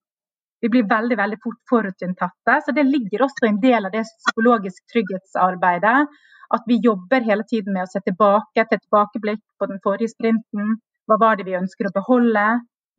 Vi 0.60 0.72
blir 0.74 0.90
veldig 0.90 1.18
veldig 1.18 1.38
fort 1.44 1.62
forutinntatte. 1.72 2.58
Så 2.66 2.76
det 2.76 2.84
ligger 2.84 3.24
også 3.24 3.48
en 3.48 3.62
del 3.64 3.88
av 3.88 3.94
det 3.96 4.04
psykologisk 4.10 4.84
trygghetsarbeidet 4.92 6.02
at 6.56 6.68
vi 6.68 6.80
jobber 6.84 7.24
hele 7.30 7.46
tiden 7.48 7.76
med 7.78 7.86
å 7.86 7.92
se 7.92 8.02
tilbake 8.04 8.66
til 8.68 8.82
tilbakeblikk 8.82 9.42
på 9.62 9.70
den 9.72 9.80
forrige 9.86 10.12
sprinten. 10.16 10.76
Hva 11.08 11.18
var 11.22 11.40
det 11.40 11.46
vi 11.48 11.58
ønsker 11.62 11.88
å 11.88 11.96
beholde? 11.96 12.46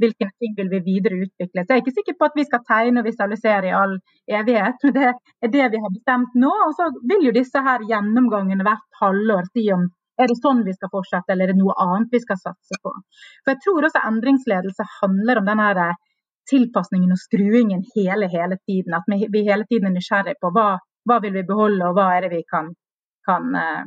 Hvilke 0.01 0.29
ting 0.41 0.57
vil 0.57 0.71
vi 0.73 0.81
videre 0.87 1.21
utvikle? 1.27 1.65
Så 1.65 1.75
jeg 1.75 1.79
er 1.79 1.85
ikke 1.85 1.97
sikker 1.99 2.17
på 2.19 2.29
at 2.31 2.37
vi 2.39 2.47
skal 2.49 2.65
tegne 2.69 3.03
og 3.03 3.09
visualisere 3.09 3.71
i 3.71 3.77
all 3.77 3.97
evighet, 4.41 4.85
men 4.87 4.97
det 4.97 5.07
er 5.11 5.53
det 5.55 5.71
vi 5.75 5.83
har 5.85 5.95
bestemt 5.95 6.37
nå. 6.45 6.53
Og 6.67 6.77
så 6.79 6.91
vil 7.13 7.27
jo 7.29 7.37
disse 7.37 7.65
her 7.67 7.85
gjennomgangene 7.91 8.67
hvert 8.67 9.01
halvår 9.03 9.51
si 9.53 9.67
om 9.77 9.89
er 10.21 10.29
det 10.29 10.37
sånn 10.41 10.65
vi 10.67 10.75
skal 10.77 10.93
fortsette, 10.93 11.33
eller 11.33 11.49
er 11.49 11.55
det 11.55 11.61
noe 11.63 11.77
annet 11.81 12.13
vi 12.13 12.21
skal 12.21 12.37
satse 12.41 12.77
på. 12.85 12.93
For 13.45 13.55
jeg 13.55 13.63
tror 13.65 13.87
også 13.89 14.03
endringsledelse 14.09 14.89
handler 14.99 15.41
om 15.41 15.49
den 15.49 15.63
her 15.65 15.81
tilpasningen 16.51 17.15
og 17.15 17.21
skruingen 17.21 17.87
hele, 17.95 18.29
hele 18.29 18.59
tiden. 18.69 18.97
At 18.97 19.09
vi 19.09 19.45
hele 19.47 19.65
tiden 19.71 19.89
er 19.89 19.97
nysgjerrig 19.97 20.37
på 20.43 20.51
hva, 20.57 20.75
hva 21.09 21.21
vil 21.25 21.39
vi 21.39 21.47
beholde, 21.49 21.89
og 21.89 21.97
hva 21.97 22.11
er 22.17 22.27
det 22.27 22.35
vi 22.35 22.45
kan 22.49 22.75
kan 23.27 23.55
uh, 23.55 23.85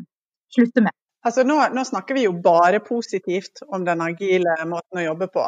slutte 0.55 0.81
med. 0.81 0.95
Altså 1.23 1.45
nå, 1.47 1.57
nå, 1.75 1.83
snakker 1.87 2.17
vi 2.17 2.25
jo 2.27 2.33
bare 2.43 2.81
positivt 2.83 3.63
om 3.67 3.85
den 3.87 4.01
agile 4.03 4.55
måten 4.67 4.99
å 4.99 5.05
jobbe 5.05 5.29
på. 5.33 5.45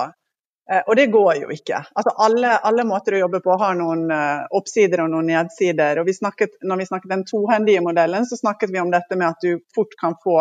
Eh, 0.72 0.82
og 0.88 0.96
det 0.96 1.06
går 1.06 1.36
jo 1.44 1.52
ikke. 1.54 1.84
Altså 1.94 2.14
alle, 2.26 2.58
alle, 2.58 2.86
måter 2.90 3.16
å 3.16 3.24
jobbe 3.26 3.42
på 3.46 3.58
har 3.62 3.76
noen 3.78 4.10
eh, 4.12 4.46
oppsider 4.58 5.04
og 5.04 5.12
noen 5.14 5.30
nedsider. 5.30 6.02
Og 6.02 6.10
vi 6.10 6.16
snakket, 6.18 6.58
når 6.66 6.82
vi 6.82 6.88
snakket 6.90 7.12
den 7.14 7.26
tohendige 7.30 7.84
modellen, 7.86 8.26
så 8.26 8.40
snakket 8.40 8.74
vi 8.74 8.82
om 8.82 8.94
dette 8.94 9.18
med 9.18 9.30
at 9.30 9.46
du 9.46 9.60
fort 9.76 9.94
kan 10.02 10.18
få 10.24 10.40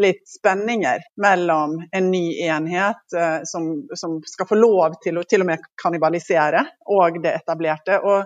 litt 0.00 0.24
spenninger 0.26 1.04
mellom 1.22 1.76
en 1.92 2.08
ny 2.10 2.24
enhet 2.42 3.18
eh, 3.18 3.44
som, 3.46 3.68
som, 3.94 4.16
skal 4.26 4.48
få 4.48 4.58
lov 4.58 4.96
til 5.04 5.20
å 5.20 5.26
til 5.28 5.44
og 5.44 5.52
med 5.52 5.68
kannibalisere, 5.82 6.64
og 6.96 7.20
det 7.22 7.36
etablerte. 7.42 8.00
Og 8.00 8.24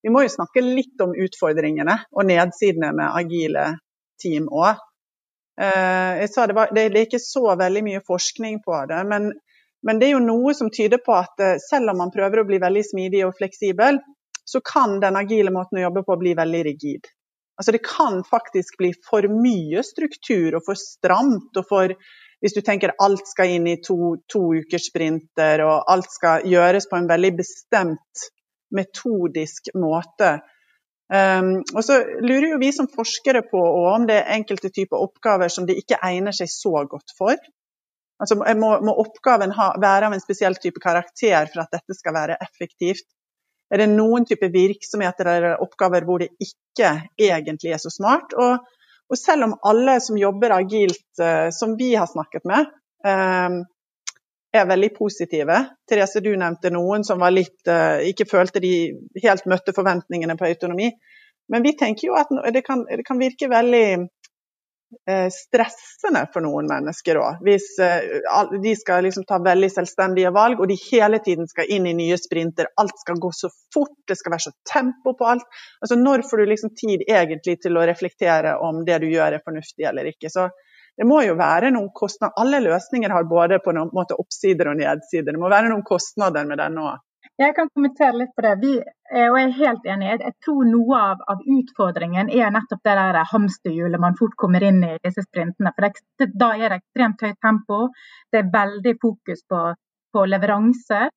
vi 0.00 0.14
må 0.14 0.22
jo 0.24 0.32
snakke 0.32 0.62
litt 0.64 1.02
om 1.02 1.12
utfordringene 1.12 1.98
og 2.14 2.30
nedsidene 2.30 2.94
med 2.96 3.10
agile 3.10 3.66
team 4.22 4.46
òg. 4.48 4.78
Jeg 5.60 6.28
sa 6.32 6.46
det, 6.48 6.54
var, 6.56 6.70
det 6.72 6.86
er 6.86 6.94
ikke 7.02 7.18
så 7.20 7.50
veldig 7.58 7.82
mye 7.84 8.00
forskning 8.06 8.62
på 8.64 8.78
det, 8.88 9.00
men, 9.10 9.26
men, 9.86 10.00
det 10.00 10.08
er 10.08 10.16
jo 10.16 10.24
noe 10.24 10.54
som 10.56 10.70
tyder 10.72 11.00
på 11.04 11.14
at 11.16 11.40
eh, 11.40 11.58
selv 11.62 11.92
om 11.92 12.02
man 12.02 12.12
prøver 12.14 12.42
å 12.42 12.48
bli 12.48 12.60
veldig 12.62 12.82
smidig 12.84 13.24
og 13.26 13.36
fleksibel, 13.38 14.00
så 14.44 14.60
kan 14.64 14.98
den 15.00 15.16
agile 15.16 15.52
måten 15.54 15.78
å 15.78 15.86
jobbe 15.86 16.02
på 16.06 16.18
bli 16.20 16.34
veldig 16.38 16.62
rigid. 16.66 17.08
Altså 17.60 17.72
Det 17.76 17.82
kan 17.84 18.22
faktisk 18.24 18.78
bli 18.80 18.90
for 19.04 19.28
mye 19.28 19.84
struktur 19.84 20.56
og 20.56 20.64
for 20.66 20.80
stramt. 20.80 21.56
og 21.56 21.66
for 21.68 21.94
hvis 22.40 22.56
du 22.56 22.62
tenker 22.64 22.96
alt 23.04 23.26
skal 23.28 23.52
inn 23.56 23.66
i 23.68 23.76
to, 23.84 24.16
to 24.32 24.40
ukers 24.62 24.88
sprinter, 24.88 25.60
og 25.60 25.90
alt 25.92 26.08
skal 26.08 26.46
gjøres 26.48 26.88
på 26.88 26.96
en 26.96 27.08
veldig 27.10 27.34
bestemt 27.36 28.24
metodisk 28.72 29.68
måte. 29.76 30.38
Um, 31.10 31.58
og 31.74 31.82
så 31.82 31.98
lurer 32.22 32.52
jo 32.52 32.60
vi 32.62 32.70
som 32.72 32.88
forskere 32.88 33.42
på 33.50 33.60
om 33.90 34.06
det 34.08 34.20
er 34.20 34.36
enkelte 34.38 34.70
typer 34.70 35.02
oppgaver 35.02 35.50
som 35.52 35.66
de 35.66 35.74
ikke 35.76 35.98
egner 36.06 36.36
seg 36.36 36.48
så 36.52 36.84
godt 36.88 37.12
for. 37.18 37.36
Altså 38.20 38.36
må, 38.36 38.74
må 38.84 38.92
oppgaven 39.00 39.54
ha, 39.56 39.70
være 39.80 40.10
av 40.10 40.14
en 40.14 40.22
spesiell 40.22 40.56
type 40.60 40.82
karakter 40.82 41.48
for 41.48 41.64
at 41.64 41.72
dette 41.72 41.96
skal 41.96 42.16
være 42.16 42.36
effektivt? 42.44 43.06
Er 43.70 43.84
det 43.84 43.92
noen 43.92 44.26
type 44.26 44.50
virksomheter 44.50 45.28
eller 45.30 45.62
oppgaver 45.62 46.04
hvor 46.06 46.20
det 46.22 46.32
ikke 46.42 46.90
egentlig 47.16 47.72
er 47.72 47.80
så 47.80 47.92
smart? 47.94 48.34
Og, 48.34 48.64
og 49.10 49.18
selv 49.18 49.46
om 49.46 49.56
alle 49.70 49.96
som 50.02 50.18
jobber 50.18 50.56
agilt, 50.58 51.06
uh, 51.22 51.48
som 51.54 51.76
vi 51.78 51.94
har 51.94 52.10
snakket 52.10 52.48
med, 52.50 52.66
um, 53.06 53.60
er 54.50 54.66
veldig 54.66 54.90
positive. 54.96 55.60
Therese, 55.88 56.20
du 56.20 56.32
nevnte 56.34 56.74
noen 56.74 57.06
som 57.06 57.22
litt, 57.30 57.60
uh, 57.70 58.02
ikke 58.10 58.26
følte 58.28 58.62
de 58.62 58.74
helt 59.22 59.46
møtte 59.48 59.74
forventningene 59.76 60.36
på 60.36 60.50
autonomi. 60.50 60.90
Men 61.50 61.62
vi 61.62 61.76
tenker 61.78 62.10
jo 62.10 62.18
at 62.18 62.30
det 62.54 62.64
kan, 62.66 62.82
det 62.90 63.06
kan 63.06 63.22
virke 63.22 63.48
veldig 63.54 63.86
uh, 64.02 64.08
stressende 65.30 66.24
for 66.32 66.42
noen 66.44 66.66
mennesker 66.70 67.18
òg. 67.20 67.42
Hvis 67.46 67.66
uh, 67.78 68.54
de 68.62 68.72
skal 68.78 69.04
liksom 69.06 69.26
ta 69.28 69.38
veldig 69.42 69.68
selvstendige 69.72 70.32
valg, 70.34 70.60
og 70.60 70.70
de 70.70 70.76
hele 70.82 71.20
tiden 71.24 71.46
skal 71.50 71.70
inn 71.70 71.86
i 71.86 71.94
nye 71.96 72.18
sprinter. 72.18 72.70
Alt 72.80 72.98
skal 73.02 73.20
gå 73.22 73.30
så 73.34 73.50
fort, 73.74 73.94
det 74.08 74.18
skal 74.18 74.34
være 74.34 74.46
så 74.48 74.54
tempo 74.72 75.14
på 75.18 75.28
alt. 75.30 75.46
Altså 75.80 75.98
Når 76.00 76.26
får 76.30 76.42
du 76.42 76.50
liksom 76.50 76.74
tid 76.78 77.06
egentlig 77.06 77.60
til 77.62 77.78
å 77.78 77.86
reflektere 77.86 78.56
om 78.66 78.82
det 78.86 79.00
du 79.04 79.08
gjør 79.10 79.38
er 79.38 79.44
fornuftig 79.44 79.86
eller 79.90 80.10
ikke? 80.10 80.32
Så 80.32 80.48
det 80.96 81.06
må 81.08 81.22
jo 81.24 81.36
være 81.38 81.70
noen 81.72 81.92
kostnader. 81.96 82.34
Alle 82.42 82.60
løsninger 82.66 83.12
har 83.14 83.28
både 83.30 83.60
på 83.64 83.72
noen 83.76 83.92
måte 83.96 84.18
oppsider 84.20 84.72
og 84.72 84.80
nedsider. 84.82 85.32
Det 85.32 85.40
må 85.40 85.48
være 85.52 85.70
noen 85.70 85.86
kostnader 85.86 86.44
med 86.48 86.60
den 86.60 86.82
òg. 86.82 86.98
Jeg 87.40 87.54
kan 87.56 87.70
kommentere 87.72 88.18
litt 88.20 88.32
på 88.36 88.42
det. 88.44 88.50
Vi, 88.60 88.70
og 89.16 89.36
jeg 89.38 89.44
er 89.46 89.54
helt 89.56 89.86
enig. 89.88 90.08
Jeg 90.12 90.34
tror 90.44 90.66
noe 90.68 90.96
av, 90.98 91.20
av 91.32 91.44
utfordringen 91.54 92.28
er 92.36 92.50
nettopp 92.52 92.82
det 92.84 92.96
der 92.98 93.18
hamsterhjulet 93.30 94.02
man 94.02 94.16
fort 94.18 94.34
kommer 94.42 94.66
inn 94.66 94.82
i 94.84 94.98
disse 95.00 95.24
sprintene. 95.24 95.72
For 95.76 95.86
det, 96.20 96.26
da 96.42 96.50
er 96.58 96.66
det 96.68 96.82
ekstremt 96.82 97.24
høyt 97.24 97.38
tempo. 97.46 97.78
Det 98.28 98.42
er 98.42 98.50
veldig 98.52 98.92
fokus 99.00 99.40
på, 99.48 99.60
på 100.12 100.24
leveranser. 100.28 101.08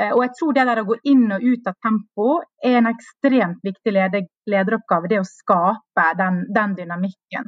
Eh, 0.00 0.10
og 0.16 0.22
jeg 0.24 0.32
tror 0.38 0.56
det 0.56 0.64
der 0.66 0.80
å 0.82 0.86
gå 0.88 0.96
inn 1.12 1.26
og 1.36 1.46
ut 1.46 1.70
av 1.70 1.76
tempo 1.86 2.26
er 2.70 2.78
en 2.80 2.88
ekstremt 2.90 3.62
viktig 3.66 3.94
leder, 3.94 4.26
lederoppgave. 4.50 5.10
Det 5.12 5.20
å 5.22 5.28
skape 5.28 6.08
den, 6.18 6.40
den 6.54 6.74
dynamikken. 6.80 7.46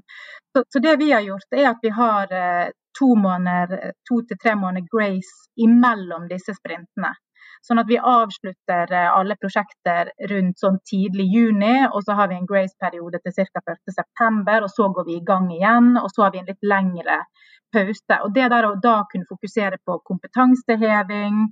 Så, 0.55 0.63
så, 0.67 0.83
det 0.83 0.95
vi 1.03 1.11
har 1.11 1.27
gjort, 1.27 1.51
er 1.51 1.73
at 1.73 1.83
vi 1.83 1.91
har 1.99 2.31
eh, 2.31 2.71
to, 2.99 3.11
måneder, 3.19 3.91
to 4.07 4.21
til 4.27 4.39
tre 4.39 4.55
måneder 4.59 4.87
grace 4.91 5.51
imellom 5.67 6.31
disse 6.31 6.55
sprintene. 6.55 7.11
Sånn 7.67 7.81
at 7.83 7.89
vi 7.91 7.99
avslutter 7.99 8.93
eh, 8.97 9.09
alle 9.13 9.37
prosjekter 9.41 10.13
rundt 10.33 10.63
sånn 10.63 10.79
tidlig 10.89 11.27
juni, 11.35 11.75
og 11.91 12.03
så 12.07 12.17
har 12.19 12.31
vi 12.31 12.39
en 12.39 12.49
grace-periode 12.49 13.21
til 13.25 13.37
ca. 13.37 13.77
1.9. 13.77 14.63
Og 14.65 14.71
så 14.73 14.89
går 14.97 15.09
vi 15.09 15.19
i 15.19 15.25
gang 15.27 15.51
igjen, 15.53 15.93
og 16.01 16.09
så 16.15 16.27
har 16.27 16.35
vi 16.35 16.41
en 16.43 16.49
litt 16.49 16.71
lengre 16.73 17.21
pause. 17.73 18.19
Og 18.25 18.33
det 18.35 18.49
der 18.53 18.69
å 18.69 18.75
da 18.83 18.97
kunne 19.11 19.29
fokusere 19.29 19.79
på 19.87 20.01
kompetanseheving, 20.09 21.45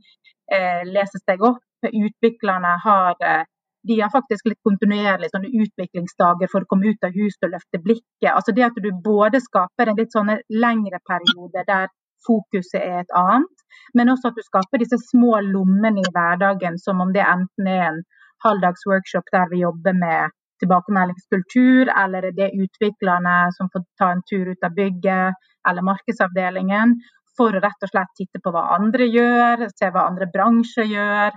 eh, 0.52 0.82
lese 0.88 1.20
seg 1.24 1.44
opp. 1.44 1.62
Utviklerne 1.84 2.74
har, 2.82 3.14
eh, 3.20 3.44
de 3.86 4.00
har 4.00 4.10
faktisk 4.10 4.48
litt 4.48 4.62
kontinuerlig 4.66 5.30
sånne 5.30 5.52
utviklingsdager 5.62 6.50
for 6.50 6.62
å 6.62 6.66
komme 6.66 6.90
ut 6.90 7.04
av 7.04 7.12
huset 7.12 7.44
og 7.44 7.52
løfte 7.52 7.82
blikket. 7.84 8.32
Altså 8.32 8.54
det 8.54 8.64
at 8.64 8.82
du 8.82 8.90
både 8.92 9.40
skaper 9.40 9.88
en 9.88 9.96
litt 9.96 10.12
sånne 10.12 10.40
lengre 10.50 10.98
periode 11.06 11.64
der 11.66 11.88
fokuset 12.26 12.82
er 12.82 13.00
et 13.00 13.14
annet, 13.14 13.57
men 13.94 14.12
også 14.12 14.30
at 14.30 14.38
du 14.38 14.44
skaper 14.46 14.82
disse 14.82 14.98
små 15.10 15.38
lommene 15.44 16.02
i 16.02 16.12
hverdagen, 16.14 16.78
som 16.78 17.02
om 17.04 17.12
det 17.14 17.24
enten 17.24 17.70
er 17.70 17.84
en 17.90 18.02
halvdags 18.44 18.86
workshop 18.86 19.30
der 19.34 19.48
vi 19.50 19.62
jobber 19.64 19.96
med 19.98 20.34
tilbakemeldingskultur, 20.62 21.90
eller 22.02 22.30
det 22.34 22.48
er 22.48 22.64
utviklerne 22.64 23.36
som 23.54 23.70
får 23.72 23.84
ta 24.00 24.10
en 24.14 24.24
tur 24.30 24.50
ut 24.50 24.66
av 24.66 24.74
bygget, 24.74 25.46
eller 25.68 25.86
markedsavdelingen 25.86 26.96
for 27.38 27.54
å 27.54 27.62
rett 27.62 27.86
og 27.86 27.92
slett 27.92 28.16
titte 28.18 28.42
på 28.42 28.52
hva 28.54 28.64
andre 28.76 29.06
gjør, 29.06 29.68
se 29.78 29.90
hva 29.94 30.08
andre 30.10 30.26
bransjer 30.34 30.90
gjør. 30.90 31.36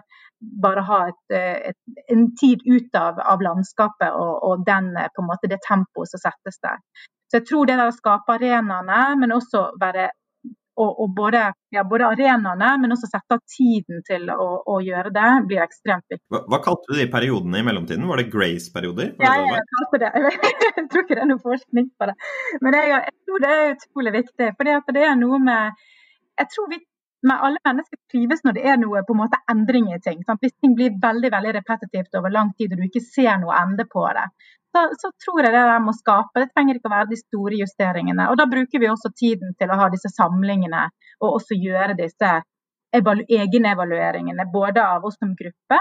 Bare 0.63 0.81
ha 0.87 0.99
et, 1.11 1.33
et, 1.69 1.77
en 2.09 2.23
tid 2.39 2.63
ut 2.65 2.97
av, 2.97 3.19
av 3.21 3.43
landskapet 3.45 4.15
og, 4.17 4.31
og 4.47 4.63
den, 4.65 4.89
en 4.97 5.27
måte, 5.27 5.49
det 5.51 5.61
tempoet 5.67 6.09
som 6.09 6.23
settes 6.23 6.57
der. 6.65 6.81
Så 7.29 7.39
jeg 7.39 7.45
tror 7.47 7.69
det 7.69 7.77
der 7.77 7.91
å 7.91 7.95
skape 7.95 8.39
arenaene, 8.39 9.03
men 9.21 9.35
også 9.35 9.67
være 9.79 10.09
og, 10.79 10.91
og 11.03 11.13
både, 11.15 11.41
ja, 11.75 11.83
både, 11.87 12.07
arenaene, 12.13 12.69
men 12.81 12.95
også 12.95 13.09
sette 13.11 13.35
av 13.35 13.41
tiden 13.49 14.03
til 14.07 14.29
å, 14.31 14.47
å, 14.63 14.77
gjøre 14.83 15.11
det, 15.13 15.29
blir 15.49 15.63
ekstremt 15.63 16.05
viktig. 16.07 16.23
Hva, 16.31 16.43
hva, 16.47 16.61
kalte 16.63 16.93
du 16.93 16.99
de 17.01 17.07
periodene 17.11 17.59
i 17.59 17.65
mellomtiden? 17.67 18.07
Var 18.07 18.21
det 18.21 18.27
Grace-perioder? 18.33 19.13
Ja, 19.21 19.35
jeg 19.41 19.65
kalte 19.75 20.01
det 20.05 20.11
Jeg 20.77 20.87
tror 20.91 21.03
ikke 21.03 21.17
det 21.17 21.25
er 21.25 21.31
noe 21.31 21.43
forskning 21.43 21.89
på 21.99 22.09
det. 22.09 22.15
Men 22.63 22.79
jeg, 22.79 22.93
jeg 22.95 23.17
tror 23.27 23.43
det 23.43 23.55
er 23.55 23.73
utrolig 23.75 24.15
viktig. 24.21 24.51
For 24.57 24.95
det 24.95 25.07
er 25.07 25.17
noe 25.19 25.41
med 25.43 25.81
jeg 26.41 26.49
tror 26.55 26.69
vi 26.71 26.79
med 27.27 27.43
alle 27.45 27.59
mennesker 27.67 27.99
trives 28.11 28.41
når 28.43 28.55
det 28.57 28.63
er 28.71 28.79
noe 28.81 29.03
på 29.07 29.13
en 29.15 29.21
måte 29.21 29.39
endring 29.51 29.91
i 29.93 29.99
ting. 30.01 30.23
Sant? 30.25 30.41
Hvis 30.41 30.55
ting 30.57 30.73
blir 30.77 30.95
veldig 31.03 31.31
veldig 31.33 31.53
repetitivt 31.59 32.17
over 32.19 32.33
lang 32.33 32.51
tid 32.57 32.73
og 32.73 32.81
du 32.81 32.87
ikke 32.87 33.03
ser 33.05 33.37
noe 33.41 33.57
ende 33.59 33.85
på 33.89 34.05
det, 34.17 34.25
så, 34.71 34.85
så 34.97 35.11
tror 35.25 35.43
jeg 35.43 35.53
det 35.53 35.63
der 35.67 35.83
må 35.83 35.93
skape. 35.95 36.41
Det 36.41 36.51
trenger 36.55 36.79
ikke 36.79 36.89
å 36.89 36.95
være 36.95 37.11
de 37.11 37.19
store 37.19 37.59
justeringene. 37.59 38.29
Og 38.31 38.39
Da 38.39 38.47
bruker 38.49 38.81
vi 38.81 38.89
også 38.89 39.11
tiden 39.13 39.55
til 39.59 39.71
å 39.71 39.79
ha 39.81 39.89
disse 39.93 40.11
samlingene 40.13 40.85
og 41.21 41.39
også 41.41 41.57
gjøre 41.59 41.97
disse 41.99 42.37
egenevalueringene. 42.91 44.47
Både 44.51 44.83
av 44.83 45.05
oss 45.07 45.19
som 45.19 45.35
gruppe 45.37 45.79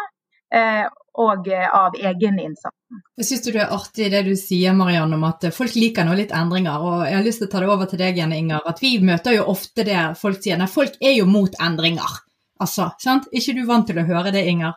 og 0.51 1.48
eh, 1.48 1.66
av 1.74 1.94
egeninnsatsen. 1.94 3.03
Jeg 3.20 3.26
syns 3.26 3.44
det 3.44 3.55
er 3.61 3.74
artig 3.74 4.09
det 4.12 4.22
du 4.26 4.32
sier 4.38 4.74
Marianne, 4.76 5.18
om 5.18 5.26
at 5.28 5.46
folk 5.55 5.76
liker 5.78 6.07
nå 6.07 6.16
litt 6.18 6.34
endringer. 6.34 6.82
og 6.82 7.05
Jeg 7.07 7.16
har 7.18 7.26
lyst 7.26 7.42
til 7.42 7.48
å 7.48 7.53
ta 7.53 7.62
det 7.62 7.70
over 7.70 7.90
til 7.90 8.03
deg 8.03 8.18
igjen, 8.18 8.34
Inger. 8.34 8.66
at 8.66 8.82
Vi 8.82 8.96
møter 9.05 9.36
jo 9.36 9.46
ofte 9.53 9.86
det 9.86 10.01
folk 10.18 10.42
sier. 10.42 10.59
Nei, 10.59 10.70
folk 10.70 10.98
er 11.01 11.16
jo 11.18 11.26
mot 11.30 11.55
endringer. 11.61 12.18
Altså, 12.61 12.90
sant? 13.01 13.28
ikke 13.32 13.57
du 13.57 13.64
vant 13.68 13.86
til 13.88 14.01
å 14.01 14.07
høre 14.07 14.32
det, 14.34 14.44
Inger? 14.51 14.76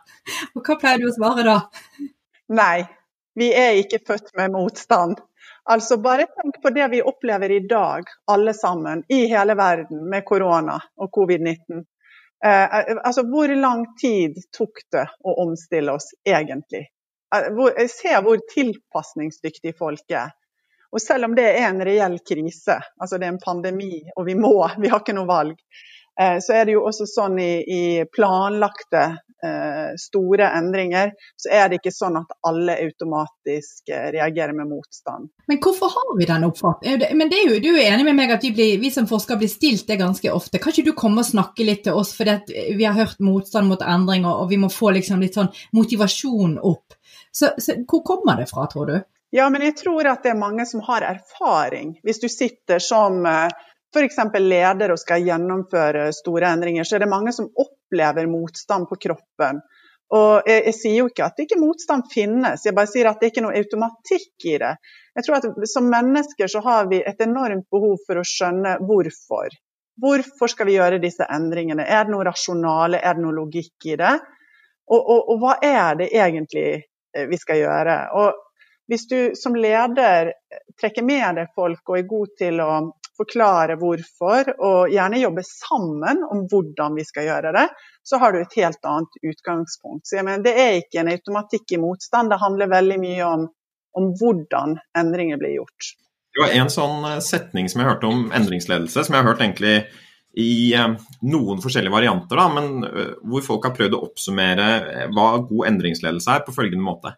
Og 0.54 0.62
hva 0.64 0.78
pleier 0.80 1.02
du 1.02 1.08
å 1.10 1.14
svare 1.16 1.44
da? 1.46 1.58
Nei, 2.54 2.84
vi 3.36 3.50
er 3.52 3.80
ikke 3.80 4.02
født 4.06 4.34
med 4.38 4.54
motstand. 4.54 5.18
Altså 5.64 5.96
Bare 6.04 6.26
tenk 6.28 6.60
på 6.62 6.70
det 6.76 6.86
vi 6.92 7.00
opplever 7.02 7.50
i 7.50 7.62
dag, 7.68 8.08
alle 8.28 8.52
sammen, 8.54 9.02
i 9.08 9.24
hele 9.30 9.56
verden 9.56 10.04
med 10.12 10.24
korona 10.28 10.76
og 11.00 11.10
covid-19. 11.16 11.84
Eh, 12.44 12.64
eh, 12.78 12.96
altså, 13.04 13.22
hvor 13.22 13.48
lang 13.48 13.86
tid 14.00 14.36
tok 14.56 14.84
det 14.92 15.06
å 15.24 15.36
omstille 15.46 15.92
oss 15.92 16.10
egentlig? 16.28 16.86
Eh, 17.34 17.50
jeg 17.78 17.90
ser 17.92 18.22
hvor 18.24 18.40
tilpasningsdyktige 18.52 19.76
folk 19.78 20.10
er. 20.12 20.34
Og 20.94 21.02
selv 21.02 21.26
om 21.28 21.34
det 21.34 21.46
er 21.56 21.68
en 21.68 21.82
reell 21.84 22.18
krise, 22.26 22.78
altså 23.00 23.18
det 23.18 23.26
er 23.26 23.34
en 23.34 23.42
pandemi 23.42 24.04
og 24.14 24.28
vi 24.28 24.36
må, 24.38 24.56
vi 24.82 24.92
har 24.92 25.02
ikke 25.02 25.16
noe 25.16 25.30
valg, 25.30 25.58
så 26.14 26.52
er 26.54 26.68
det 26.68 26.76
jo 26.76 26.84
også 26.86 27.08
sånn 27.10 27.40
i, 27.42 27.54
i 27.66 27.84
planlagte 28.14 29.00
store 30.00 30.48
endringer, 30.58 31.12
så 31.36 31.50
er 31.52 31.68
det 31.68 31.80
ikke 31.80 31.92
sånn 31.94 32.18
at 32.20 32.32
alle 32.48 32.76
automatisk 32.84 33.92
eh, 33.92 34.08
reagerer 34.14 34.54
med 34.56 34.70
motstand. 34.70 35.30
Men 35.50 35.60
hvorfor 35.64 35.92
har 35.94 36.12
vi 36.18 36.28
den 36.28 36.46
oppfatningen? 36.48 37.16
Men 37.18 37.32
det 37.32 37.40
er 37.40 37.52
jo, 37.52 37.60
du 37.64 37.70
er 37.74 37.92
enig 37.92 38.06
med 38.08 38.18
meg 38.18 38.34
at 38.36 38.44
vi, 38.46 38.52
blir, 38.56 38.76
vi, 38.82 38.92
som 38.94 39.08
forskere 39.10 39.42
blir 39.42 39.52
stilt 39.52 39.86
det 39.90 39.98
ganske 40.00 40.32
ofte. 40.32 40.60
Kan 40.62 40.74
ikke 40.74 40.90
du 40.90 40.94
komme 40.98 41.24
og 41.24 41.30
snakke 41.30 41.66
litt 41.66 41.84
til 41.88 41.98
oss, 42.00 42.14
for 42.16 42.28
vi 42.48 42.84
har 42.84 42.96
hørt 42.98 43.22
motstand 43.24 43.70
mot 43.70 43.82
endring, 43.82 44.26
og 44.28 44.48
vi 44.52 44.60
må 44.60 44.72
få 44.72 44.94
liksom 44.96 45.24
litt 45.24 45.38
sånn 45.38 45.52
motivasjon 45.76 46.58
opp. 46.62 46.96
Så, 47.34 47.54
så 47.58 47.80
hvor 47.82 48.04
kommer 48.06 48.40
det 48.40 48.48
fra, 48.50 48.68
tror 48.70 48.90
du? 48.90 48.96
Ja, 49.34 49.48
men 49.50 49.64
jeg 49.66 49.74
tror 49.80 50.06
at 50.06 50.22
det 50.22 50.30
er 50.30 50.38
mange 50.38 50.62
som 50.70 50.82
har 50.86 51.02
erfaring. 51.02 51.96
Hvis 52.06 52.20
du 52.22 52.28
sitter 52.30 52.78
som 52.78 53.24
f.eks. 53.94 54.18
leder 54.38 54.94
og 54.94 55.00
skal 55.00 55.24
gjennomføre 55.26 56.08
store 56.14 56.52
endringer, 56.54 56.86
så 56.86 56.96
er 56.96 57.04
det 57.04 57.10
mange 57.10 57.34
som 57.34 57.50
opplever 57.50 57.83
motstand 58.30 58.88
på 58.88 58.96
kroppen. 58.96 59.60
Og 60.14 60.46
jeg, 60.46 60.62
jeg, 60.68 60.74
sier 60.76 60.96
jo 60.98 61.08
ikke 61.10 61.26
at 61.26 61.40
ikke 61.42 61.58
motstand 61.58 62.04
finnes, 62.12 62.64
jeg 62.66 62.76
bare 62.76 62.90
sier 62.90 63.08
at 63.08 63.20
det 63.20 63.30
ikke 63.30 63.40
er 63.40 63.46
noe 63.46 63.58
automatikk 63.58 64.46
i 64.46 64.58
det. 64.62 64.74
Jeg 65.16 65.26
tror 65.26 65.38
at 65.38 65.68
Som 65.70 65.88
mennesker 65.90 66.50
så 66.50 66.60
har 66.64 66.88
vi 66.90 67.00
et 67.02 67.20
enormt 67.24 67.66
behov 67.72 67.96
for 68.06 68.20
å 68.20 68.26
skjønne 68.26 68.78
hvorfor. 68.84 69.56
Hvorfor 70.00 70.50
skal 70.50 70.68
vi 70.68 70.76
gjøre 70.76 71.02
disse 71.02 71.26
endringene? 71.30 71.86
Er 71.86 72.06
det 72.06 72.14
noe 72.14 72.26
rasjonale, 72.26 72.98
er 72.98 73.14
det 73.14 73.22
noe 73.24 73.36
logikk 73.36 73.90
i 73.92 73.98
det? 74.00 74.14
Og, 74.90 75.00
og, 75.00 75.20
og 75.32 75.38
hva 75.40 75.54
er 75.64 76.00
det 76.02 76.10
egentlig 76.12 76.68
eh, 76.74 77.28
vi 77.30 77.38
skal 77.40 77.62
gjøre? 77.62 77.98
Og 78.20 78.42
hvis 78.90 79.06
du 79.08 79.18
som 79.38 79.54
leder 79.56 80.34
trekker 80.80 81.06
med 81.06 81.38
deg 81.38 81.54
folk 81.56 81.88
og 81.88 81.98
er 81.98 82.10
god 82.10 82.34
til 82.38 82.60
å 82.60 82.72
forklare 83.18 83.76
hvorfor, 83.80 84.52
og 84.58 84.92
gjerne 84.92 85.22
jobbe 85.22 85.44
sammen 85.46 86.22
om 86.28 86.44
hvordan 86.50 86.96
vi 86.98 87.04
skal 87.06 87.28
gjøre 87.28 87.52
det, 87.56 87.66
så 88.04 88.20
har 88.22 88.34
du 88.34 88.40
et 88.40 88.56
helt 88.60 88.88
annet 88.90 89.20
utgangspunkt. 89.22 90.06
Så 90.08 90.18
jeg 90.18 90.26
mener, 90.26 90.42
Det 90.44 90.54
er 90.54 90.78
ikke 90.80 91.02
en 91.02 91.12
automatikk 91.12 91.76
i 91.76 91.82
motstand, 91.82 92.30
det 92.30 92.42
handler 92.42 92.72
veldig 92.72 92.98
mye 93.02 93.28
om, 93.28 93.46
om 93.98 94.10
hvordan 94.20 94.78
endringer 94.98 95.38
blir 95.40 95.60
gjort. 95.60 95.94
Det 96.34 96.42
var 96.42 96.54
en 96.58 96.72
sånn 96.72 97.04
eh, 97.06 97.20
setning 97.22 97.68
som 97.70 97.80
jeg 97.80 97.92
hørte 97.92 98.10
om 98.10 98.26
endringsledelse, 98.34 99.06
som 99.06 99.14
jeg 99.14 99.22
har 99.22 99.30
hørt 99.30 99.44
egentlig 99.44 99.76
i 100.34 100.74
eh, 100.74 100.96
noen 101.30 101.60
forskjellige 101.62 101.94
varianter, 101.94 102.40
da, 102.40 102.48
men 102.50 102.88
eh, 102.88 103.12
hvor 103.22 103.44
folk 103.46 103.68
har 103.68 103.76
prøvd 103.76 103.94
å 103.94 104.02
oppsummere 104.08 104.66
hva 105.14 105.28
god 105.46 105.68
endringsledelse 105.70 106.34
er, 106.34 106.42
på 106.46 106.56
følgende 106.56 106.86
måte. 106.86 107.14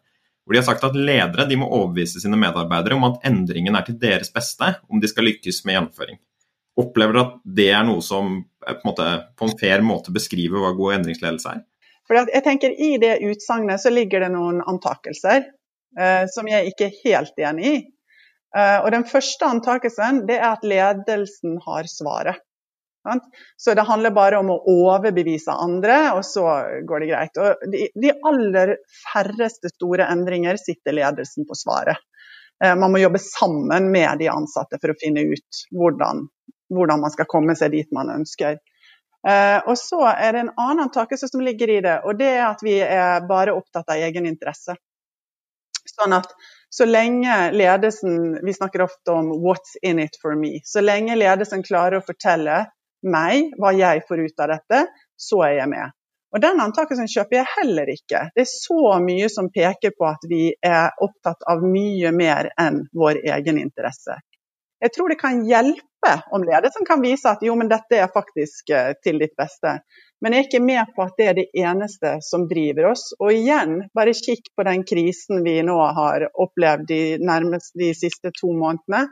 Hvor 0.47 0.55
de 0.55 0.61
har 0.61 0.67
sagt 0.69 0.85
at 0.87 0.95
ledere 0.95 1.49
de 1.51 1.59
må 1.59 1.67
overbevise 1.67 2.23
sine 2.23 2.39
medarbeidere 2.39 2.95
om 2.95 3.09
at 3.09 3.25
endringen 3.27 3.75
er 3.75 3.83
til 3.87 3.99
deres 3.99 4.31
beste 4.31 4.77
om 4.87 5.03
de 5.03 5.11
skal 5.11 5.27
lykkes 5.27 5.65
med 5.67 5.75
gjennomføring. 5.75 6.21
Opplever 6.79 7.17
du 7.17 7.21
at 7.23 7.35
det 7.59 7.67
er 7.75 7.83
noe 7.89 8.05
som 8.05 8.39
på 8.63 8.71
en, 8.71 8.85
måte, 8.85 9.09
på 9.35 9.49
en 9.49 9.57
fair 9.59 9.83
måte 9.83 10.15
beskriver 10.15 10.63
hva 10.63 10.71
god 10.77 11.01
endringsledelse 11.01 11.57
er? 11.57 11.65
For 12.07 12.21
jeg 12.21 12.45
tenker 12.47 12.71
I 12.71 12.93
det 13.03 13.17
utsagnet 13.27 13.83
ligger 13.91 14.23
det 14.23 14.31
noen 14.37 14.61
antakelser 14.63 15.43
eh, 15.99 16.25
som 16.31 16.47
jeg 16.47 16.71
ikke 16.71 16.91
er 16.91 16.99
helt 17.03 17.47
enig 17.51 17.71
i. 17.73 17.77
Eh, 18.57 18.79
og 18.85 18.93
Den 18.95 19.07
første 19.09 19.49
antakelsen 19.51 20.23
det 20.29 20.39
er 20.39 20.53
at 20.53 20.67
ledelsen 20.67 21.59
har 21.67 21.91
svaret. 21.91 22.39
Så 23.57 23.75
det 23.75 23.87
handler 23.89 24.15
bare 24.17 24.41
om 24.41 24.51
å 24.53 24.59
overbevise 24.73 25.55
andre, 25.55 25.99
og 26.17 26.25
så 26.27 26.45
går 26.89 27.03
det 27.03 27.11
greit. 27.11 27.41
Og 27.41 27.67
de, 27.73 28.13
aller 28.31 28.77
færreste 29.05 29.73
store 29.75 30.09
endringer 30.13 30.59
sitter 30.61 30.97
ledelsen 30.97 31.49
på 31.49 31.59
svaret. 31.59 32.01
Eh, 32.65 32.77
man 32.77 32.93
må 32.93 33.03
jobbe 33.03 33.21
sammen 33.23 33.91
med 33.93 34.19
de 34.23 34.31
ansatte 34.33 34.81
for 34.81 34.93
å 34.93 34.99
finne 35.01 35.27
ut 35.29 35.63
hvordan, 35.77 36.27
hvordan 36.73 37.05
man 37.05 37.15
skal 37.15 37.29
komme 37.31 37.57
seg 37.59 37.75
dit 37.77 37.93
man 37.95 38.13
ønsker. 38.15 38.59
Eh, 39.27 39.59
og 39.67 39.75
så 39.79 40.03
er 40.13 40.33
det 40.33 40.45
en 40.45 40.53
annen 40.55 40.87
antakelse 40.87 41.29
som 41.29 41.43
ligger 41.43 41.73
i 41.79 41.81
det, 41.85 42.01
og 42.07 42.19
det 42.19 42.31
er 42.37 42.45
at 42.47 42.63
vi 42.63 42.79
er 42.81 43.25
bare 43.29 43.57
opptatt 43.57 43.91
av 43.91 44.05
egen 44.07 44.29
interesse. 44.29 44.77
Sånn 45.87 46.15
at 46.17 46.33
så 46.77 46.85
lenge 46.85 47.35
ledelsen 47.55 48.41
Vi 48.45 48.53
snakker 48.53 48.83
ofte 48.83 49.13
om 49.15 49.31
'what's 49.33 49.77
in 49.83 49.99
it 49.99 50.19
for 50.23 50.35
me'. 50.35 50.61
Så 50.65 50.81
lenge 50.81 51.17
ledelsen 51.17 51.63
klarer 51.63 52.01
å 52.01 52.07
fortelle 52.07 52.67
meg, 53.09 53.53
hva 53.61 53.73
jeg 53.77 54.05
får 54.09 54.27
ut 54.27 54.45
av 54.45 54.53
dette, 54.55 54.83
så 55.17 55.43
er 55.49 55.61
jeg 55.61 55.73
med. 55.73 55.95
Og 56.35 56.43
Den 56.43 56.61
antakelsen 56.61 57.09
kjøper 57.09 57.39
jeg 57.39 57.53
heller 57.55 57.89
ikke. 57.89 58.27
Det 58.35 58.45
er 58.45 58.51
så 58.51 58.97
mye 59.01 59.29
som 59.33 59.49
peker 59.55 59.95
på 59.97 60.09
at 60.09 60.25
vi 60.29 60.51
er 60.61 60.91
opptatt 61.01 61.47
av 61.49 61.63
mye 61.65 62.13
mer 62.13 62.51
enn 62.61 62.83
vår 62.93 63.23
egen 63.37 63.61
interesse. 63.63 64.19
Jeg 64.83 64.93
tror 64.93 65.09
det 65.09 65.21
kan 65.23 65.45
hjelpe 65.49 66.11
om 66.37 66.45
ledelsen 66.45 66.85
kan 66.85 67.01
vise 67.01 67.31
at 67.31 67.41
jo, 67.47 67.55
men 67.57 67.71
dette 67.71 67.97
er 67.97 68.13
faktisk 68.13 68.69
eh, 68.75 68.93
til 69.03 69.23
ditt 69.23 69.33
beste. 69.39 69.79
Men 70.21 70.33
jeg 70.33 70.43
er 70.43 70.49
ikke 70.51 70.65
med 70.65 70.93
på 70.97 71.05
at 71.07 71.17
det 71.17 71.29
er 71.31 71.39
det 71.39 71.47
eneste 71.57 72.17
som 72.25 72.45
driver 72.51 72.91
oss. 72.93 73.09
Og 73.21 73.33
igjen, 73.33 73.79
bare 73.97 74.15
kikk 74.17 74.53
på 74.57 74.67
den 74.69 74.85
krisen 74.89 75.41
vi 75.45 75.59
nå 75.65 75.77
har 75.97 76.29
opplevd 76.33 76.87
de, 76.89 77.01
nærmest 77.21 77.73
de 77.81 77.93
siste 77.97 78.33
to 78.37 78.53
månedene. 78.53 79.07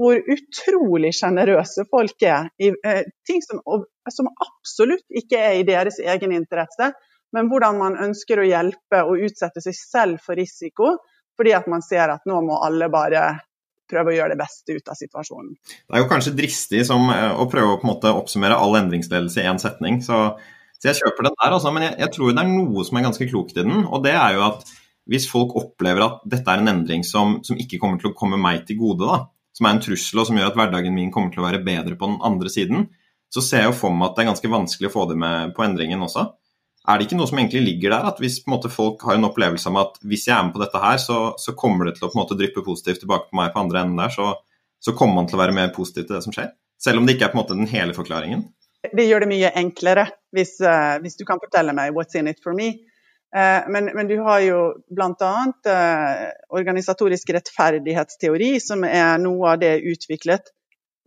Hvor 0.00 0.16
utrolig 0.16 1.12
sjenerøse 1.14 1.84
folk 1.90 2.24
er 2.24 2.48
i 2.62 2.70
eh, 2.72 3.02
ting 3.28 3.42
som, 3.44 3.60
som 4.08 4.30
absolutt 4.32 5.04
ikke 5.22 5.40
er 5.40 5.58
i 5.60 5.66
deres 5.68 6.00
egen 6.00 6.32
interesse, 6.36 6.92
men 7.32 7.48
hvordan 7.48 7.78
man 7.80 7.98
ønsker 8.00 8.40
å 8.40 8.46
hjelpe 8.48 9.02
og 9.04 9.24
utsette 9.28 9.62
seg 9.64 9.76
selv 9.76 10.24
for 10.24 10.38
risiko 10.38 10.96
fordi 11.38 11.54
at 11.56 11.68
man 11.70 11.84
ser 11.84 12.12
at 12.12 12.26
nå 12.28 12.42
må 12.44 12.58
alle 12.64 12.90
bare 12.92 13.22
prøve 13.92 14.12
å 14.12 14.16
gjøre 14.16 14.34
det 14.34 14.40
beste 14.40 14.76
ut 14.76 14.88
av 14.88 14.98
situasjonen. 14.98 15.54
Det 15.60 15.96
er 15.96 16.02
jo 16.02 16.10
kanskje 16.10 16.34
dristig 16.36 16.84
som, 16.88 17.08
eh, 17.12 17.32
å 17.32 17.48
prøve 17.50 17.76
å 17.76 18.14
oppsummere 18.16 18.56
all 18.56 18.76
endringsledelse 18.80 19.42
i 19.42 19.48
én 19.48 19.60
setning. 19.60 20.00
Så, 20.04 20.20
så, 20.78 20.88
jeg 20.88 21.00
kjøper 21.02 21.28
den 21.28 21.36
der, 21.36 21.56
altså, 21.56 21.72
men 21.74 21.88
jeg, 21.88 21.98
jeg, 22.04 22.12
tror 22.14 22.32
det 22.32 22.44
er 22.44 22.52
noe 22.52 22.86
som 22.88 22.98
er 22.98 23.08
ganske 23.08 23.28
klokt 23.28 23.56
i 23.56 23.66
den. 23.66 23.84
Og 23.84 24.04
det 24.04 24.14
er 24.16 24.38
jo 24.38 24.46
at 24.48 24.64
hvis 25.10 25.26
folk 25.28 25.56
opplever 25.58 26.04
at 26.06 26.22
dette 26.30 26.48
er 26.48 26.62
en 26.62 26.72
endring 26.72 27.02
som, 27.04 27.40
som 27.44 27.58
ikke 27.58 27.80
kommer 27.82 27.98
til 28.00 28.12
å 28.12 28.16
komme 28.16 28.38
meg 28.40 28.64
til 28.68 28.78
gode, 28.80 29.08
da, 29.08 29.24
som 29.56 29.68
er 29.68 29.76
en 29.76 29.82
trussel 29.84 30.20
og 30.22 30.28
som 30.28 30.38
gjør 30.38 30.52
at 30.52 30.58
hverdagen 30.58 30.94
min 30.96 31.12
kommer 31.14 31.32
til 31.32 31.42
å 31.42 31.48
være 31.48 31.62
bedre 31.64 31.96
på 31.98 32.08
den 32.08 32.20
andre 32.24 32.52
siden, 32.52 32.86
så 33.32 33.40
ser 33.44 33.64
jeg 33.64 33.72
jo 33.72 33.80
for 33.80 33.96
meg 33.96 34.10
at 34.10 34.16
det 34.16 34.24
er 34.24 34.30
ganske 34.32 34.52
vanskelig 34.52 34.90
å 34.90 34.94
få 34.94 35.08
det 35.08 35.16
med 35.20 35.54
på 35.56 35.64
endringen 35.64 36.04
også. 36.04 36.26
Er 36.82 36.98
det 36.98 37.06
ikke 37.06 37.16
noe 37.20 37.30
som 37.30 37.38
egentlig 37.38 37.62
ligger 37.62 37.92
der, 37.94 38.08
at 38.10 38.18
hvis 38.20 38.40
måte, 38.50 38.70
folk 38.72 39.04
har 39.06 39.16
en 39.16 39.28
opplevelse 39.28 39.70
av 39.70 39.76
at 39.84 40.00
hvis 40.02 40.26
jeg 40.26 40.34
er 40.34 40.48
med 40.48 40.54
på 40.56 40.62
dette 40.64 40.80
her, 40.82 40.98
så, 40.98 41.18
så 41.38 41.54
kommer 41.58 41.86
det 41.86 41.94
til 41.98 42.08
å 42.08 42.10
på 42.10 42.18
måte, 42.18 42.36
dryppe 42.38 42.64
positivt 42.66 43.04
tilbake 43.04 43.30
på 43.30 43.38
meg 43.38 43.52
på 43.54 43.62
andre 43.62 43.84
enden 43.84 44.02
der, 44.02 44.10
så, 44.12 44.32
så, 44.82 44.94
kommer 44.98 45.20
man 45.20 45.30
til 45.30 45.38
å 45.38 45.42
være 45.44 45.54
mer 45.54 45.70
positiv 45.76 46.08
til 46.08 46.18
det 46.18 46.24
som 46.26 46.34
skjer? 46.34 46.50
Selv 46.82 46.98
om 46.98 47.06
det 47.06 47.14
ikke 47.14 47.28
er 47.28 47.34
på 47.34 47.38
en 47.38 47.42
måte 47.44 47.58
den 47.58 47.70
hele 47.70 47.94
forklaringen? 47.94 48.48
Det 48.82 49.04
gjør 49.06 49.22
det 49.22 49.30
mye 49.30 49.52
enklere 49.60 50.08
hvis, 50.34 50.56
uh, 50.66 50.98
hvis 51.04 51.14
du 51.20 51.22
kan 51.28 51.38
fortelle 51.38 51.70
meg 51.76 51.94
'what's 51.94 52.18
in 52.18 52.26
it 52.26 52.42
for 52.42 52.50
me'. 52.58 52.80
Uh, 53.32 53.64
men, 53.72 53.88
men, 53.96 54.08
du 54.10 54.18
har 54.26 54.42
jo 54.44 54.58
bl.a. 54.92 55.34
Uh, 55.64 56.26
organisatorisk 56.52 57.32
rettferdighetsteori, 57.32 58.58
som 58.60 58.84
er 58.84 59.16
noe 59.22 59.54
av 59.54 59.62
det 59.62 59.78
utviklet 59.88 60.52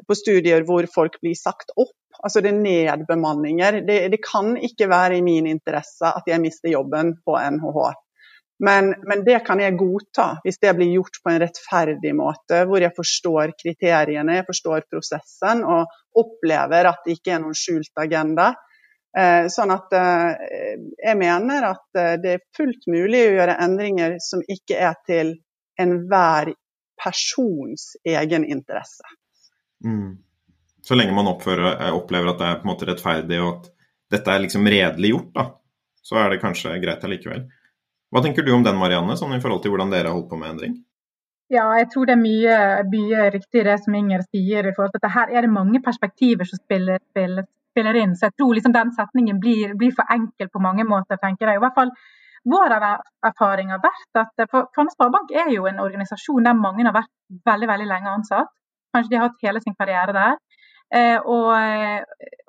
på 0.08 0.18
studier 0.18 0.66
hvor 0.68 0.88
folk 0.92 1.20
blir 1.22 1.38
sagt 1.38 1.72
opp 1.78 1.94
Altså 2.24 2.42
det 2.42 2.54
er 2.54 2.62
nedbemanninger. 2.64 3.82
Det, 3.86 3.98
det, 4.14 4.20
kan 4.24 4.56
ikke 4.58 4.88
være 4.90 5.20
i 5.20 5.24
min 5.26 5.50
interesse 5.52 6.08
at 6.08 6.26
jeg 6.30 6.42
mister 6.42 6.72
jobben 6.72 7.12
på 7.26 7.36
NHH. 7.36 7.80
Men, 8.66 8.94
men, 9.04 9.26
det 9.28 9.42
kan 9.44 9.60
jeg 9.60 9.76
godta 9.76 10.30
hvis 10.46 10.62
det 10.64 10.72
blir 10.78 10.94
gjort 10.94 11.20
på 11.24 11.34
en 11.34 11.42
rettferdig 11.44 12.14
måte, 12.16 12.62
hvor 12.70 12.80
jeg 12.80 12.96
forstår 12.96 13.52
kriteriene, 13.60 14.38
jeg 14.40 14.48
forstår 14.48 14.88
prosessen 14.88 15.66
og 15.68 15.92
opplever 16.16 16.88
at 16.88 17.04
det 17.04 17.18
ikke 17.18 17.36
er 17.36 17.44
noen 17.44 17.58
skjult 17.58 17.92
agenda. 18.00 18.54
Eh, 19.16 19.48
sånn 19.52 19.72
at 19.72 19.94
eh, 19.96 20.76
jeg 21.00 21.18
mener 21.20 21.70
at 21.70 22.00
eh, 22.00 22.16
det 22.20 22.34
er 22.36 22.44
fullt 22.58 22.84
mulig 22.92 23.22
å 23.24 23.34
gjøre 23.38 23.60
endringer 23.64 24.18
som 24.24 24.44
ikke 24.44 24.80
er 24.90 24.98
til 25.08 25.34
enhver 25.80 26.52
persons 27.00 27.94
egen 28.04 28.48
interesse. 28.48 29.08
Mm 29.86 30.26
så 30.86 30.96
lenge 30.96 31.14
man 31.18 31.30
oppfører, 31.32 31.80
opplever 31.98 32.30
at 32.30 32.42
det 32.42 32.48
er 32.48 32.58
på 32.60 32.68
en 32.68 32.72
måte 32.72 32.88
rettferdig 32.90 33.38
og 33.42 33.48
at 33.56 33.70
dette 34.14 34.32
er 34.32 34.44
liksom 34.44 34.68
redelig 34.70 35.16
gjort, 35.16 35.32
da, 35.34 35.46
så 36.06 36.20
er 36.22 36.28
det 36.30 36.42
kanskje 36.44 36.76
greit 36.84 37.06
allikevel. 37.08 37.48
Hva 38.14 38.22
tenker 38.22 38.46
du 38.46 38.52
om 38.54 38.64
den, 38.64 38.78
Marianne, 38.78 39.16
sånn 39.18 39.34
i 39.34 39.40
forhold 39.42 39.64
til 39.64 39.74
hvordan 39.74 39.94
dere 39.94 40.12
har 40.12 40.16
holdt 40.16 40.30
på 40.30 40.38
med 40.38 40.54
endring? 40.54 40.76
Ja, 41.50 41.66
jeg 41.78 41.90
tror 41.94 42.06
det 42.06 42.14
er 42.14 42.22
mye, 42.22 42.60
mye 42.92 43.26
riktig 43.34 43.66
det 43.66 43.80
som 43.82 43.98
Inger 43.98 44.22
sier. 44.28 44.66
i 44.70 44.74
forhold 44.78 44.94
til 44.94 45.02
at 45.02 45.14
Her 45.14 45.34
er 45.34 45.46
det 45.46 45.52
mange 45.54 45.82
perspektiver 45.82 46.46
som 46.50 46.62
spiller, 46.62 47.02
spiller, 47.12 47.50
spiller 47.76 48.00
inn. 48.00 48.16
Så 48.16 48.30
jeg 48.30 48.38
tror 48.40 48.56
liksom 48.56 48.76
den 48.76 48.94
setningen 48.96 49.42
blir, 49.44 49.76
blir, 49.80 49.92
for 49.96 50.08
enkel 50.16 50.52
på 50.52 50.64
mange 50.64 50.88
måter, 50.88 51.20
tenker 51.20 51.52
jeg. 51.52 51.60
I 51.60 51.66
hvert 51.66 51.82
fall 51.82 51.92
Vår 52.46 52.74
erfaring 53.26 53.72
har 53.74 53.80
vært 53.82 54.20
at 54.22 54.44
for 54.52 54.68
Fondet 54.76 54.94
Sparebank 54.94 55.32
er 55.34 55.48
jo 55.50 55.64
en 55.66 55.80
organisasjon 55.82 56.46
der 56.46 56.54
mange 56.54 56.84
har 56.86 56.94
vært 56.94 57.10
veldig 57.50 57.70
veldig 57.72 57.88
lenge 57.90 58.12
ansatt. 58.12 58.52
Kanskje 58.94 59.12
de 59.12 59.18
har 59.18 59.32
hatt 59.32 59.48
hele 59.48 59.62
sin 59.64 59.74
karriere 59.80 60.14
der. 60.14 60.36
Eh, 60.94 61.18
og, 61.26 61.48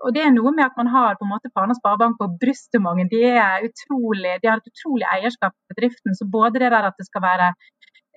og, 0.04 0.10
det 0.12 0.20
er 0.20 0.34
noe 0.34 0.52
med 0.52 0.66
at 0.66 0.76
man 0.76 0.90
har 0.92 1.16
på 1.16 1.24
en 1.24 1.32
måte 1.32 1.48
Fana 1.56 1.74
Sparebank 1.78 2.18
på 2.20 2.28
brystet 2.42 2.84
mange. 2.84 3.08
De, 3.08 3.22
utrolig, 3.70 4.36
de, 4.42 4.50
har 4.50 4.60
et 4.60 4.68
utrolig 4.68 5.08
eierskap 5.14 5.56
til 5.56 5.72
bedriften. 5.72 6.18
Så 6.18 6.28
både 6.28 6.60
det 6.60 6.74
der 6.74 6.90
at 6.90 7.00
det 7.00 7.08
skal 7.08 7.24
være 7.24 7.48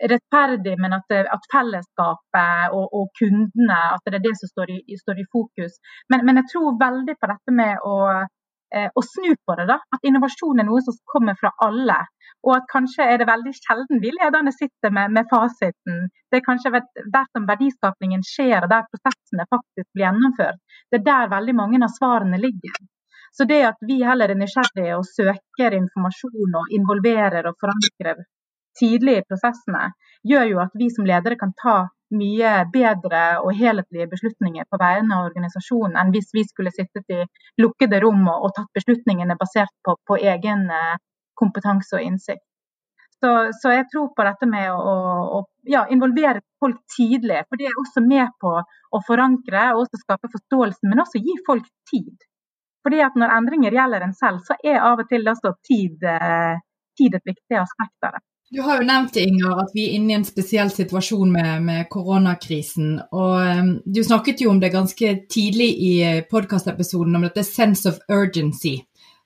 rettferdig, 0.08 0.76
men 0.80 0.96
at, 0.96 1.12
at 1.12 1.48
fellesskapet 1.52 2.76
og, 2.76 2.86
og, 2.96 3.08
kundene 3.20 3.80
at 3.96 4.06
det 4.08 4.20
er 4.20 4.28
det 4.28 4.36
som 4.40 4.52
står 4.52 4.76
i, 4.78 4.98
står 5.00 5.22
i 5.22 5.30
fokus. 5.32 5.80
Men, 6.12 6.26
men, 6.28 6.40
jeg 6.42 6.52
tror 6.54 6.78
veldig 6.80 7.16
på 7.20 7.32
dette 7.32 7.56
med 7.56 7.88
å 7.88 7.96
eh, 8.76 8.88
å 8.96 9.04
snu 9.04 9.34
på 9.46 9.58
det. 9.60 9.68
da, 9.72 9.80
At 9.96 10.06
innovasjon 10.08 10.62
er 10.62 10.68
noe 10.70 10.84
som 10.86 10.96
kommer 11.14 11.38
fra 11.40 11.52
alle. 11.66 11.98
Og 12.48 12.54
at 12.56 12.70
kanskje 12.72 13.08
er 13.12 13.20
det 13.20 13.28
veldig 13.28 13.52
sjelden 13.58 14.00
vi 14.04 14.14
lederne 14.16 14.54
sitter 14.56 14.94
med, 14.96 15.12
med 15.16 15.28
fasiten. 15.32 16.08
Det 16.32 16.40
er 16.40 16.46
kanskje 16.46 16.72
der 16.78 17.28
som 17.34 17.50
verdiskapningen 17.50 18.24
skjer, 18.24 18.64
og 18.64 18.72
der 18.72 18.88
prosessene 18.88 19.50
faktisk 19.52 19.90
blir 19.92 20.08
gjennomført. 20.08 20.64
Det 20.92 21.02
er 21.02 21.08
der 21.12 21.36
veldig 21.36 21.58
mange 21.58 21.84
av 21.84 21.92
svarene 21.98 22.40
ligger. 22.40 22.80
Så 23.36 23.46
det 23.46 23.60
at 23.68 23.84
vi 23.86 24.00
heller 24.02 24.32
er 24.32 24.40
nysgjerrige 24.40 24.96
og 24.98 25.06
søker 25.06 25.76
informasjon 25.78 26.56
og 26.62 26.72
involverer 26.74 27.46
og 27.50 27.60
forankrer 27.62 28.24
tidlig 28.80 29.20
i 29.20 29.26
prosessene, 29.28 29.92
gjør 30.28 30.52
jo 30.54 30.60
at 30.64 30.76
vi 30.80 30.90
som 30.94 31.08
ledere 31.08 31.38
kan 31.40 31.54
ta 31.62 31.78
mye 32.16 32.52
bedre 32.74 33.24
og 33.44 33.54
helhetlige 33.54 34.10
beslutninger 34.10 34.66
på 34.70 34.80
vegne 34.82 35.18
av 35.18 35.28
organisasjonen 35.30 35.98
enn 36.02 36.14
hvis 36.16 36.32
vi 36.34 36.44
skulle 36.48 36.74
sittet 36.74 37.14
i 37.14 37.20
lukkede 37.62 38.00
rom 38.02 38.24
og, 38.26 38.48
og 38.48 38.56
tatt 38.58 38.72
beslutningene 38.74 39.38
basert 39.40 39.74
på, 39.86 39.96
på 40.10 40.18
egen 40.18 40.66
eh, 40.74 40.96
kompetanse 41.38 42.00
og 42.00 42.06
innsikt. 42.06 42.46
Så, 43.20 43.30
så, 43.62 43.74
jeg 43.76 43.86
tror 43.92 44.14
på 44.16 44.24
dette 44.24 44.48
med 44.48 44.72
å, 44.72 44.94
å 45.38 45.40
ja, 45.68 45.84
involvere 45.92 46.40
folk 46.64 46.80
tidlig. 46.96 47.42
For 47.50 47.60
det 47.60 47.68
er 47.68 47.82
også 47.82 48.04
med 48.06 48.32
på 48.40 48.54
å 48.56 49.02
forankre 49.08 49.66
og 49.74 49.84
også 49.84 50.00
skape 50.06 50.32
forståelsen, 50.32 50.88
men 50.88 51.04
også 51.04 51.20
gi 51.26 51.36
folk 51.48 51.68
tid. 51.92 52.16
Fordi 52.86 53.02
at 53.04 53.20
Når 53.20 53.36
endringer 53.36 53.76
gjelder 53.76 54.06
en 54.06 54.16
selv, 54.16 54.40
så 54.48 54.56
er 54.64 54.80
av 54.88 55.04
og 55.04 55.12
til 55.12 55.28
også 55.28 55.52
tid, 55.68 56.00
eh, 56.08 56.64
tid 56.96 57.20
et 57.20 57.28
viktig 57.28 57.60
aspekt 57.60 58.08
av 58.08 58.16
det. 58.16 58.24
Du 58.50 58.62
har 58.66 58.80
jo 58.80 58.86
nevnt 58.88 59.18
Inger, 59.22 59.60
at 59.62 59.76
vi 59.78 59.84
er 59.86 59.96
inne 60.00 60.14
i 60.14 60.18
en 60.18 60.26
spesiell 60.26 60.72
situasjon 60.74 61.30
med, 61.30 61.66
med 61.68 61.90
koronakrisen. 61.94 62.96
og 63.14 63.36
um, 63.46 63.70
Du 63.86 64.02
snakket 64.04 64.42
jo 64.42 64.50
om 64.50 64.62
det 64.62 64.72
ganske 64.74 65.12
tidlig 65.30 65.70
i 65.86 65.92
eh, 66.02 66.24
podkastepisoden, 66.26 67.16
om 67.16 67.28
dette 67.28 67.46
sense 67.46 67.86
of 67.86 68.02
urgency 68.10 68.80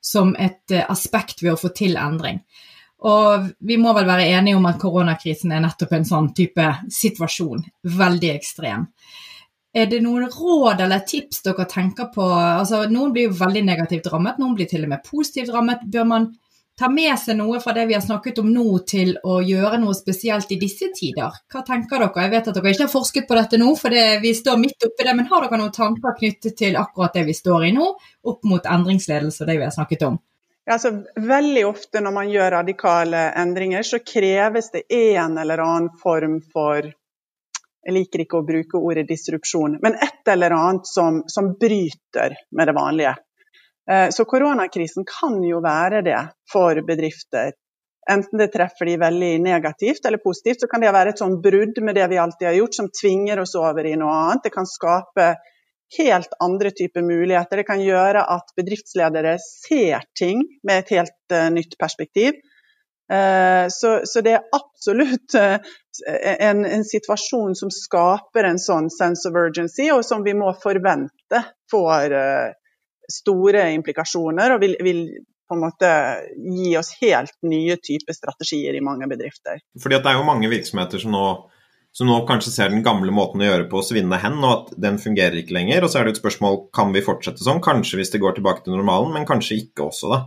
som 0.03 0.35
et 0.35 0.75
uh, 0.75 0.83
aspekt 0.91 1.39
ved 1.39 1.53
å 1.53 1.61
få 1.61 1.71
til 1.71 1.95
endring. 1.95 2.41
Og 3.07 3.47
vi 3.63 3.79
må 3.79 3.95
vel 3.95 4.07
være 4.11 4.27
enige 4.35 4.59
om 4.59 4.67
at 4.67 4.79
koronakrisen 4.79 5.55
er 5.55 5.63
nettopp 5.63 5.95
en 5.95 6.07
sånn 6.07 6.29
type 6.35 6.67
situasjon. 6.91 7.63
Veldig 7.95 8.35
ekstrem. 8.35 8.89
Er 9.73 9.87
det 9.89 10.03
noen 10.03 10.27
råd 10.29 10.83
eller 10.83 11.07
tips 11.07 11.45
dere 11.47 11.63
tenker 11.71 12.11
på? 12.11 12.27
Altså, 12.27 12.83
noen 12.91 13.15
blir 13.15 13.31
jo 13.31 13.39
veldig 13.39 13.63
negativt 13.71 14.11
rammet, 14.11 14.35
noen 14.39 14.59
blir 14.59 14.67
til 14.69 14.83
og 14.83 14.91
med 14.91 15.07
positivt 15.07 15.55
rammet. 15.55 15.87
Bør 15.87 16.11
man 16.11 16.33
ta 16.79 16.89
med 16.89 17.13
seg 17.19 17.37
noe 17.37 17.59
fra 17.61 17.73
det 17.77 17.85
vi 17.89 17.95
har 17.97 18.01
snakket 18.03 18.39
om 18.41 18.49
nå, 18.53 18.65
til 18.89 19.13
å 19.23 19.39
gjøre 19.45 19.79
noe 19.81 19.95
spesielt 19.97 20.51
i 20.51 20.59
disse 20.61 20.89
tider? 20.95 21.35
Hva 21.53 21.63
tenker 21.67 22.01
dere? 22.01 22.25
Jeg 22.25 22.33
vet 22.33 22.49
at 22.49 22.57
dere 22.57 22.73
ikke 22.73 22.87
har 22.87 22.93
forsket 22.93 23.29
på 23.29 23.37
dette 23.37 23.59
nå, 23.61 23.69
for 23.79 23.93
det, 23.93 24.05
vi 24.23 24.33
står 24.37 24.59
midt 24.61 24.87
oppi 24.87 25.07
det. 25.07 25.15
Men 25.17 25.29
har 25.29 25.45
dere 25.45 25.61
noen 25.61 25.75
tanker 25.75 26.17
knyttet 26.19 26.57
til 26.59 26.77
akkurat 26.79 27.15
det 27.17 27.27
vi 27.29 27.37
står 27.37 27.69
i 27.69 27.73
nå, 27.75 27.89
opp 28.33 28.49
mot 28.49 28.69
endringsledelse 28.77 29.43
og 29.43 29.51
det 29.51 29.59
vi 29.59 29.67
har 29.67 29.75
snakket 29.75 30.07
om? 30.09 30.19
Ja, 30.63 30.77
altså, 30.77 30.93
veldig 31.19 31.65
ofte 31.67 31.99
når 31.99 32.13
man 32.15 32.29
gjør 32.31 32.51
radikale 32.57 33.23
endringer, 33.35 33.83
så 33.83 33.99
kreves 33.99 34.71
det 34.71 34.85
en 34.95 35.37
eller 35.37 35.59
annen 35.59 35.89
form 35.99 36.39
for 36.53 36.87
jeg 37.83 37.95
liker 37.97 38.23
ikke 38.23 38.39
å 38.39 38.45
bruke 38.47 38.79
ordet 38.79 39.09
disrupsjon, 39.09 39.75
men 39.83 39.97
et 39.99 40.29
eller 40.31 40.55
annet 40.55 40.87
som, 40.87 41.23
som 41.27 41.51
bryter 41.59 42.37
med 42.55 42.69
det 42.69 42.75
vanlige. 42.77 43.11
Eh, 43.91 44.09
så 44.09 44.25
koronakrisen 44.25 45.05
kan 45.19 45.43
jo 45.43 45.59
være 45.63 46.01
det 46.01 46.19
for 46.51 46.81
bedrifter. 46.87 47.51
Enten 48.11 48.39
det 48.39 48.51
treffer 48.51 48.85
de 48.85 48.97
veldig 48.99 49.33
negativt 49.43 50.05
eller 50.05 50.19
positivt, 50.23 50.61
så 50.61 50.67
kan 50.67 50.83
det 50.83 50.91
være 50.91 51.13
et 51.13 51.21
sånn 51.23 51.39
brudd 51.43 51.79
med 51.83 51.95
det 51.95 52.07
vi 52.11 52.19
alltid 52.19 52.47
har 52.49 52.57
gjort, 52.57 52.75
som 52.75 52.89
tvinger 52.91 53.39
oss 53.39 53.55
over 53.55 53.87
i 53.87 53.95
noe 53.99 54.11
annet. 54.11 54.43
Det 54.43 54.53
kan 54.55 54.67
skape 54.67 55.27
helt 55.97 56.33
andre 56.43 56.71
typer 56.75 57.05
muligheter. 57.05 57.61
Det 57.61 57.67
kan 57.67 57.83
gjøre 57.83 58.25
at 58.33 58.51
bedriftsledere 58.57 59.37
ser 59.43 60.03
ting 60.19 60.41
med 60.67 60.83
et 60.83 60.91
helt 60.97 61.15
uh, 61.31 61.47
nytt 61.53 61.77
perspektiv. 61.79 62.41
Uh, 63.11 63.71
så, 63.71 64.01
så, 64.09 64.23
det 64.25 64.33
er 64.35 64.57
absolutt 64.57 65.35
en, 65.37 66.65
en, 66.65 66.83
situasjon 66.87 67.55
som 67.55 67.71
skaper 67.71 68.49
en 68.49 68.59
sånn 68.59 68.89
sense 68.91 69.29
of 69.29 69.37
urgency, 69.37 69.87
og 69.95 70.03
som 70.03 70.25
vi 70.27 70.35
må 70.35 70.51
forvente 70.59 71.43
får 71.71 72.17
store 73.13 73.69
implikasjoner 73.77 74.55
og 74.55 74.63
vil, 74.63 74.75
vil, 74.83 75.01
på 75.49 75.57
en 75.57 75.63
måte 75.63 75.89
gi 76.35 76.73
oss 76.79 76.93
helt 77.01 77.35
nye 77.45 77.77
typer 77.77 78.15
strategier 78.15 78.75
i 78.75 78.83
mange 78.83 79.09
bedrifter. 79.11 79.61
Fordi 79.79 79.99
Det 80.01 80.11
er 80.11 80.19
jo 80.19 80.29
mange 80.29 80.51
virksomheter 80.51 81.03
som 81.03 81.15
nå 81.15 81.25
som 81.93 82.09
nå 82.09 82.15
kanskje 82.25 82.51
ser 82.51 82.71
den 82.73 82.81
gamle 82.85 83.13
måten 83.13 83.41
å 83.43 83.45
gjøre 83.45 83.67
på 83.69 83.77
å 83.77 83.85
svinne 83.85 84.17
hen, 84.17 84.39
og 84.41 84.53
at 84.53 84.71
den 84.81 84.95
fungerer 85.01 85.37
ikke 85.37 85.53
lenger. 85.53 85.85
Og 85.85 85.91
så 85.93 85.99
er 85.99 86.07
det 86.07 86.15
et 86.15 86.21
spørsmål 86.23 86.63
kan 86.73 86.89
vi 86.95 87.03
fortsette 87.05 87.45
sånn, 87.45 87.61
kanskje 87.61 87.99
hvis 87.99 88.09
det 88.15 88.21
går 88.23 88.39
tilbake 88.39 88.65
til 88.65 88.73
normalen, 88.73 89.11
men 89.13 89.27
kanskje 89.29 89.59
ikke 89.61 89.91
også, 89.91 90.09
da. 90.09 90.23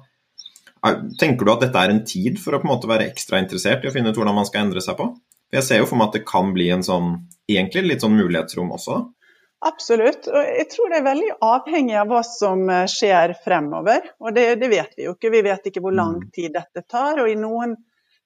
Tenker 1.19 1.43
du 1.43 1.51
at 1.51 1.65
dette 1.65 1.83
er 1.83 1.91
en 1.91 2.05
tid 2.07 2.39
for 2.39 2.55
å 2.55 2.61
på 2.63 2.69
en 2.69 2.71
måte 2.77 2.87
være 2.87 3.09
ekstra 3.11 3.41
interessert 3.43 3.83
i 3.83 3.91
å 3.91 3.95
finne 3.95 4.13
ut 4.13 4.19
hvordan 4.21 4.37
man 4.37 4.47
skal 4.47 4.69
endre 4.69 4.85
seg 4.85 4.95
på? 5.01 5.09
Jeg 5.57 5.67
ser 5.67 5.81
jo 5.81 5.89
for 5.91 5.99
meg 5.99 6.13
at 6.13 6.21
det 6.21 6.27
kan 6.29 6.53
bli 6.55 6.69
en 6.71 6.87
sånn, 6.87 7.17
egentlig 7.51 7.83
litt 7.89 8.05
sånn 8.05 8.15
mulighetsrom 8.15 8.71
også. 8.77 9.01
da. 9.01 9.16
Absolutt. 9.65 10.29
Og 10.29 10.43
jeg 10.45 10.69
tror 10.73 10.93
det 10.93 11.01
er 11.01 11.07
veldig 11.07 11.35
avhengig 11.45 11.97
av 11.99 12.11
hva 12.11 12.23
som 12.27 12.67
eh, 12.71 12.85
skjer 12.91 13.37
fremover. 13.45 14.11
Og 14.21 14.35
det, 14.37 14.49
det, 14.61 14.69
vet 14.73 14.97
vi 14.99 15.07
jo 15.07 15.17
ikke. 15.17 15.33
Vi 15.33 15.43
vet 15.47 15.71
ikke 15.71 15.83
hvor 15.85 15.97
lang 15.97 16.19
mm. 16.21 16.31
tid 16.35 16.57
dette 16.59 16.85
tar. 16.85 17.23
Og 17.23 17.31
i 17.31 17.39
noen 17.41 17.77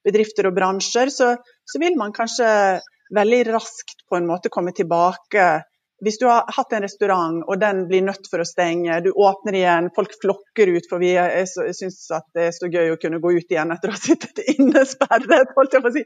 bedrifter 0.05 0.49
og 0.51 0.57
bransjer 0.57 1.13
så, 1.13 1.35
så 1.39 1.83
vil 1.83 1.99
man 2.01 2.15
kanskje 2.17 2.49
veldig 3.15 3.41
raskt 3.51 4.05
på 4.09 4.19
en 4.19 4.29
måte 4.29 4.53
komme 4.53 4.73
tilbake 4.75 5.47
hvis 6.05 6.19
du 6.21 6.27
har 6.27 6.49
hatt 6.57 6.73
en 6.73 6.85
restaurant 6.85 7.43
og 7.45 7.61
den 7.61 7.83
blir 7.91 8.03
nødt 8.07 8.29
for 8.31 8.43
å 8.43 8.47
stenge, 8.49 9.01
du 9.05 9.11
åpner 9.11 9.57
igjen, 9.59 9.91
folk 9.97 10.15
flokker 10.23 10.73
ut 10.75 10.89
for 10.91 11.03
vi 11.03 11.13
syns 11.77 11.99
at 12.17 12.27
det 12.37 12.47
er 12.49 12.55
så 12.57 12.71
gøy 12.73 12.95
å 12.95 12.99
kunne 13.01 13.21
gå 13.23 13.33
ut 13.37 13.53
igjen 13.53 13.73
etter 13.75 13.93
å 13.93 13.97
ha 13.97 14.01
sittet 14.01 14.41
innesperret, 14.55 15.55
holdt 15.57 15.77
jeg 15.77 15.85
på 15.85 15.93
å 15.93 15.95
si, 15.95 16.05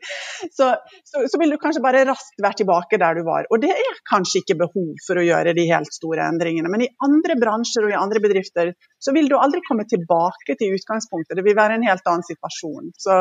så, 0.50 0.70
så, 1.06 1.24
så, 1.30 1.40
vil 1.40 1.54
du 1.54 1.58
kanskje 1.62 1.82
bare 1.84 2.04
raskt 2.08 2.42
være 2.42 2.60
tilbake 2.62 3.00
der 3.00 3.18
du 3.18 3.24
var. 3.26 3.48
Og 3.54 3.62
det 3.62 3.72
er 3.74 4.02
kanskje 4.10 4.42
ikke 4.42 4.58
behov 4.64 4.92
for 5.06 5.20
å 5.20 5.26
gjøre 5.26 5.54
de 5.56 5.66
helt 5.70 5.94
store 5.94 6.26
endringene. 6.26 6.70
Men 6.72 6.86
i 6.86 6.92
andre 7.06 7.38
bransjer 7.40 7.86
og 7.86 7.94
i 7.94 7.98
andre 7.98 8.22
bedrifter 8.24 8.74
så 8.98 9.14
vil 9.14 9.30
du 9.30 9.38
aldri 9.38 9.62
komme 9.66 9.86
tilbake 9.90 10.58
til 10.58 10.74
utgangspunktet. 10.78 11.36
Det 11.38 11.46
vil 11.46 11.58
være 11.58 11.78
en 11.78 11.86
helt 11.86 12.08
annen 12.10 12.26
situasjon. 12.26 12.94
Så, 12.98 13.18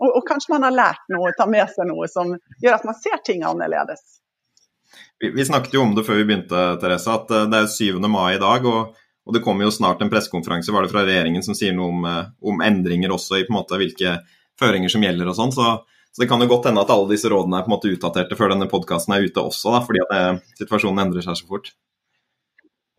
og, 0.00 0.08
og 0.08 0.24
kanskje 0.28 0.56
man 0.56 0.66
har 0.66 0.76
lært 0.76 1.12
noe, 1.12 1.34
tar 1.38 1.50
med 1.52 1.70
seg 1.74 1.90
noe 1.90 2.08
som 2.10 2.34
gjør 2.62 2.80
at 2.80 2.88
man 2.88 2.98
ser 2.98 3.22
ting 3.26 3.46
annerledes. 3.46 4.20
Vi, 5.20 5.44
snakket 5.44 5.74
jo 5.76 5.82
om 5.84 5.94
det 5.94 6.06
før 6.06 6.16
vi 6.20 6.26
begynte, 6.30 6.64
Therese, 6.80 7.12
at 7.12 7.30
eh, 7.34 7.46
det 7.52 7.62
er 7.62 7.70
7. 7.70 8.00
mai 8.08 8.34
i 8.34 8.42
dag. 8.42 8.66
og, 8.66 8.96
og 9.26 9.36
det 9.36 9.42
kommer 9.44 9.66
jo 9.66 9.72
snart 9.74 10.00
en 10.02 10.10
pressekonferanse 10.10 10.72
fra 10.72 11.04
regjeringen 11.04 11.44
som 11.44 11.54
sier 11.54 11.74
noe 11.76 11.92
om, 11.92 12.06
eh, 12.08 12.30
om, 12.40 12.62
endringer 12.64 13.12
også 13.12 13.38
i 13.38 13.44
på 13.46 13.52
en 13.52 13.60
måte 13.60 13.78
hvilke 13.80 14.16
føringer 14.60 14.92
som 14.92 15.04
gjelder 15.04 15.28
og 15.30 15.36
sånn. 15.36 15.52
Så, 15.54 15.66
så, 16.08 16.22
det 16.22 16.28
kan 16.30 16.40
jo 16.40 16.48
godt 16.50 16.70
hende 16.70 16.82
at 16.82 16.92
alle 16.94 17.12
disse 17.12 17.28
rådene 17.30 17.60
er 17.60 17.66
på 17.66 17.70
en 17.70 17.76
måte 17.76 17.92
utdaterte 17.92 18.38
før 18.38 18.54
denne 18.54 18.70
podkasten 18.70 19.14
er 19.16 19.28
ute 19.28 19.44
også, 19.44 19.74
da, 19.76 19.82
fordi 19.84 20.02
at 20.06 20.14
det, 20.14 20.22
eh, 20.24 20.56
situasjonen 20.64 21.04
endrer 21.04 21.26
seg 21.26 21.38
så 21.38 21.50
fort. 21.50 21.72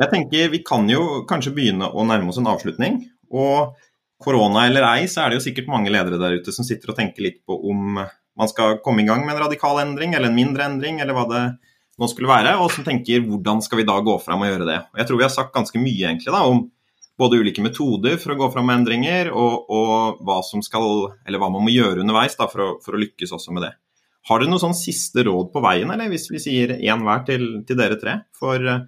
Jeg 0.01 0.09
tenker 0.09 0.49
Vi 0.49 0.61
kan 0.65 0.87
jo 0.89 1.23
kanskje 1.29 1.53
begynne 1.57 1.89
å 1.89 2.05
nærme 2.05 2.29
oss 2.29 2.39
en 2.41 2.49
avslutning. 2.49 3.03
og 3.31 3.75
Korona 4.21 4.67
eller 4.67 4.85
ei, 4.85 5.07
så 5.09 5.23
er 5.23 5.31
det 5.31 5.39
jo 5.39 5.45
sikkert 5.47 5.69
mange 5.71 5.89
ledere 5.89 6.19
der 6.21 6.37
ute 6.37 6.53
som 6.53 6.65
sitter 6.65 6.91
og 6.91 6.97
tenker 6.99 7.23
litt 7.25 7.39
på 7.47 7.55
om 7.71 7.97
man 7.97 8.49
skal 8.49 8.77
komme 8.85 9.01
i 9.01 9.07
gang 9.07 9.25
med 9.25 9.33
en 9.33 9.41
radikal 9.47 9.79
endring 9.81 10.13
eller 10.13 10.29
en 10.29 10.37
mindre 10.37 10.67
endring, 10.67 10.99
eller 11.01 11.17
hva 11.17 11.25
det, 11.31 11.41
nå 11.99 12.07
skulle 12.09 12.31
være, 12.31 12.55
og 12.61 12.71
som 12.73 12.85
tenker 12.87 13.23
hvordan 13.25 13.61
skal 13.63 13.81
vi 13.81 13.87
da 13.87 13.97
gå 14.03 14.15
fram 14.23 14.43
og 14.45 14.51
gjøre 14.51 14.67
det. 14.69 14.77
Og 14.93 15.01
jeg 15.01 15.09
tror 15.09 15.19
vi 15.19 15.27
har 15.27 15.33
sagt 15.33 15.55
ganske 15.55 15.81
mye 15.81 16.07
egentlig 16.07 16.33
da, 16.33 16.45
om 16.47 16.63
både 17.21 17.37
ulike 17.37 17.61
metoder 17.61 18.17
for 18.21 18.33
å 18.33 18.39
gå 18.39 18.47
fram 18.53 18.69
med 18.69 18.81
endringer, 18.81 19.29
og, 19.35 19.67
og 19.69 20.21
hva, 20.25 20.39
skal, 20.45 20.87
hva, 21.11 21.49
man 21.49 21.65
må 21.65 21.73
gjøre 21.73 22.01
underveis 22.01 22.37
da, 22.39 22.47
for, 22.49 22.63
å, 22.63 22.69
for, 22.81 22.97
å, 22.97 23.01
lykkes 23.01 23.33
også 23.37 23.53
med 23.53 23.67
det. 23.67 23.75
Har 24.29 24.41
dere 24.41 24.53
noe 24.53 24.61
sånn 24.61 24.77
siste 24.77 25.25
råd 25.25 25.51
på 25.53 25.61
veien, 25.65 25.91
eller 25.93 26.09
hvis 26.09 26.29
vi 26.31 26.41
sier 26.41 26.75
én 26.77 27.05
hver 27.05 27.23
til, 27.27 27.45
til, 27.67 27.77
dere 27.77 27.97
tre, 28.01 28.17
for 28.37 28.65
uh, 28.65 28.83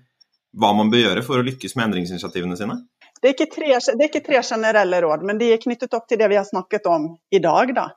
hva 0.57 0.73
man 0.77 0.89
bør 0.93 1.07
gjøre 1.07 1.25
for 1.25 1.41
å 1.41 1.45
lykkes 1.45 1.77
med 1.77 1.89
endringsinitiativene 1.89 2.57
sine? 2.57 2.79
Det 3.23 3.31
er, 3.31 3.47
tre, 3.47 3.69
det 3.69 3.93
er, 3.93 4.09
ikke 4.09 4.25
tre, 4.25 4.41
generelle 4.43 4.99
råd, 5.05 5.25
men 5.25 5.39
de 5.39 5.53
er 5.53 5.61
knyttet 5.61 5.93
opp 5.95 6.09
til 6.09 6.19
det 6.21 6.27
vi 6.31 6.37
har 6.37 6.47
snakket 6.47 6.89
om 6.91 7.11
i 7.33 7.41
dag. 7.43 7.73
Da. 7.77 7.87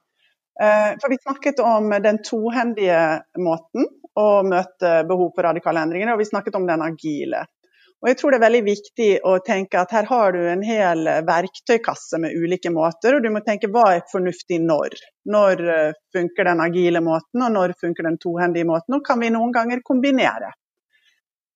Uh, 0.61 0.93
for 1.01 1.13
Vi 1.13 1.21
snakket 1.23 1.65
om 1.65 1.93
den 2.05 2.21
tohendige 2.25 3.01
måten, 3.41 3.89
og 4.21 4.49
møte 4.49 5.01
behov 5.09 5.33
for 5.35 5.49
radikale 5.49 5.83
endringer. 5.85 6.15
Og 6.15 6.23
vi 6.23 6.29
snakket 6.29 6.59
om 6.59 6.67
den 6.69 6.85
agile. 6.85 7.45
Og 8.05 8.11
jeg 8.11 8.19
tror 8.21 8.33
det 8.33 8.37
er 8.39 8.45
veldig 8.45 8.65
viktig 8.67 9.09
å 9.25 9.31
tenke 9.45 9.81
at 9.81 9.93
her 9.97 10.09
har 10.11 10.35
du 10.37 10.43
en 10.51 10.65
hel 10.67 11.09
verktøykasse 11.27 12.21
med 12.21 12.37
ulike 12.37 12.71
måter, 12.71 13.17
og 13.17 13.25
du 13.25 13.31
må 13.33 13.41
tenke 13.45 13.71
hva 13.73 13.87
er 13.95 14.05
fornuftig 14.11 14.61
når. 14.63 14.99
Når 15.33 15.63
eh, 15.73 15.97
funker 16.15 16.51
den 16.51 16.61
agile 16.63 17.01
måten, 17.05 17.41
og 17.47 17.55
når 17.57 17.75
funker 17.81 18.07
den 18.11 18.21
tohendige 18.21 18.69
måten, 18.69 18.99
og 18.99 19.05
kan 19.07 19.23
vi 19.23 19.33
noen 19.33 19.55
ganger 19.55 19.81
kombinere. 19.87 20.53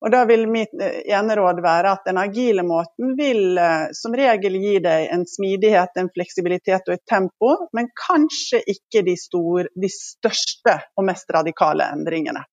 Og 0.00 0.10
Da 0.10 0.22
vil 0.24 0.46
mitt 0.48 0.72
eh, 0.80 1.02
ene 1.12 1.36
råd 1.36 1.60
være 1.64 1.92
at 1.92 2.06
den 2.08 2.18
agile 2.20 2.64
måten 2.64 3.12
vil 3.18 3.58
eh, 3.60 3.90
som 3.96 4.14
regel 4.16 4.56
gi 4.62 4.78
deg 4.80 5.10
en 5.12 5.26
smidighet, 5.28 5.92
en 6.00 6.08
fleksibilitet 6.14 6.88
og 6.88 6.96
et 6.96 7.04
tempo, 7.08 7.52
men 7.76 7.90
kanskje 8.06 8.62
ikke 8.64 9.04
de, 9.04 9.16
store, 9.20 9.68
de 9.76 9.92
største 9.92 10.78
og 10.96 11.06
mest 11.10 11.28
radikale 11.36 11.90
endringene. 11.92 12.46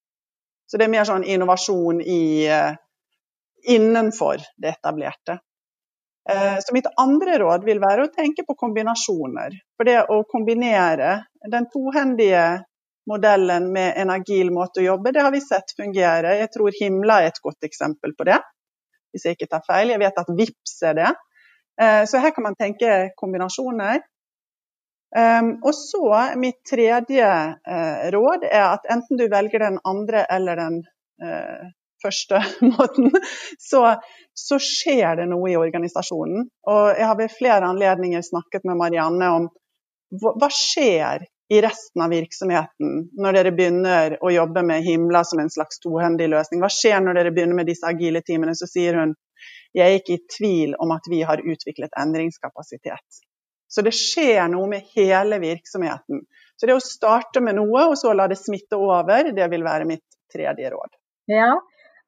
Så 0.67 0.75
det 0.75 0.89
er 0.89 0.95
mer 0.97 1.07
sånn 1.07 1.23
innovasjon 1.23 2.03
i, 2.03 2.23
eh, 2.51 2.73
innenfor 3.77 4.43
det 4.59 4.77
etablerte. 4.77 5.39
Så 6.27 6.73
mitt 6.75 6.89
andre 6.99 7.37
råd 7.39 7.63
vil 7.63 7.79
være 7.79 8.03
å 8.03 8.09
tenke 8.11 8.43
på 8.43 8.51
kombinasjoner. 8.59 9.53
For 9.79 9.87
det 9.87 10.01
å 10.11 10.17
kombinere 10.27 11.13
den 11.47 11.69
tohendige 11.71 12.41
modellen 13.07 13.71
med 13.73 13.95
en 14.01 14.11
agil 14.13 14.51
måte 14.53 14.81
å 14.81 14.87
jobbe, 14.89 15.13
det 15.15 15.23
har 15.23 15.33
vi 15.33 15.41
sett 15.43 15.73
fungere. 15.77 16.35
Jeg 16.41 16.51
tror 16.53 16.75
Himla 16.75 17.21
er 17.23 17.31
et 17.31 17.41
godt 17.43 17.67
eksempel 17.67 18.13
på 18.17 18.27
det, 18.27 18.41
hvis 19.13 19.27
jeg 19.27 19.37
ikke 19.37 19.49
tar 19.55 19.63
feil. 19.67 19.93
Jeg 19.93 20.03
vet 20.03 20.21
at 20.21 20.35
VIPS 20.39 20.77
er 20.89 20.99
det. 20.99 21.15
Eh, 21.81 22.03
så 22.09 22.21
her 22.23 22.35
kan 22.35 22.47
man 22.49 22.59
tenke 22.59 22.99
kombinasjoner. 23.15 24.03
Ehm, 25.15 25.53
og 25.63 25.75
så 25.75 26.35
mitt 26.35 26.59
tredje 26.67 27.27
eh, 27.67 28.07
råd 28.11 28.43
er 28.49 28.65
at 28.73 28.87
enten 28.91 29.19
du 29.19 29.27
velger 29.31 29.63
den 29.63 29.79
andre 29.87 30.25
eller 30.35 30.59
den 30.59 30.81
eh, 31.23 31.69
første 32.03 32.41
måten, 32.73 33.13
så, 33.59 33.95
så, 34.33 34.59
skjer 34.59 35.21
det 35.21 35.29
noe 35.31 35.47
i 35.51 35.57
organisasjonen. 35.59 36.49
Og 36.67 36.83
jeg 36.91 37.07
har 37.07 37.17
ved 37.19 37.33
flere 37.37 37.71
anledninger 37.71 38.25
snakket 38.25 38.67
med 38.67 38.79
Marianne 38.81 39.31
om 39.39 39.49
hva 40.11 40.51
skjer 40.53 41.25
i 41.49 41.61
resten 41.63 42.01
av 42.03 42.11
virksomheten 42.11 42.97
når 43.15 43.37
dere 43.37 43.53
begynner 43.55 44.17
å 44.23 44.31
jobbe 44.33 44.63
med 44.67 44.83
himla 44.83 45.23
som 45.27 45.39
en 45.39 45.51
slags 45.51 45.79
tohendig 45.83 46.27
løsning? 46.33 46.59
Hva 46.63 46.71
skjer 46.73 46.99
når 47.03 47.19
dere 47.19 47.31
begynner 47.35 47.59
med 47.59 47.69
disse 47.69 47.87
agile 47.87 48.23
teamene? 48.25 48.55
Så 48.57 48.69
sier 48.69 48.99
hun 48.99 49.15
jeg 49.75 49.85
er 49.85 49.99
ikke 49.99 50.15
i 50.15 50.25
tvil 50.33 50.75
om 50.81 50.91
at 50.95 51.07
vi 51.11 51.21
har 51.27 51.43
utviklet 51.43 51.95
endringskapasitet. 52.01 53.21
Så 53.67 53.83
det 53.85 53.93
skjer 53.93 54.47
noe 54.49 54.67
med 54.71 54.87
hele 54.95 55.37
virksomheten. 55.43 56.23
Så 56.57 56.69
det 56.69 56.77
å 56.77 56.81
starte 56.81 57.43
med 57.43 57.59
noe, 57.59 57.83
og 57.91 57.97
så 57.99 58.13
la 58.15 58.25
det 58.31 58.39
smitte 58.39 58.79
over, 58.79 59.29
det 59.35 59.49
vil 59.51 59.65
være 59.67 59.85
mitt 59.85 60.05
tredje 60.33 60.71
råd. 60.73 60.95
Ja, 61.29 61.51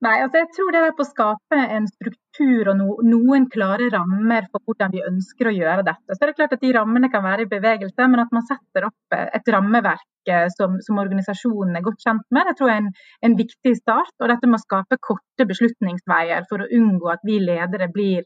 Nei, 0.05 0.15
altså 0.23 0.39
jeg 0.39 0.47
tror 0.55 0.71
det 0.71 0.81
er 0.81 0.93
på 0.95 1.03
å 1.03 1.09
skape 1.09 1.57
en 1.75 1.87
struktur 1.91 2.28
og 2.39 2.77
no, 2.79 2.93
noen 3.03 3.47
klare 3.51 3.89
rammer 3.93 4.47
for 4.51 4.63
hvordan 4.63 4.93
vi 4.93 5.03
ønsker 5.05 5.49
å 5.49 5.55
gjøre 5.55 5.83
dette. 5.87 6.15
Så 6.15 6.21
det 6.21 6.29
er 6.31 6.37
klart 6.37 6.55
at 6.55 6.63
De 6.63 6.71
rammene 6.75 7.09
kan 7.11 7.23
være 7.25 7.45
i 7.45 7.51
bevegelse, 7.51 8.07
men 8.07 8.23
at 8.23 8.31
man 8.35 8.45
setter 8.47 8.87
opp 8.87 9.17
et 9.19 9.51
rammeverk 9.51 10.31
eh, 10.31 10.47
som, 10.55 10.79
som 10.85 11.01
organisasjonen 11.01 11.75
er 11.75 11.85
godt 11.85 12.05
kjent 12.05 12.25
med, 12.31 12.47
det 12.47 12.55
tror 12.59 12.71
jeg 12.71 12.79
er 12.79 12.85
en, 12.85 12.89
en, 13.27 13.37
viktig 13.39 13.75
start. 13.81 14.15
Og 14.19 14.31
dette 14.31 14.47
med 14.47 14.59
å 14.59 14.63
skape 14.63 14.99
korte 15.03 15.47
beslutningsveier 15.49 16.47
for 16.49 16.63
å 16.63 16.71
unngå 16.79 17.11
at 17.11 17.23
vi 17.27 17.39
ledere 17.43 17.91
blir 17.91 18.25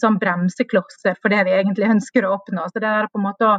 sånn 0.00 0.18
bremseklosser 0.18 1.18
for 1.20 1.30
det 1.34 1.44
vi 1.46 1.58
egentlig 1.58 1.90
ønsker 1.94 2.26
å 2.26 2.36
oppnå. 2.38 2.68
Så 2.72 2.82
det 2.82 2.90
er 2.90 3.10
på 3.12 3.20
en 3.20 3.28
måte 3.28 3.50
å 3.50 3.58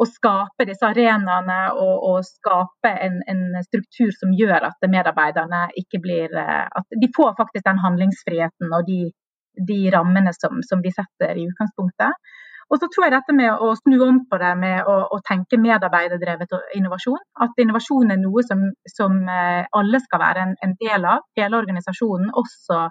å 0.00 0.06
skape 0.08 0.66
disse 0.66 0.86
arenaene 0.88 1.58
og, 1.78 2.06
og 2.08 2.24
skape 2.26 2.90
en, 3.06 3.20
en, 3.30 3.44
struktur 3.66 4.10
som 4.16 4.32
gjør 4.34 4.66
at 4.70 4.88
medarbeiderne 4.90 5.68
ikke 5.80 6.00
blir 6.02 6.34
eh, 6.34 6.64
At 6.66 6.98
de 7.00 7.10
får 7.14 7.36
faktisk 7.38 7.66
den 7.66 7.82
handlingsfriheten 7.82 8.74
og 8.74 8.88
de, 8.88 9.12
de 9.56 9.78
rammene 9.94 10.32
som, 10.36 10.62
som, 10.66 10.82
vi 10.84 10.92
setter 10.94 11.38
i 11.38 11.46
utgangspunktet. 11.48 12.32
Og 12.72 12.80
så 12.80 12.88
tror 12.88 13.04
jeg 13.04 13.12
dette 13.12 13.34
med 13.36 13.60
å 13.60 13.74
snu 13.76 13.98
om 14.06 14.22
på 14.28 14.38
det 14.40 14.52
med 14.56 14.88
å, 14.88 14.94
å 15.12 15.18
tenke 15.28 15.60
medarbeiderdrevet 15.60 16.54
innovasjon. 16.78 17.20
At 17.44 17.60
innovasjon 17.60 18.14
er 18.14 18.20
noe 18.22 18.42
som, 18.46 18.64
som 18.88 19.18
eh, 19.28 19.66
alle 19.78 20.00
skal 20.00 20.22
være 20.22 20.46
en, 20.46 20.54
en, 20.64 20.72
del 20.80 21.04
av, 21.06 21.26
hele 21.38 21.60
organisasjonen. 21.60 22.32
Også 22.40 22.86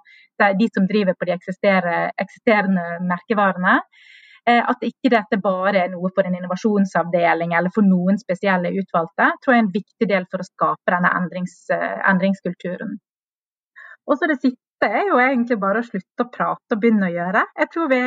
de 0.61 0.67
som 0.69 0.85
driver 0.89 1.17
på 1.17 1.27
de 1.29 1.35
eksisterende 1.35 2.85
merkevarene. 3.09 3.79
Eh, 4.43 4.59
at 4.59 4.81
ikke 4.83 5.11
dette 5.13 5.39
bare 5.39 5.85
er 5.85 5.91
noe 5.93 6.09
for 6.11 6.27
en 6.27 6.35
innovasjonsavdeling 6.35 7.53
eller 7.55 7.71
for 7.71 7.87
noen 7.87 8.17
spesielle 8.19 8.73
utvalgte, 8.75 9.29
tror 9.39 9.55
jeg 9.55 9.61
er 9.61 9.63
en 9.63 9.75
viktig 9.77 10.07
del 10.09 10.25
for 10.27 10.43
å 10.43 10.47
skape 10.47 10.91
denne 10.91 11.11
endrings, 11.15 11.53
eh, 11.71 12.01
endringskulturen. 12.11 12.97
Og 14.03 14.17
så 14.19 14.27
Det 14.27 14.41
siste 14.41 14.59
er 14.89 15.09
jo 15.09 15.19
egentlig 15.21 15.59
bare 15.61 15.81
å 15.81 15.87
slutte 15.87 16.25
å 16.25 16.31
prate 16.33 16.75
og 16.75 16.81
begynne 16.81 17.09
å 17.09 17.13
gjøre. 17.13 17.43
Jeg 17.59 17.71
tror 17.73 17.91
vi 17.91 18.01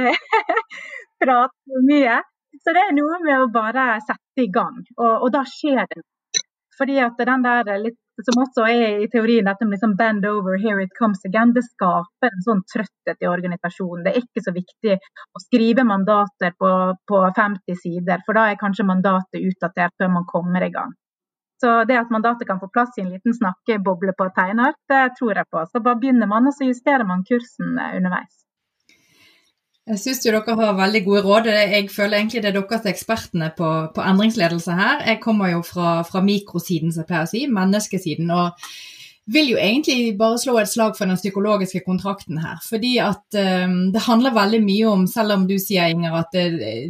prater 1.22 1.86
mye. 1.90 2.18
Så 2.64 2.72
det 2.72 2.82
er 2.82 2.94
noe 2.96 3.20
med 3.22 3.42
å 3.42 3.50
bare 3.52 3.86
sette 4.04 4.42
i 4.42 4.50
gang, 4.52 4.78
og, 4.96 5.26
og 5.26 5.28
da 5.34 5.42
skjer 5.46 5.84
det. 5.90 6.02
Fordi 6.76 6.96
at 7.00 7.20
den 7.28 7.44
der 7.44 7.68
litt 7.80 8.00
som 8.24 8.40
også 8.40 8.64
er 8.68 9.02
i 9.04 9.08
teorien 9.12 9.48
dette 9.48 9.66
med 9.66 9.76
liksom 9.76 9.94
bend 9.96 10.24
over, 10.28 10.56
here 10.60 10.80
it 10.82 10.92
comes 10.98 11.20
again, 11.28 11.52
det 11.56 11.64
skaper 11.66 12.30
en 12.30 12.44
sånn 12.44 12.62
trøtthet 12.72 13.24
i 13.24 13.28
organisasjonen. 13.28 14.04
Det 14.06 14.12
er 14.12 14.22
ikke 14.22 14.44
så 14.44 14.54
viktig 14.56 14.96
å 14.96 15.42
skrive 15.44 15.84
mandater 15.88 16.56
på, 16.56 16.70
på 17.08 17.22
50 17.38 17.80
sider, 17.82 18.22
for 18.24 18.38
da 18.38 18.48
er 18.50 18.60
kanskje 18.60 18.88
mandatet 18.88 19.44
utdatert 19.44 19.96
før 20.00 20.14
man 20.16 20.28
kommer 20.28 20.64
i 20.64 20.72
gang. 20.72 20.96
Så 21.62 21.72
det 21.88 21.96
at 21.96 22.10
mandatet 22.12 22.48
kan 22.48 22.60
få 22.60 22.68
plass 22.72 22.98
i 22.98 23.04
en 23.04 23.12
liten 23.14 23.34
snakkeboble 23.34 24.12
på 24.18 24.28
tegnart, 24.36 24.76
det 24.92 25.04
tror 25.18 25.38
jeg 25.40 25.48
på. 25.52 25.62
Så 25.70 25.80
bare 25.84 26.00
begynner 26.02 26.28
man, 26.28 26.48
og 26.50 26.56
så 26.56 26.68
justerer 26.68 27.06
man 27.08 27.24
kursen 27.28 27.78
eh, 27.80 27.94
underveis. 27.96 28.42
Jeg 29.86 30.00
syns 30.02 30.24
dere 30.24 30.56
har 30.58 30.74
veldig 30.74 31.02
gode 31.06 31.22
råd. 31.22 31.48
Jeg 31.54 31.88
føler 31.94 32.18
egentlig 32.18 32.42
det 32.42 32.50
er 32.50 32.56
dere 32.58 32.78
som 32.80 32.88
er 32.90 32.92
ekspertene 32.92 33.50
på, 33.56 33.70
på, 33.94 34.02
endringsledelse 34.02 34.74
her. 34.74 35.04
Jeg 35.06 35.20
kommer 35.22 35.52
jo 35.52 35.62
fra, 35.62 36.00
fra 36.08 36.22
mikrosiden, 36.26 36.90
som 36.92 37.04
jeg 37.04 37.10
pleier 37.12 37.28
å 37.28 37.30
si, 37.30 37.44
menneskesiden. 37.46 38.32
og 38.34 38.68
vil 39.26 39.48
jo 39.50 39.56
egentlig 39.58 40.14
bare 40.18 40.38
slå 40.38 40.54
et 40.60 40.70
slag 40.70 40.92
for 40.94 41.10
den 41.10 41.18
psykologiske 41.18 41.80
kontrakten 41.82 42.38
her. 42.38 42.60
Fordi 42.62 42.92
at 43.02 43.38
um, 43.66 43.74
det 43.94 44.04
handler 44.04 44.36
veldig 44.36 44.60
mye 44.62 44.92
om, 44.92 45.02
selv 45.10 45.34
om 45.34 45.46
du 45.48 45.56
sier 45.58 45.90
Inger 45.90 46.14
at 46.20 46.30
det, 46.36 46.44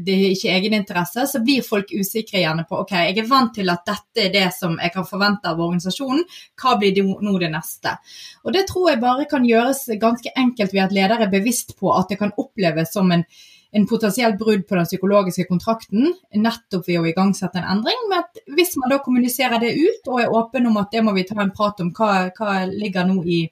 det 0.05 0.17
er 0.17 0.35
ikke 0.35 0.53
egeninteresse, 0.53 1.25
så 1.31 1.41
blir 1.45 1.65
folk 1.65 1.95
usikre 1.97 2.43
gjerne 2.43 2.67
på 2.69 2.83
ok, 2.83 2.93
jeg 3.09 3.17
er 3.23 3.31
vant 3.31 3.55
til 3.57 3.73
at 3.73 3.89
dette 3.89 4.27
er 4.27 4.35
det 4.35 4.47
som 4.57 4.77
jeg 4.77 4.93
kan 4.93 5.09
forvente 5.09 5.49
av 5.49 5.65
organisasjonen, 5.65 6.27
hva 6.61 6.77
blir 6.81 6.93
det 6.97 7.07
nå 7.09 7.37
det 7.41 7.53
neste? 7.55 7.97
Og 8.45 8.53
det 8.53 8.67
tror 8.69 8.93
jeg 8.93 9.05
bare 9.07 9.29
kan 9.31 9.49
gjøres 9.49 9.87
ganske 10.01 10.37
enkelt 10.37 10.77
ved 10.77 10.85
at 10.85 10.97
ledere 10.97 11.25
er 11.25 11.33
bevisst 11.33 11.79
på 11.81 11.95
at 11.97 12.13
det 12.13 12.21
kan 12.21 12.37
oppleves 12.37 12.93
som 12.93 13.17
en 13.17 13.25
en 13.71 13.87
potensiell 13.87 14.37
brudd 14.39 14.67
på 14.69 14.77
den 14.79 14.87
psykologiske 14.89 15.47
kontrakten 15.49 16.13
nettopp 16.35 16.87
ved 16.89 17.01
å 17.01 17.09
igangsette 17.11 17.61
en 17.61 17.69
endring. 17.77 18.07
Men 18.11 18.57
hvis 18.57 18.77
man 18.81 18.93
da 18.93 19.01
kommuniserer 19.05 19.61
det 19.63 19.75
ut 19.77 20.09
og 20.13 20.23
er 20.23 20.33
åpen 20.33 20.71
om 20.71 20.79
at 20.81 20.95
det 20.95 21.03
må 21.05 21.15
vi 21.17 21.27
ta 21.29 21.39
en 21.43 21.53
prat 21.55 21.83
om, 21.85 21.93
hva, 21.97 22.31
hva 22.37 22.57
ligger 22.71 23.09
nå 23.09 23.21
i, 23.25 23.43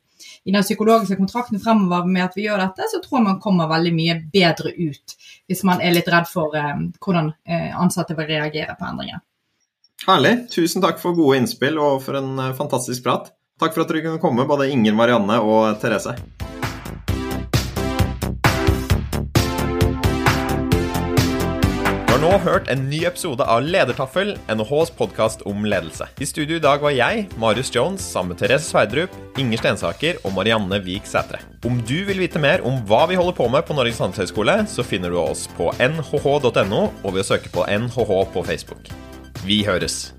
i 0.45 0.55
den 0.55 0.65
psykologiske 0.65 1.19
kontrakten 1.21 1.61
fremover 1.61 2.09
med 2.09 2.25
at 2.29 2.39
vi 2.39 2.47
gjør 2.47 2.62
dette, 2.62 2.89
så 2.91 3.03
tror 3.03 3.21
jeg 3.21 3.29
man 3.29 3.43
kommer 3.43 3.71
veldig 3.71 3.95
mye 3.97 4.19
bedre 4.33 4.75
ut 4.79 5.17
hvis 5.49 5.65
man 5.69 5.83
er 5.85 5.97
litt 5.97 6.09
redd 6.09 6.29
for 6.31 6.57
eh, 6.57 6.75
hvordan 7.05 7.33
eh, 7.45 7.71
ansatte 7.77 8.17
vil 8.17 8.31
reagere 8.31 8.79
på 8.79 8.89
endringen. 8.89 9.21
Herlig. 10.05 10.35
Tusen 10.53 10.85
takk 10.85 10.99
for 11.01 11.17
gode 11.17 11.41
innspill 11.41 11.81
og 11.81 12.03
for 12.05 12.21
en 12.21 12.39
eh, 12.39 12.57
fantastisk 12.57 13.05
prat. 13.05 13.33
Takk 13.61 13.77
for 13.77 13.85
at 13.85 13.93
dere 13.93 14.09
kunne 14.09 14.23
komme, 14.23 14.49
både 14.49 14.71
Inger, 14.73 14.97
Marianne 14.97 15.39
og 15.45 15.79
Therese. 15.83 16.17
Nå 22.25 22.39
hørt 22.41 22.70
en 22.72 22.87
ny 22.89 23.03
episode 23.05 23.45
av 23.45 23.66
Ledertaffel, 23.66 24.31
NHHs 24.49 24.95
podkast 24.97 25.43
om 25.49 25.66
ledelse. 25.68 26.07
I 26.16 26.29
studio 26.29 26.57
i 26.57 26.62
dag 26.62 26.81
var 26.81 26.95
jeg, 26.95 27.27
Marius 27.41 27.68
Jones, 27.75 28.01
sammen 28.14 28.33
med 28.33 28.41
Therese 28.41 28.70
Sverdrup, 28.70 29.12
Inger 29.41 29.61
Stensaker 29.61 30.22
og 30.25 30.33
Marianne 30.33 30.79
Vik 30.87 31.05
Sætre. 31.11 31.43
Om 31.68 31.83
du 31.85 31.99
vil 32.09 32.22
vite 32.22 32.41
mer 32.41 32.64
om 32.64 32.81
hva 32.89 33.03
vi 33.11 33.18
holder 33.20 33.37
på 33.37 33.51
med 33.53 33.68
på 33.68 33.77
Norges 33.77 34.01
handelshøyskole, 34.01 34.62
så 34.70 34.87
finner 34.87 35.12
du 35.12 35.20
oss 35.20 35.45
på 35.59 35.68
nhh.no 35.77 36.83
og 36.87 37.11
ved 37.11 37.25
å 37.27 37.29
søke 37.35 37.53
på 37.53 37.68
NHH 37.68 38.14
på 38.33 38.47
Facebook. 38.49 38.89
Vi 39.45 39.61
høres! 39.68 40.14